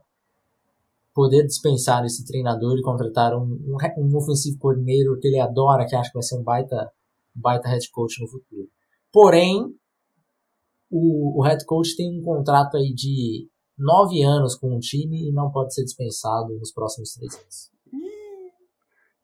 poder 1.14 1.46
dispensar 1.46 2.04
esse 2.06 2.26
treinador 2.26 2.78
e 2.78 2.82
contratar 2.82 3.36
um, 3.36 3.44
um, 3.44 3.78
um 4.00 4.18
offensive 4.18 4.58
coordinator 4.58 5.20
que 5.20 5.28
ele 5.28 5.40
adora, 5.40 5.86
que 5.86 5.96
acha 5.96 6.10
que 6.10 6.16
vai 6.16 6.24
ser 6.24 6.38
um 6.40 6.44
baita, 6.44 6.92
baita 7.34 7.70
head 7.70 7.90
coach 7.92 8.20
no 8.22 8.28
futuro. 8.28 8.68
Porém, 9.12 9.68
o, 10.90 11.40
o 11.40 11.44
head 11.44 11.64
coach 11.66 11.96
tem 11.96 12.20
um 12.20 12.24
contrato 12.24 12.78
aí 12.78 12.94
de 12.94 13.48
nove 13.78 14.24
anos 14.24 14.56
com 14.56 14.76
o 14.76 14.80
time 14.80 15.30
e 15.30 15.32
não 15.32 15.52
pode 15.52 15.74
ser 15.74 15.84
dispensado 15.84 16.58
nos 16.58 16.72
próximos 16.72 17.14
três 17.14 17.36
anos. 17.36 17.72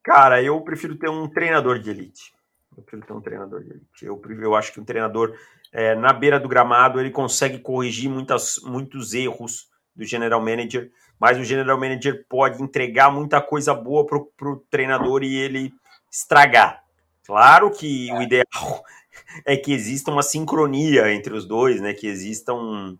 Cara, 0.03 0.43
eu 0.43 0.59
prefiro 0.61 0.97
ter 0.97 1.09
um 1.09 1.29
treinador 1.29 1.79
de 1.79 1.89
elite. 1.89 2.33
Eu 2.75 2.83
prefiro 2.83 3.07
ter 3.07 3.13
um 3.13 3.21
treinador 3.21 3.63
de 3.63 3.69
elite. 3.69 4.05
Eu, 4.05 4.21
eu 4.41 4.55
acho 4.55 4.73
que 4.73 4.79
um 4.79 4.85
treinador 4.85 5.33
é, 5.71 5.95
na 5.95 6.11
beira 6.11 6.39
do 6.39 6.49
gramado 6.49 6.99
ele 6.99 7.09
consegue 7.09 7.57
corrigir 7.59 8.09
muitas, 8.09 8.57
muitos 8.63 9.13
erros 9.13 9.67
do 9.95 10.03
general 10.03 10.41
manager, 10.41 10.91
mas 11.19 11.37
o 11.37 11.43
general 11.43 11.79
manager 11.79 12.25
pode 12.27 12.61
entregar 12.61 13.11
muita 13.11 13.41
coisa 13.41 13.73
boa 13.73 14.05
pro, 14.05 14.25
pro 14.37 14.65
treinador 14.69 15.23
e 15.23 15.35
ele 15.35 15.71
estragar. 16.11 16.83
Claro 17.25 17.71
que 17.71 18.11
o 18.11 18.21
ideal 18.21 18.83
é 19.45 19.55
que 19.57 19.71
exista 19.73 20.11
uma 20.11 20.23
sincronia 20.23 21.11
entre 21.13 21.33
os 21.33 21.45
dois, 21.45 21.81
né? 21.81 21.93
Que 21.93 22.07
exista 22.07 22.53
um, 22.53 22.97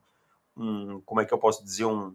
um 0.58 1.02
como 1.06 1.22
é 1.22 1.26
que 1.26 1.34
eu 1.34 1.38
posso 1.38 1.64
dizer, 1.64 1.86
um, 1.86 2.14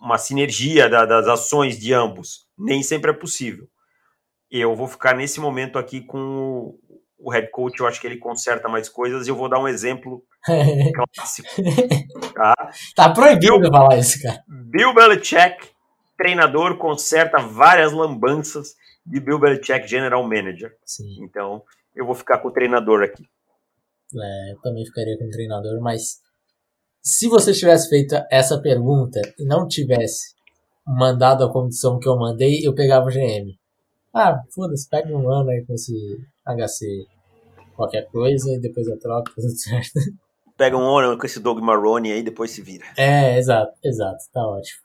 uma 0.00 0.18
sinergia 0.18 0.88
da- 0.88 1.04
das 1.06 1.26
ações 1.28 1.78
de 1.78 1.92
ambos. 1.92 2.46
Nem 2.58 2.82
sempre 2.82 3.10
é 3.10 3.14
possível. 3.14 3.68
Eu 4.50 4.74
vou 4.74 4.88
ficar 4.88 5.14
nesse 5.14 5.38
momento 5.40 5.78
aqui 5.78 6.00
com 6.00 6.18
o, 6.18 7.00
o 7.18 7.30
head 7.30 7.50
coach, 7.50 7.78
eu 7.80 7.86
acho 7.86 8.00
que 8.00 8.06
ele 8.06 8.16
conserta 8.16 8.68
mais 8.68 8.88
coisas, 8.88 9.26
e 9.26 9.30
eu 9.30 9.36
vou 9.36 9.48
dar 9.48 9.60
um 9.60 9.68
exemplo 9.68 10.24
clássico. 11.14 11.48
Tá? 12.34 12.54
tá 12.96 13.10
proibido 13.12 13.60
de 13.60 13.68
falar 13.68 13.98
isso, 13.98 14.20
cara. 14.22 14.42
Bill 14.48 14.94
Belichick, 14.94 15.68
treinador, 16.16 16.76
conserta 16.78 17.38
várias 17.38 17.92
lambanças 17.92 18.74
de 19.06 19.20
Bill 19.20 19.38
Belichick, 19.38 19.86
general 19.86 20.22
manager. 20.24 20.74
Sim, 20.84 21.22
Então, 21.22 21.62
eu 22.00 22.06
vou 22.06 22.14
ficar 22.14 22.38
com 22.38 22.48
o 22.48 22.52
treinador 22.52 23.02
aqui. 23.02 23.24
é, 24.14 24.52
eu 24.52 24.60
também 24.60 24.84
ficaria 24.84 25.16
com 25.18 25.26
o 25.26 25.30
treinador, 25.30 25.80
mas 25.80 26.18
se 27.02 27.28
você 27.28 27.52
tivesse 27.52 27.88
feito 27.88 28.14
essa 28.30 28.60
pergunta 28.60 29.20
e 29.38 29.44
não 29.44 29.66
tivesse 29.66 30.34
mandado 30.86 31.44
a 31.44 31.52
condição 31.52 31.98
que 31.98 32.08
eu 32.08 32.16
mandei, 32.16 32.66
eu 32.66 32.74
pegava 32.74 33.06
o 33.06 33.10
GM. 33.10 33.54
Ah, 34.12 34.40
foda-se, 34.54 34.88
pega 34.88 35.08
um 35.16 35.30
ano 35.30 35.50
aí 35.50 35.64
com 35.64 35.72
esse 35.74 35.94
HC 36.44 37.06
qualquer 37.76 38.06
coisa 38.10 38.50
e 38.52 38.60
depois 38.60 38.86
eu 38.88 38.98
troco, 38.98 39.30
tudo 39.34 39.48
certo. 39.56 39.92
Pega 40.56 40.76
um 40.76 40.98
ano 40.98 41.16
com 41.16 41.24
esse 41.24 41.40
Doug 41.40 41.58
Marrone 41.60 42.12
aí, 42.12 42.22
depois 42.22 42.50
se 42.50 42.60
vira. 42.60 42.84
É, 42.96 43.38
exato, 43.38 43.72
exato, 43.82 44.18
tá 44.32 44.46
ótimo. 44.46 44.80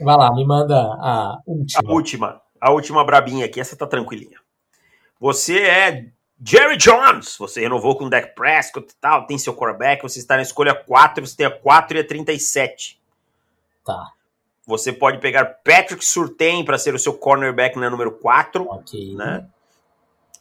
Vai 0.00 0.16
lá, 0.16 0.34
me 0.34 0.44
manda 0.44 0.76
a 0.76 1.36
A 1.36 1.42
última. 1.46 1.92
última, 1.92 2.42
a 2.60 2.70
última 2.72 3.02
brabinha 3.04 3.46
aqui, 3.46 3.58
essa 3.60 3.74
tá 3.76 3.86
tranquilinha. 3.86 4.38
Você 5.20 5.60
é 5.62 6.06
Jerry 6.44 6.76
Jones, 6.76 7.36
você 7.38 7.60
renovou 7.62 7.96
com 7.96 8.04
o 8.04 8.10
Dak 8.10 8.34
Prescott 8.34 8.88
e 8.92 8.96
tal, 9.00 9.26
tem 9.26 9.38
seu 9.38 9.54
quarterback, 9.54 10.02
você 10.02 10.18
está 10.18 10.36
na 10.36 10.42
escolha 10.42 10.74
4, 10.74 11.26
você 11.26 11.36
tem 11.36 11.46
a 11.46 11.50
4 11.50 11.96
e 11.96 12.00
a 12.00 12.06
37. 12.06 13.00
Tá, 13.84 14.12
Você 14.66 14.92
pode 14.92 15.18
pegar 15.18 15.44
Patrick 15.64 16.04
Surtain 16.04 16.64
para 16.64 16.76
ser 16.76 16.92
o 16.94 16.98
seu 16.98 17.14
cornerback 17.14 17.78
na 17.78 17.88
número 17.88 18.10
4, 18.12 18.66
ok. 18.68 19.14
né? 19.14 19.46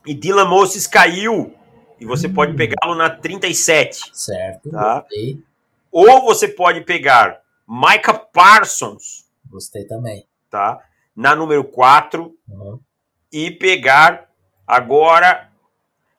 E 0.05 0.13
Dylan 0.15 0.45
Moses 0.45 0.87
caiu, 0.87 1.53
e 1.99 2.05
você 2.05 2.27
pode 2.27 2.53
Hum. 2.53 2.55
pegá-lo 2.57 2.95
na 2.95 3.09
37. 3.09 4.09
Certo, 4.13 4.69
Tá. 4.71 5.01
gostei. 5.01 5.41
Ou 5.91 6.23
você 6.23 6.47
pode 6.47 6.81
pegar 6.81 7.39
Micah 7.67 8.13
Parsons, 8.15 9.25
Gostei 9.49 9.85
também. 9.85 10.25
tá? 10.49 10.83
Na 11.15 11.35
número 11.35 11.63
4, 11.63 12.35
Uhum. 12.49 12.79
e 13.31 13.49
pegar 13.51 14.27
agora 14.67 15.49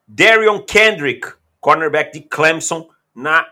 Darion 0.06 0.62
Kendrick, 0.62 1.26
cornerback 1.60 2.12
de 2.12 2.20
Clemson, 2.20 2.88
na, 3.14 3.44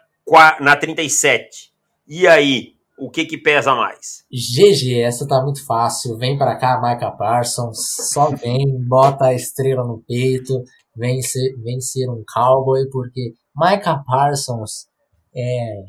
na 0.61 0.77
37. 0.77 1.73
E 2.07 2.27
aí, 2.27 2.75
o 2.99 3.11
que 3.11 3.25
que 3.25 3.37
pesa 3.37 3.75
mais? 3.75 4.25
GG, 4.31 5.01
essa 5.01 5.27
tá 5.27 5.43
muito 5.43 5.65
fácil. 5.67 6.17
Vem 6.17 6.39
pra 6.39 6.57
cá, 6.57 6.81
Micah 6.81 7.11
Parsons. 7.11 7.79
Só 8.13 8.31
vem, 8.31 8.67
bota 8.87 9.27
a 9.27 9.35
estrela 9.35 9.85
no 9.85 10.03
peito. 10.07 10.63
Vem 10.97 11.21
ser, 11.23 11.57
vem 11.63 11.81
ser 11.81 12.09
um 12.09 12.23
cowboy, 12.33 12.89
porque 12.91 13.35
Micah 13.57 14.03
Parsons 14.07 14.87
é, 15.35 15.85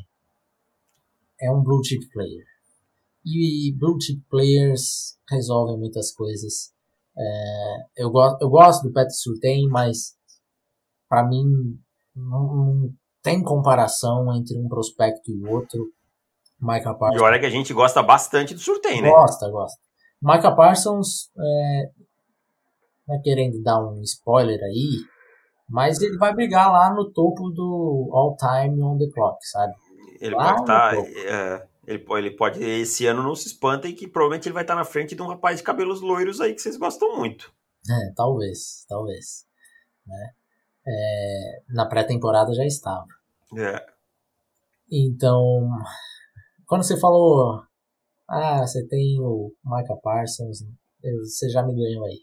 é 1.41 1.51
um 1.51 1.61
blue 1.61 1.83
chip 1.83 2.07
player. 2.11 2.45
E 3.23 3.71
blue 3.77 4.01
chip 4.01 4.21
players 4.29 5.17
resolvem 5.29 5.77
muitas 5.77 6.11
coisas. 6.11 6.74
É, 7.17 8.03
eu, 8.03 8.09
go 8.09 8.37
eu 8.41 8.49
gosto 8.49 8.83
do 8.83 8.93
Pat 8.93 9.09
Surtain, 9.09 9.67
mas 9.69 10.15
para 11.09 11.27
mim 11.27 11.43
não, 12.15 12.55
não 12.55 12.89
tem 13.21 13.41
comparação 13.43 14.33
entre 14.35 14.57
um 14.57 14.67
prospecto 14.67 15.31
e 15.31 15.47
outro. 15.47 15.85
Micah 16.59 16.93
Parsons 16.93 17.21
E 17.21 17.23
olha 17.23 17.39
que 17.39 17.45
a 17.45 17.49
gente 17.49 17.73
gosta 17.73 18.01
bastante 18.01 18.53
do 18.53 18.59
Surtain, 18.59 19.01
né? 19.01 19.09
Gosta, 19.09 19.49
gosta. 19.49 19.77
Micah 20.21 20.55
Parsons, 20.55 21.29
é, 21.37 21.91
não 23.07 23.15
é 23.15 23.19
querendo 23.21 23.61
dar 23.61 23.79
um 23.79 24.01
spoiler 24.01 24.59
aí, 24.63 25.01
mas 25.69 26.01
ele 26.01 26.17
vai 26.17 26.33
brigar 26.33 26.71
lá 26.71 26.93
no 26.93 27.11
topo 27.11 27.49
do 27.49 28.09
All 28.13 28.35
Time 28.37 28.81
on 28.81 28.97
the 28.97 29.07
Clock, 29.13 29.37
sabe? 29.47 29.73
Ele 30.21 30.35
Lá 30.35 30.53
pode 30.55 30.61
estar. 30.61 30.95
topo. 30.95 31.09
Ele, 31.87 31.99
pode, 31.99 32.27
ele 32.27 32.35
pode. 32.35 32.63
Esse 32.63 33.05
ano 33.05 33.23
não 33.23 33.35
se 33.35 33.47
espanta 33.47 33.87
e 33.87 33.93
que 33.93 34.07
provavelmente 34.07 34.47
ele 34.47 34.53
vai 34.53 34.63
estar 34.63 34.75
na 34.75 34.85
frente 34.85 35.15
de 35.15 35.21
um 35.21 35.27
rapaz 35.27 35.57
de 35.57 35.63
cabelos 35.63 36.01
loiros 36.01 36.41
aí 36.41 36.53
que 36.53 36.61
vocês 36.61 36.77
gostam 36.77 37.17
muito. 37.17 37.51
É, 37.89 38.13
talvez, 38.15 38.85
talvez. 38.87 39.45
Né? 40.05 40.33
é, 40.87 41.61
na 41.69 41.87
pré-temporada 41.87 42.53
já 42.53 42.65
estava. 42.65 43.07
É. 43.57 43.85
Então, 44.91 45.67
quando 46.67 46.83
você 46.83 46.99
falou, 46.99 47.63
ah, 48.29 48.61
você 48.61 48.85
tem 48.87 49.19
o 49.19 49.51
Micah 49.63 49.97
Parsons, 50.01 50.59
você 51.23 51.49
já 51.49 51.63
me 51.63 51.73
ganhou 51.75 52.05
aí. 52.05 52.21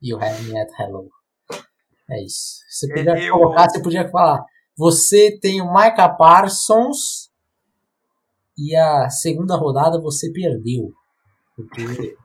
You 0.00 0.18
have 0.22 0.42
me 0.44 0.58
at 0.58 0.68
hello. 0.78 1.08
É 2.08 2.22
isso. 2.24 2.58
Você 2.68 2.88
podia 2.88 3.18
Eu- 3.18 3.34
colocar, 3.34 3.68
você 3.68 3.82
podia 3.82 4.08
falar, 4.08 4.44
você 4.76 5.38
tem 5.40 5.60
o 5.60 5.72
Micah 5.72 6.10
Parsons 6.10 7.25
e 8.58 8.74
a 8.74 9.08
segunda 9.10 9.56
rodada 9.56 10.00
você 10.00 10.30
perdeu. 10.32 10.92
Porque 11.54 12.16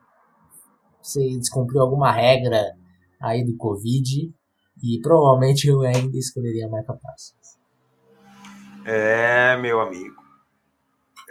você 1.00 1.20
descumpriu 1.38 1.80
alguma 1.80 2.12
regra 2.12 2.74
aí 3.20 3.44
do 3.44 3.56
Covid 3.56 4.32
e 4.82 5.00
provavelmente 5.00 5.68
eu 5.68 5.80
ainda 5.82 6.16
escolheria 6.16 6.68
Micah 6.68 6.98
Parsons. 7.00 7.58
É, 8.84 9.56
meu 9.56 9.80
amigo. 9.80 10.22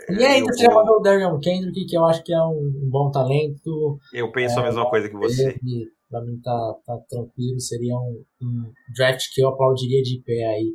E 0.10 0.26
ainda 0.26 0.52
você 0.54 0.68
o 0.68 1.00
Darion 1.00 1.40
Kendrick, 1.40 1.86
que 1.86 1.98
eu 1.98 2.06
acho 2.06 2.24
que 2.24 2.34
é 2.34 2.42
um, 2.42 2.90
bom 2.90 3.12
talento. 3.12 4.00
Eu 4.14 4.32
penso 4.32 4.60
a 4.60 4.64
mesma 4.64 4.90
coisa 4.90 5.10
que 5.10 5.16
você. 5.16 5.50
Ele, 5.50 5.92
pra 6.10 6.22
mim 6.22 6.40
tá, 6.42 6.76
tá 6.86 6.98
tranquilo, 7.10 7.60
seria 7.60 7.96
um, 7.96 8.24
um 8.42 8.72
draft 8.96 9.34
que 9.34 9.42
eu 9.42 9.50
aplaudiria 9.50 10.02
de 10.02 10.22
pé 10.26 10.44
aí 10.46 10.74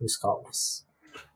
nos 0.00 0.16
Cowboys. 0.16 0.87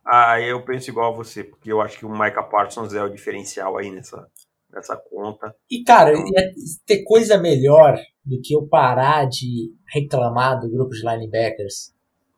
Ah, 0.04 0.40
eu 0.40 0.64
penso 0.64 0.90
igual 0.90 1.12
a 1.12 1.16
você, 1.16 1.44
porque 1.44 1.70
eu 1.70 1.80
acho 1.80 1.98
que 1.98 2.06
o 2.06 2.10
Micah 2.10 2.42
Parsons 2.42 2.92
é 2.94 3.02
o 3.02 3.08
diferencial 3.08 3.78
aí 3.78 3.90
nessa, 3.90 4.26
nessa 4.72 4.96
conta. 4.96 5.54
E 5.70 5.84
cara, 5.84 6.12
ia 6.12 6.52
ter 6.86 7.04
coisa 7.04 7.38
melhor 7.38 7.96
do 8.24 8.40
que 8.42 8.54
eu 8.54 8.66
parar 8.66 9.26
de 9.26 9.72
reclamar 9.92 10.60
do 10.60 10.70
grupo 10.70 10.90
de 10.90 11.00
linebackers 11.00 11.92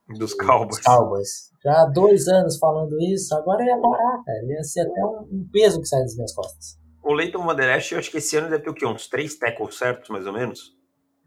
Dos 0.09 0.19
dos 0.19 0.35
Cowboys. 0.35 0.81
Cowboys. 0.83 1.51
Já 1.63 1.83
há 1.83 1.87
dois 1.87 2.29
anos 2.29 2.59
falando 2.59 3.01
isso, 3.01 3.35
agora 3.35 3.65
ia 3.65 3.81
parar, 3.81 4.23
cara. 4.23 4.45
Ia 4.47 4.63
ser 4.63 4.83
até 4.83 5.05
um, 5.05 5.49
peso 5.51 5.81
que 5.81 5.87
sai 5.87 6.03
das 6.03 6.15
minhas 6.15 6.35
costas. 6.35 6.79
O 7.03 7.15
Leighton 7.15 7.45
Van 7.45 7.55
Der 7.55 7.79
Esch, 7.79 7.93
eu 7.93 7.99
acho 7.99 8.11
que 8.11 8.19
esse 8.19 8.37
ano 8.37 8.51
deve 8.51 8.65
ter 8.65 8.71
o 8.71 8.75
quê? 8.75 8.87
Uns 8.87 9.09
três 9.09 9.39
tackles 9.39 9.77
certos, 9.77 10.11
mais 10.11 10.27
ou 10.27 10.33
menos? 10.33 10.75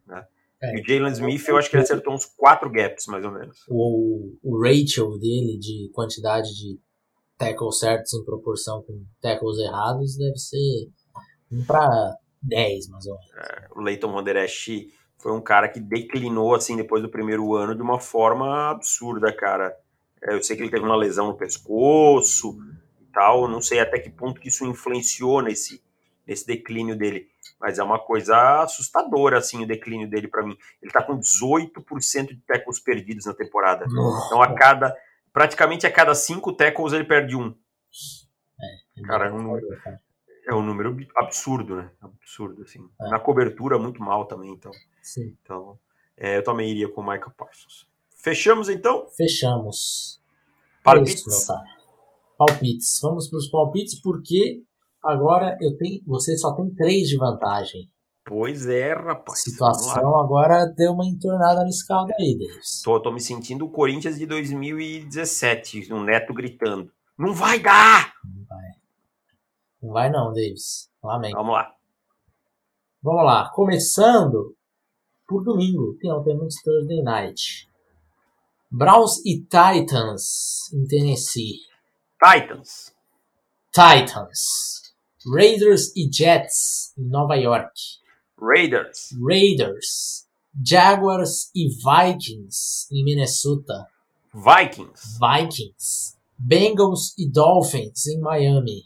Né? 0.05 0.23
É. 0.61 0.75
E 0.75 0.81
o 0.81 0.85
Jalen 0.85 1.11
Smith, 1.13 1.47
eu 1.47 1.57
acho 1.57 1.69
que 1.69 1.75
ele 1.75 1.83
acertou 1.83 2.13
uns 2.13 2.25
quatro 2.25 2.69
gaps, 2.71 3.05
mais 3.07 3.23
ou 3.23 3.31
menos. 3.31 3.57
o, 3.69 4.33
o 4.43 4.61
ratio 4.61 5.17
dele 5.19 5.57
de 5.59 5.89
quantidade 5.93 6.49
de 6.55 6.79
tackles 7.37 7.79
certos 7.79 8.13
em 8.13 8.25
proporção 8.25 8.81
com 8.83 9.05
tackles 9.21 9.59
errados 9.59 10.17
deve 10.17 10.37
ser 10.37 10.89
1 11.51 11.65
para 11.65 12.15
10, 12.41 12.89
mais 12.89 13.05
ou 13.05 13.13
menos. 13.13 13.67
O 13.75 13.81
Leighton 13.81 14.11
Van 14.11 14.23
Der 14.23 14.37
Esch 14.37 14.69
foi 15.19 15.31
um 15.31 15.41
cara 15.41 15.69
que 15.69 15.79
declinou, 15.79 16.55
assim, 16.55 16.75
depois 16.75 17.01
do 17.01 17.09
primeiro 17.09 17.55
ano 17.55 17.75
de 17.75 17.81
uma 17.81 17.99
forma 17.99 18.71
absurda, 18.71 19.31
cara. 19.31 19.75
É, 20.23 20.33
Eu 20.33 20.43
sei 20.43 20.55
que 20.55 20.63
ele 20.63 20.71
teve 20.71 20.83
uma 20.83 20.95
lesão 20.95 21.27
no 21.27 21.37
pescoço 21.37 22.57
e 22.99 23.05
tal, 23.13 23.47
não 23.47 23.61
sei 23.61 23.79
até 23.79 23.99
que 23.99 24.09
ponto 24.09 24.41
que 24.41 24.49
isso 24.49 24.65
influenciou 24.65 25.41
nesse, 25.41 25.81
nesse 26.27 26.45
declínio 26.45 26.95
dele. 26.97 27.27
Mas 27.59 27.79
é 27.79 27.83
uma 27.83 27.97
coisa 27.97 28.61
assustadora, 28.61 29.37
assim, 29.37 29.63
o 29.63 29.67
declínio 29.67 30.09
dele 30.09 30.27
pra 30.27 30.43
mim. 30.43 30.55
Ele 30.81 30.91
tá 30.91 31.01
com 31.01 31.17
18% 31.17 32.27
de 32.27 32.41
tackles 32.41 32.79
perdidos 32.79 33.25
na 33.25 33.33
temporada. 33.33 33.85
Então, 33.85 34.41
a 34.41 34.53
cada. 34.53 34.95
Praticamente 35.31 35.85
a 35.85 35.91
cada 35.91 36.13
cinco 36.13 36.51
tackles 36.51 36.93
ele 36.93 37.03
perde 37.03 37.35
um. 37.35 37.55
Cara, 39.05 39.27
é 39.27 39.31
um 39.31 39.41
número, 39.41 39.67
é 40.47 40.53
um 40.53 40.63
número 40.63 40.97
absurdo, 41.15 41.75
né? 41.75 41.91
Absurdo, 42.01 42.63
assim. 42.63 42.79
É. 43.01 43.09
Na 43.09 43.19
cobertura, 43.19 43.77
muito 43.77 44.01
mal 44.01 44.25
também, 44.25 44.51
então. 44.51 44.71
Sim. 45.01 45.35
Então, 45.41 45.79
é, 46.15 46.37
eu 46.37 46.43
também 46.43 46.69
iria 46.69 46.89
com 46.89 47.01
o 47.01 47.03
Michael 47.03 47.31
Parsons. 47.37 47.87
Fechamos, 48.15 48.67
então? 48.67 49.07
Fechamos. 49.15 50.19
Palpites? 50.83 51.13
É 51.13 51.29
isso, 51.29 51.47
meu 51.47 51.55
cara. 51.55 51.77
Palpites. 52.37 52.99
Vamos 53.01 53.29
para 53.29 53.37
os 53.37 53.47
palpites 53.47 54.01
porque 54.01 54.63
agora 55.07 55.57
eu 55.61 55.77
tenho, 55.77 56.01
você 56.05 56.37
só 56.37 56.53
tem 56.55 56.73
3 56.73 57.07
de 57.07 57.17
vantagem. 57.17 57.89
Pois 58.25 58.67
é, 58.67 58.93
rapaz. 58.93 59.41
Situação 59.41 60.19
agora 60.19 60.65
deu 60.65 60.91
uma 60.91 61.05
entornada 61.05 61.63
nesse 61.63 61.87
caldo 61.87 62.11
aí, 62.19 62.37
Davis. 62.37 62.81
Tô, 62.83 62.99
tô 63.01 63.11
me 63.11 63.21
sentindo 63.21 63.65
o 63.65 63.71
Corinthians 63.71 64.17
de 64.17 64.25
2017, 64.25 65.93
um 65.93 66.03
neto 66.03 66.33
gritando. 66.33 66.91
Não 67.17 67.33
vai 67.33 67.57
dar! 67.59 68.13
Não 68.25 68.45
vai. 68.45 68.67
Não 69.81 69.93
vai 69.93 70.09
não, 70.09 70.33
Davis. 70.33 70.89
Lamento. 71.01 71.37
Vamos 71.37 71.53
lá. 71.53 71.73
Vamos 73.01 73.23
lá, 73.23 73.49
começando 73.51 74.53
por 75.25 75.43
domingo, 75.43 75.97
que 75.97 76.07
não 76.09 76.21
temos 76.21 76.55
Thursday 76.55 77.01
Night. 77.01 77.69
Browns 78.69 79.25
e 79.25 79.39
Titans 79.41 80.71
em 80.73 80.85
Tennessee. 80.85 81.59
Titans. 82.21 82.93
Titans. 83.71 84.86
Raiders 85.33 85.95
e 85.95 86.09
Jets 86.11 86.93
em 86.97 87.07
Nova 87.09 87.35
York. 87.35 87.71
Raiders. 88.39 89.09
Raiders. 89.21 90.27
Jaguars 90.63 91.51
e 91.55 91.67
Vikings 91.67 92.87
em 92.91 93.03
Minnesota. 93.03 93.87
Vikings. 94.33 95.19
Vikings. 95.19 96.17
Bengals 96.37 97.17
e 97.17 97.29
Dolphins 97.29 98.07
em 98.07 98.19
Miami. 98.19 98.83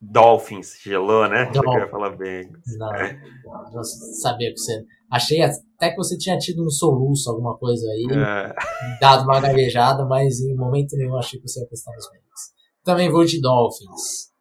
Dolphins. 0.00 0.78
Gelou, 0.82 1.28
né? 1.28 1.42
Eu 1.48 1.52
Dolphins. 1.52 1.72
queria 1.72 1.88
falar 1.88 2.10
bem. 2.16 2.52
Não, 2.76 3.72
não 3.72 3.84
sabia 3.84 4.52
que 4.52 4.58
você. 4.58 4.84
Achei 5.10 5.42
até 5.42 5.90
que 5.90 5.96
você 5.96 6.18
tinha 6.18 6.38
tido 6.38 6.64
um 6.64 6.70
soluço, 6.70 7.30
alguma 7.30 7.56
coisa 7.56 7.86
aí. 7.86 8.06
É, 8.10 8.54
dado 9.00 9.24
uma 9.24 9.40
gaguejada, 9.40 10.04
mas 10.04 10.40
em 10.40 10.54
momento 10.54 10.96
nenhum 10.96 11.16
achei 11.16 11.40
que 11.40 11.48
você 11.48 11.60
ia 11.60 11.66
apostar 11.66 11.94
nos 11.94 12.08
Bengals. 12.10 12.57
Também 12.84 13.10
vou 13.10 13.24
de 13.24 13.40
Dolphins. 13.40 14.32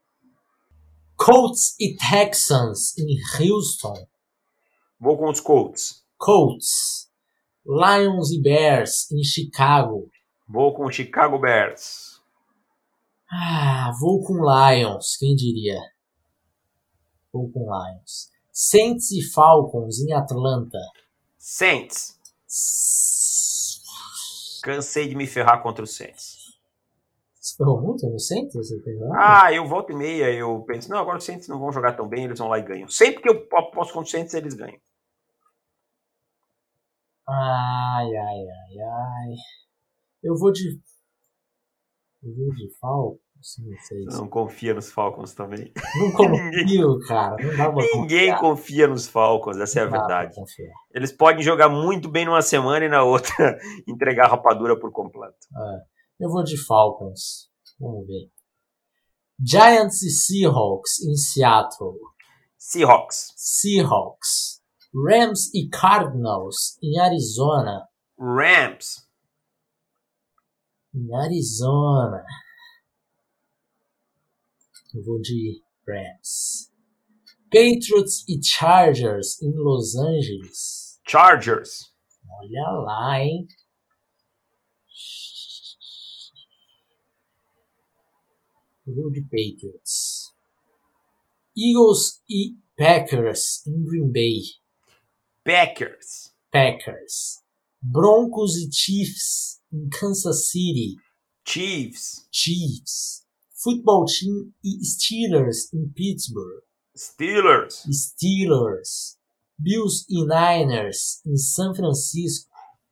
Colts 1.16 1.76
e 1.80 1.96
Texans 1.96 2.98
em 2.98 3.18
Houston. 3.40 4.08
vou 5.00 5.18
com 5.18 5.30
os 5.30 5.40
Colts. 5.40 6.06
Colts. 6.18 7.10
Lions 7.66 8.32
e 8.32 8.42
Bears 8.42 9.12
em 9.12 9.24
Chicago. 9.24 10.10
Vou 10.48 10.74
com 10.74 10.86
o 10.86 10.92
Chicago 10.92 11.38
Bears. 11.40 12.22
Ah, 13.30 13.92
vou 14.00 14.24
com 14.24 14.36
Lions, 14.36 15.18
quem 15.18 15.36
diria? 15.36 15.82
Vou 17.34 17.52
com 17.52 17.66
Lions. 17.66 18.30
Saints 18.54 19.12
e 19.12 19.22
Falcons 19.22 20.00
em 20.00 20.14
Atlanta. 20.14 20.80
Saints. 21.38 22.18
Cansei 24.64 25.10
de 25.10 25.16
me 25.16 25.28
ferrar 25.28 25.62
contra 25.62 25.84
o 25.84 25.88
Saints. 25.88 26.37
Ferrou 27.58 27.82
muito 27.82 28.08
no 28.08 28.20
Saints? 28.20 28.54
Ah, 29.16 29.52
eu 29.52 29.66
volto 29.66 29.92
e 29.92 29.96
meia, 29.96 30.32
eu 30.32 30.62
penso, 30.64 30.90
não, 30.92 31.00
agora 31.00 31.18
os 31.18 31.24
Saints 31.24 31.48
não 31.48 31.58
vão 31.60 31.72
jogar 31.72 31.94
tão 31.94 32.08
bem, 32.08 32.26
eles 32.26 32.38
vão 32.38 32.48
lá 32.50 32.60
e 32.60 32.64
ganham. 32.64 32.88
Sempre 32.88 33.22
que 33.24 33.30
eu 33.30 33.48
aposto 33.58 33.94
contra 33.94 34.06
os 34.06 34.12
Saints, 34.12 34.34
eles 34.36 34.54
ganham. 34.54 34.78
Ai, 37.28 38.06
ai, 38.06 38.16
ai, 38.16 38.80
ai. 38.80 39.34
Eu 40.24 40.36
vou 40.38 40.52
de. 40.52 40.80
Eu 42.24 42.34
vou 42.36 42.54
de 42.56 42.70
Falcons, 42.80 43.20
não 43.60 43.78
sei. 43.80 44.04
Se- 44.10 44.18
não 44.18 44.28
confia 44.30 44.74
nos 44.74 44.92
Falcons 44.92 45.34
também. 45.34 45.72
Não 46.00 46.12
confio, 46.14 47.00
cara. 47.08 47.36
Não 47.58 47.74
Ninguém 47.76 48.28
confiar. 48.30 48.40
confia 48.40 48.88
nos 48.88 49.08
Falcons, 49.08 49.58
essa 49.58 49.80
é 49.80 49.84
a 49.84 49.86
Não 49.86 49.92
dá 49.92 50.06
pra 50.06 50.18
verdade. 50.20 50.36
Eles 50.94 51.12
podem 51.12 51.44
jogar 51.44 51.70
muito 51.70 52.10
bem 52.10 52.26
numa 52.26 52.42
semana 52.42 52.86
e 52.86 52.90
na 52.90 53.04
outra 53.04 53.58
entregar 53.88 54.26
a 54.26 54.30
rapadura 54.30 54.80
por 54.80 54.92
completo. 54.92 55.36
É. 55.56 55.97
Eu 56.20 56.30
vou 56.30 56.44
de 56.44 56.58
Falcons. 56.58 57.50
Vamos 57.80 58.08
ver. 58.08 58.32
Giants 59.40 60.02
e 60.02 60.10
Seahawks 60.10 61.00
em 61.02 61.16
Seattle. 61.16 62.00
Seahawks, 62.58 63.34
Seahawks. 63.36 64.64
Rams 64.94 65.54
e 65.54 65.70
Cardinals 65.70 66.78
em 66.82 67.00
Arizona. 67.00 67.88
Rams, 68.20 69.08
Em 70.96 71.14
Arizona. 71.16 72.26
Eu 74.96 75.04
vou 75.04 75.22
de 75.22 75.62
Rams. 75.88 76.72
Patriots 77.52 78.28
e 78.28 78.44
Chargers 78.44 79.40
em 79.42 79.52
Los 79.56 79.96
Angeles. 79.96 81.00
Chargers, 81.08 81.94
Olha 82.30 82.72
lá, 82.84 83.20
hein? 83.20 83.48
Vou 88.94 89.10
de 89.12 89.22
Patriots. 89.22 90.34
Eagles 91.58 92.22
e 92.30 92.56
Packers 92.78 93.66
em 93.66 93.84
Green 93.84 94.12
Bay. 94.12 94.42
Packers, 95.44 96.34
Packers. 96.52 97.42
Broncos 97.82 98.56
e 98.56 98.70
Chiefs 98.72 99.60
em 99.72 99.90
Kansas 99.90 100.50
City. 100.50 100.96
Chiefs, 101.46 102.28
Chiefs. 102.32 103.26
Football 103.64 104.06
Team 104.06 104.54
e 104.64 104.86
Steelers 104.86 105.74
em 105.74 105.90
Pittsburgh. 105.90 106.64
Steelers, 106.96 107.84
Steelers. 107.92 109.18
Bills 109.58 110.06
e 110.10 110.22
Niners 110.22 111.26
em 111.26 111.36
São 111.36 111.74
Francisco. 111.74 112.52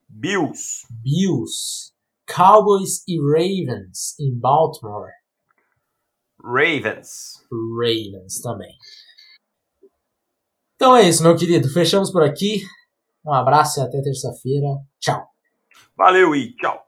Bills. 0.10 0.88
Bills. 0.90 1.94
Cowboys 2.26 3.04
e 3.08 3.20
Ravens 3.20 4.16
em 4.20 4.34
Baltimore. 4.34 5.12
Ravens. 6.46 7.44
Ravens 7.52 8.40
também. 8.42 8.74
Então 10.76 10.96
é 10.96 11.08
isso, 11.08 11.24
meu 11.24 11.36
querido. 11.36 11.68
Fechamos 11.70 12.12
por 12.12 12.22
aqui. 12.22 12.64
Um 13.26 13.34
abraço 13.34 13.80
e 13.80 13.84
até 13.84 14.02
terça-feira. 14.02 14.68
Tchau. 15.00 15.28
Valeu 15.98 16.36
e 16.36 16.56
tchau. 16.56 16.85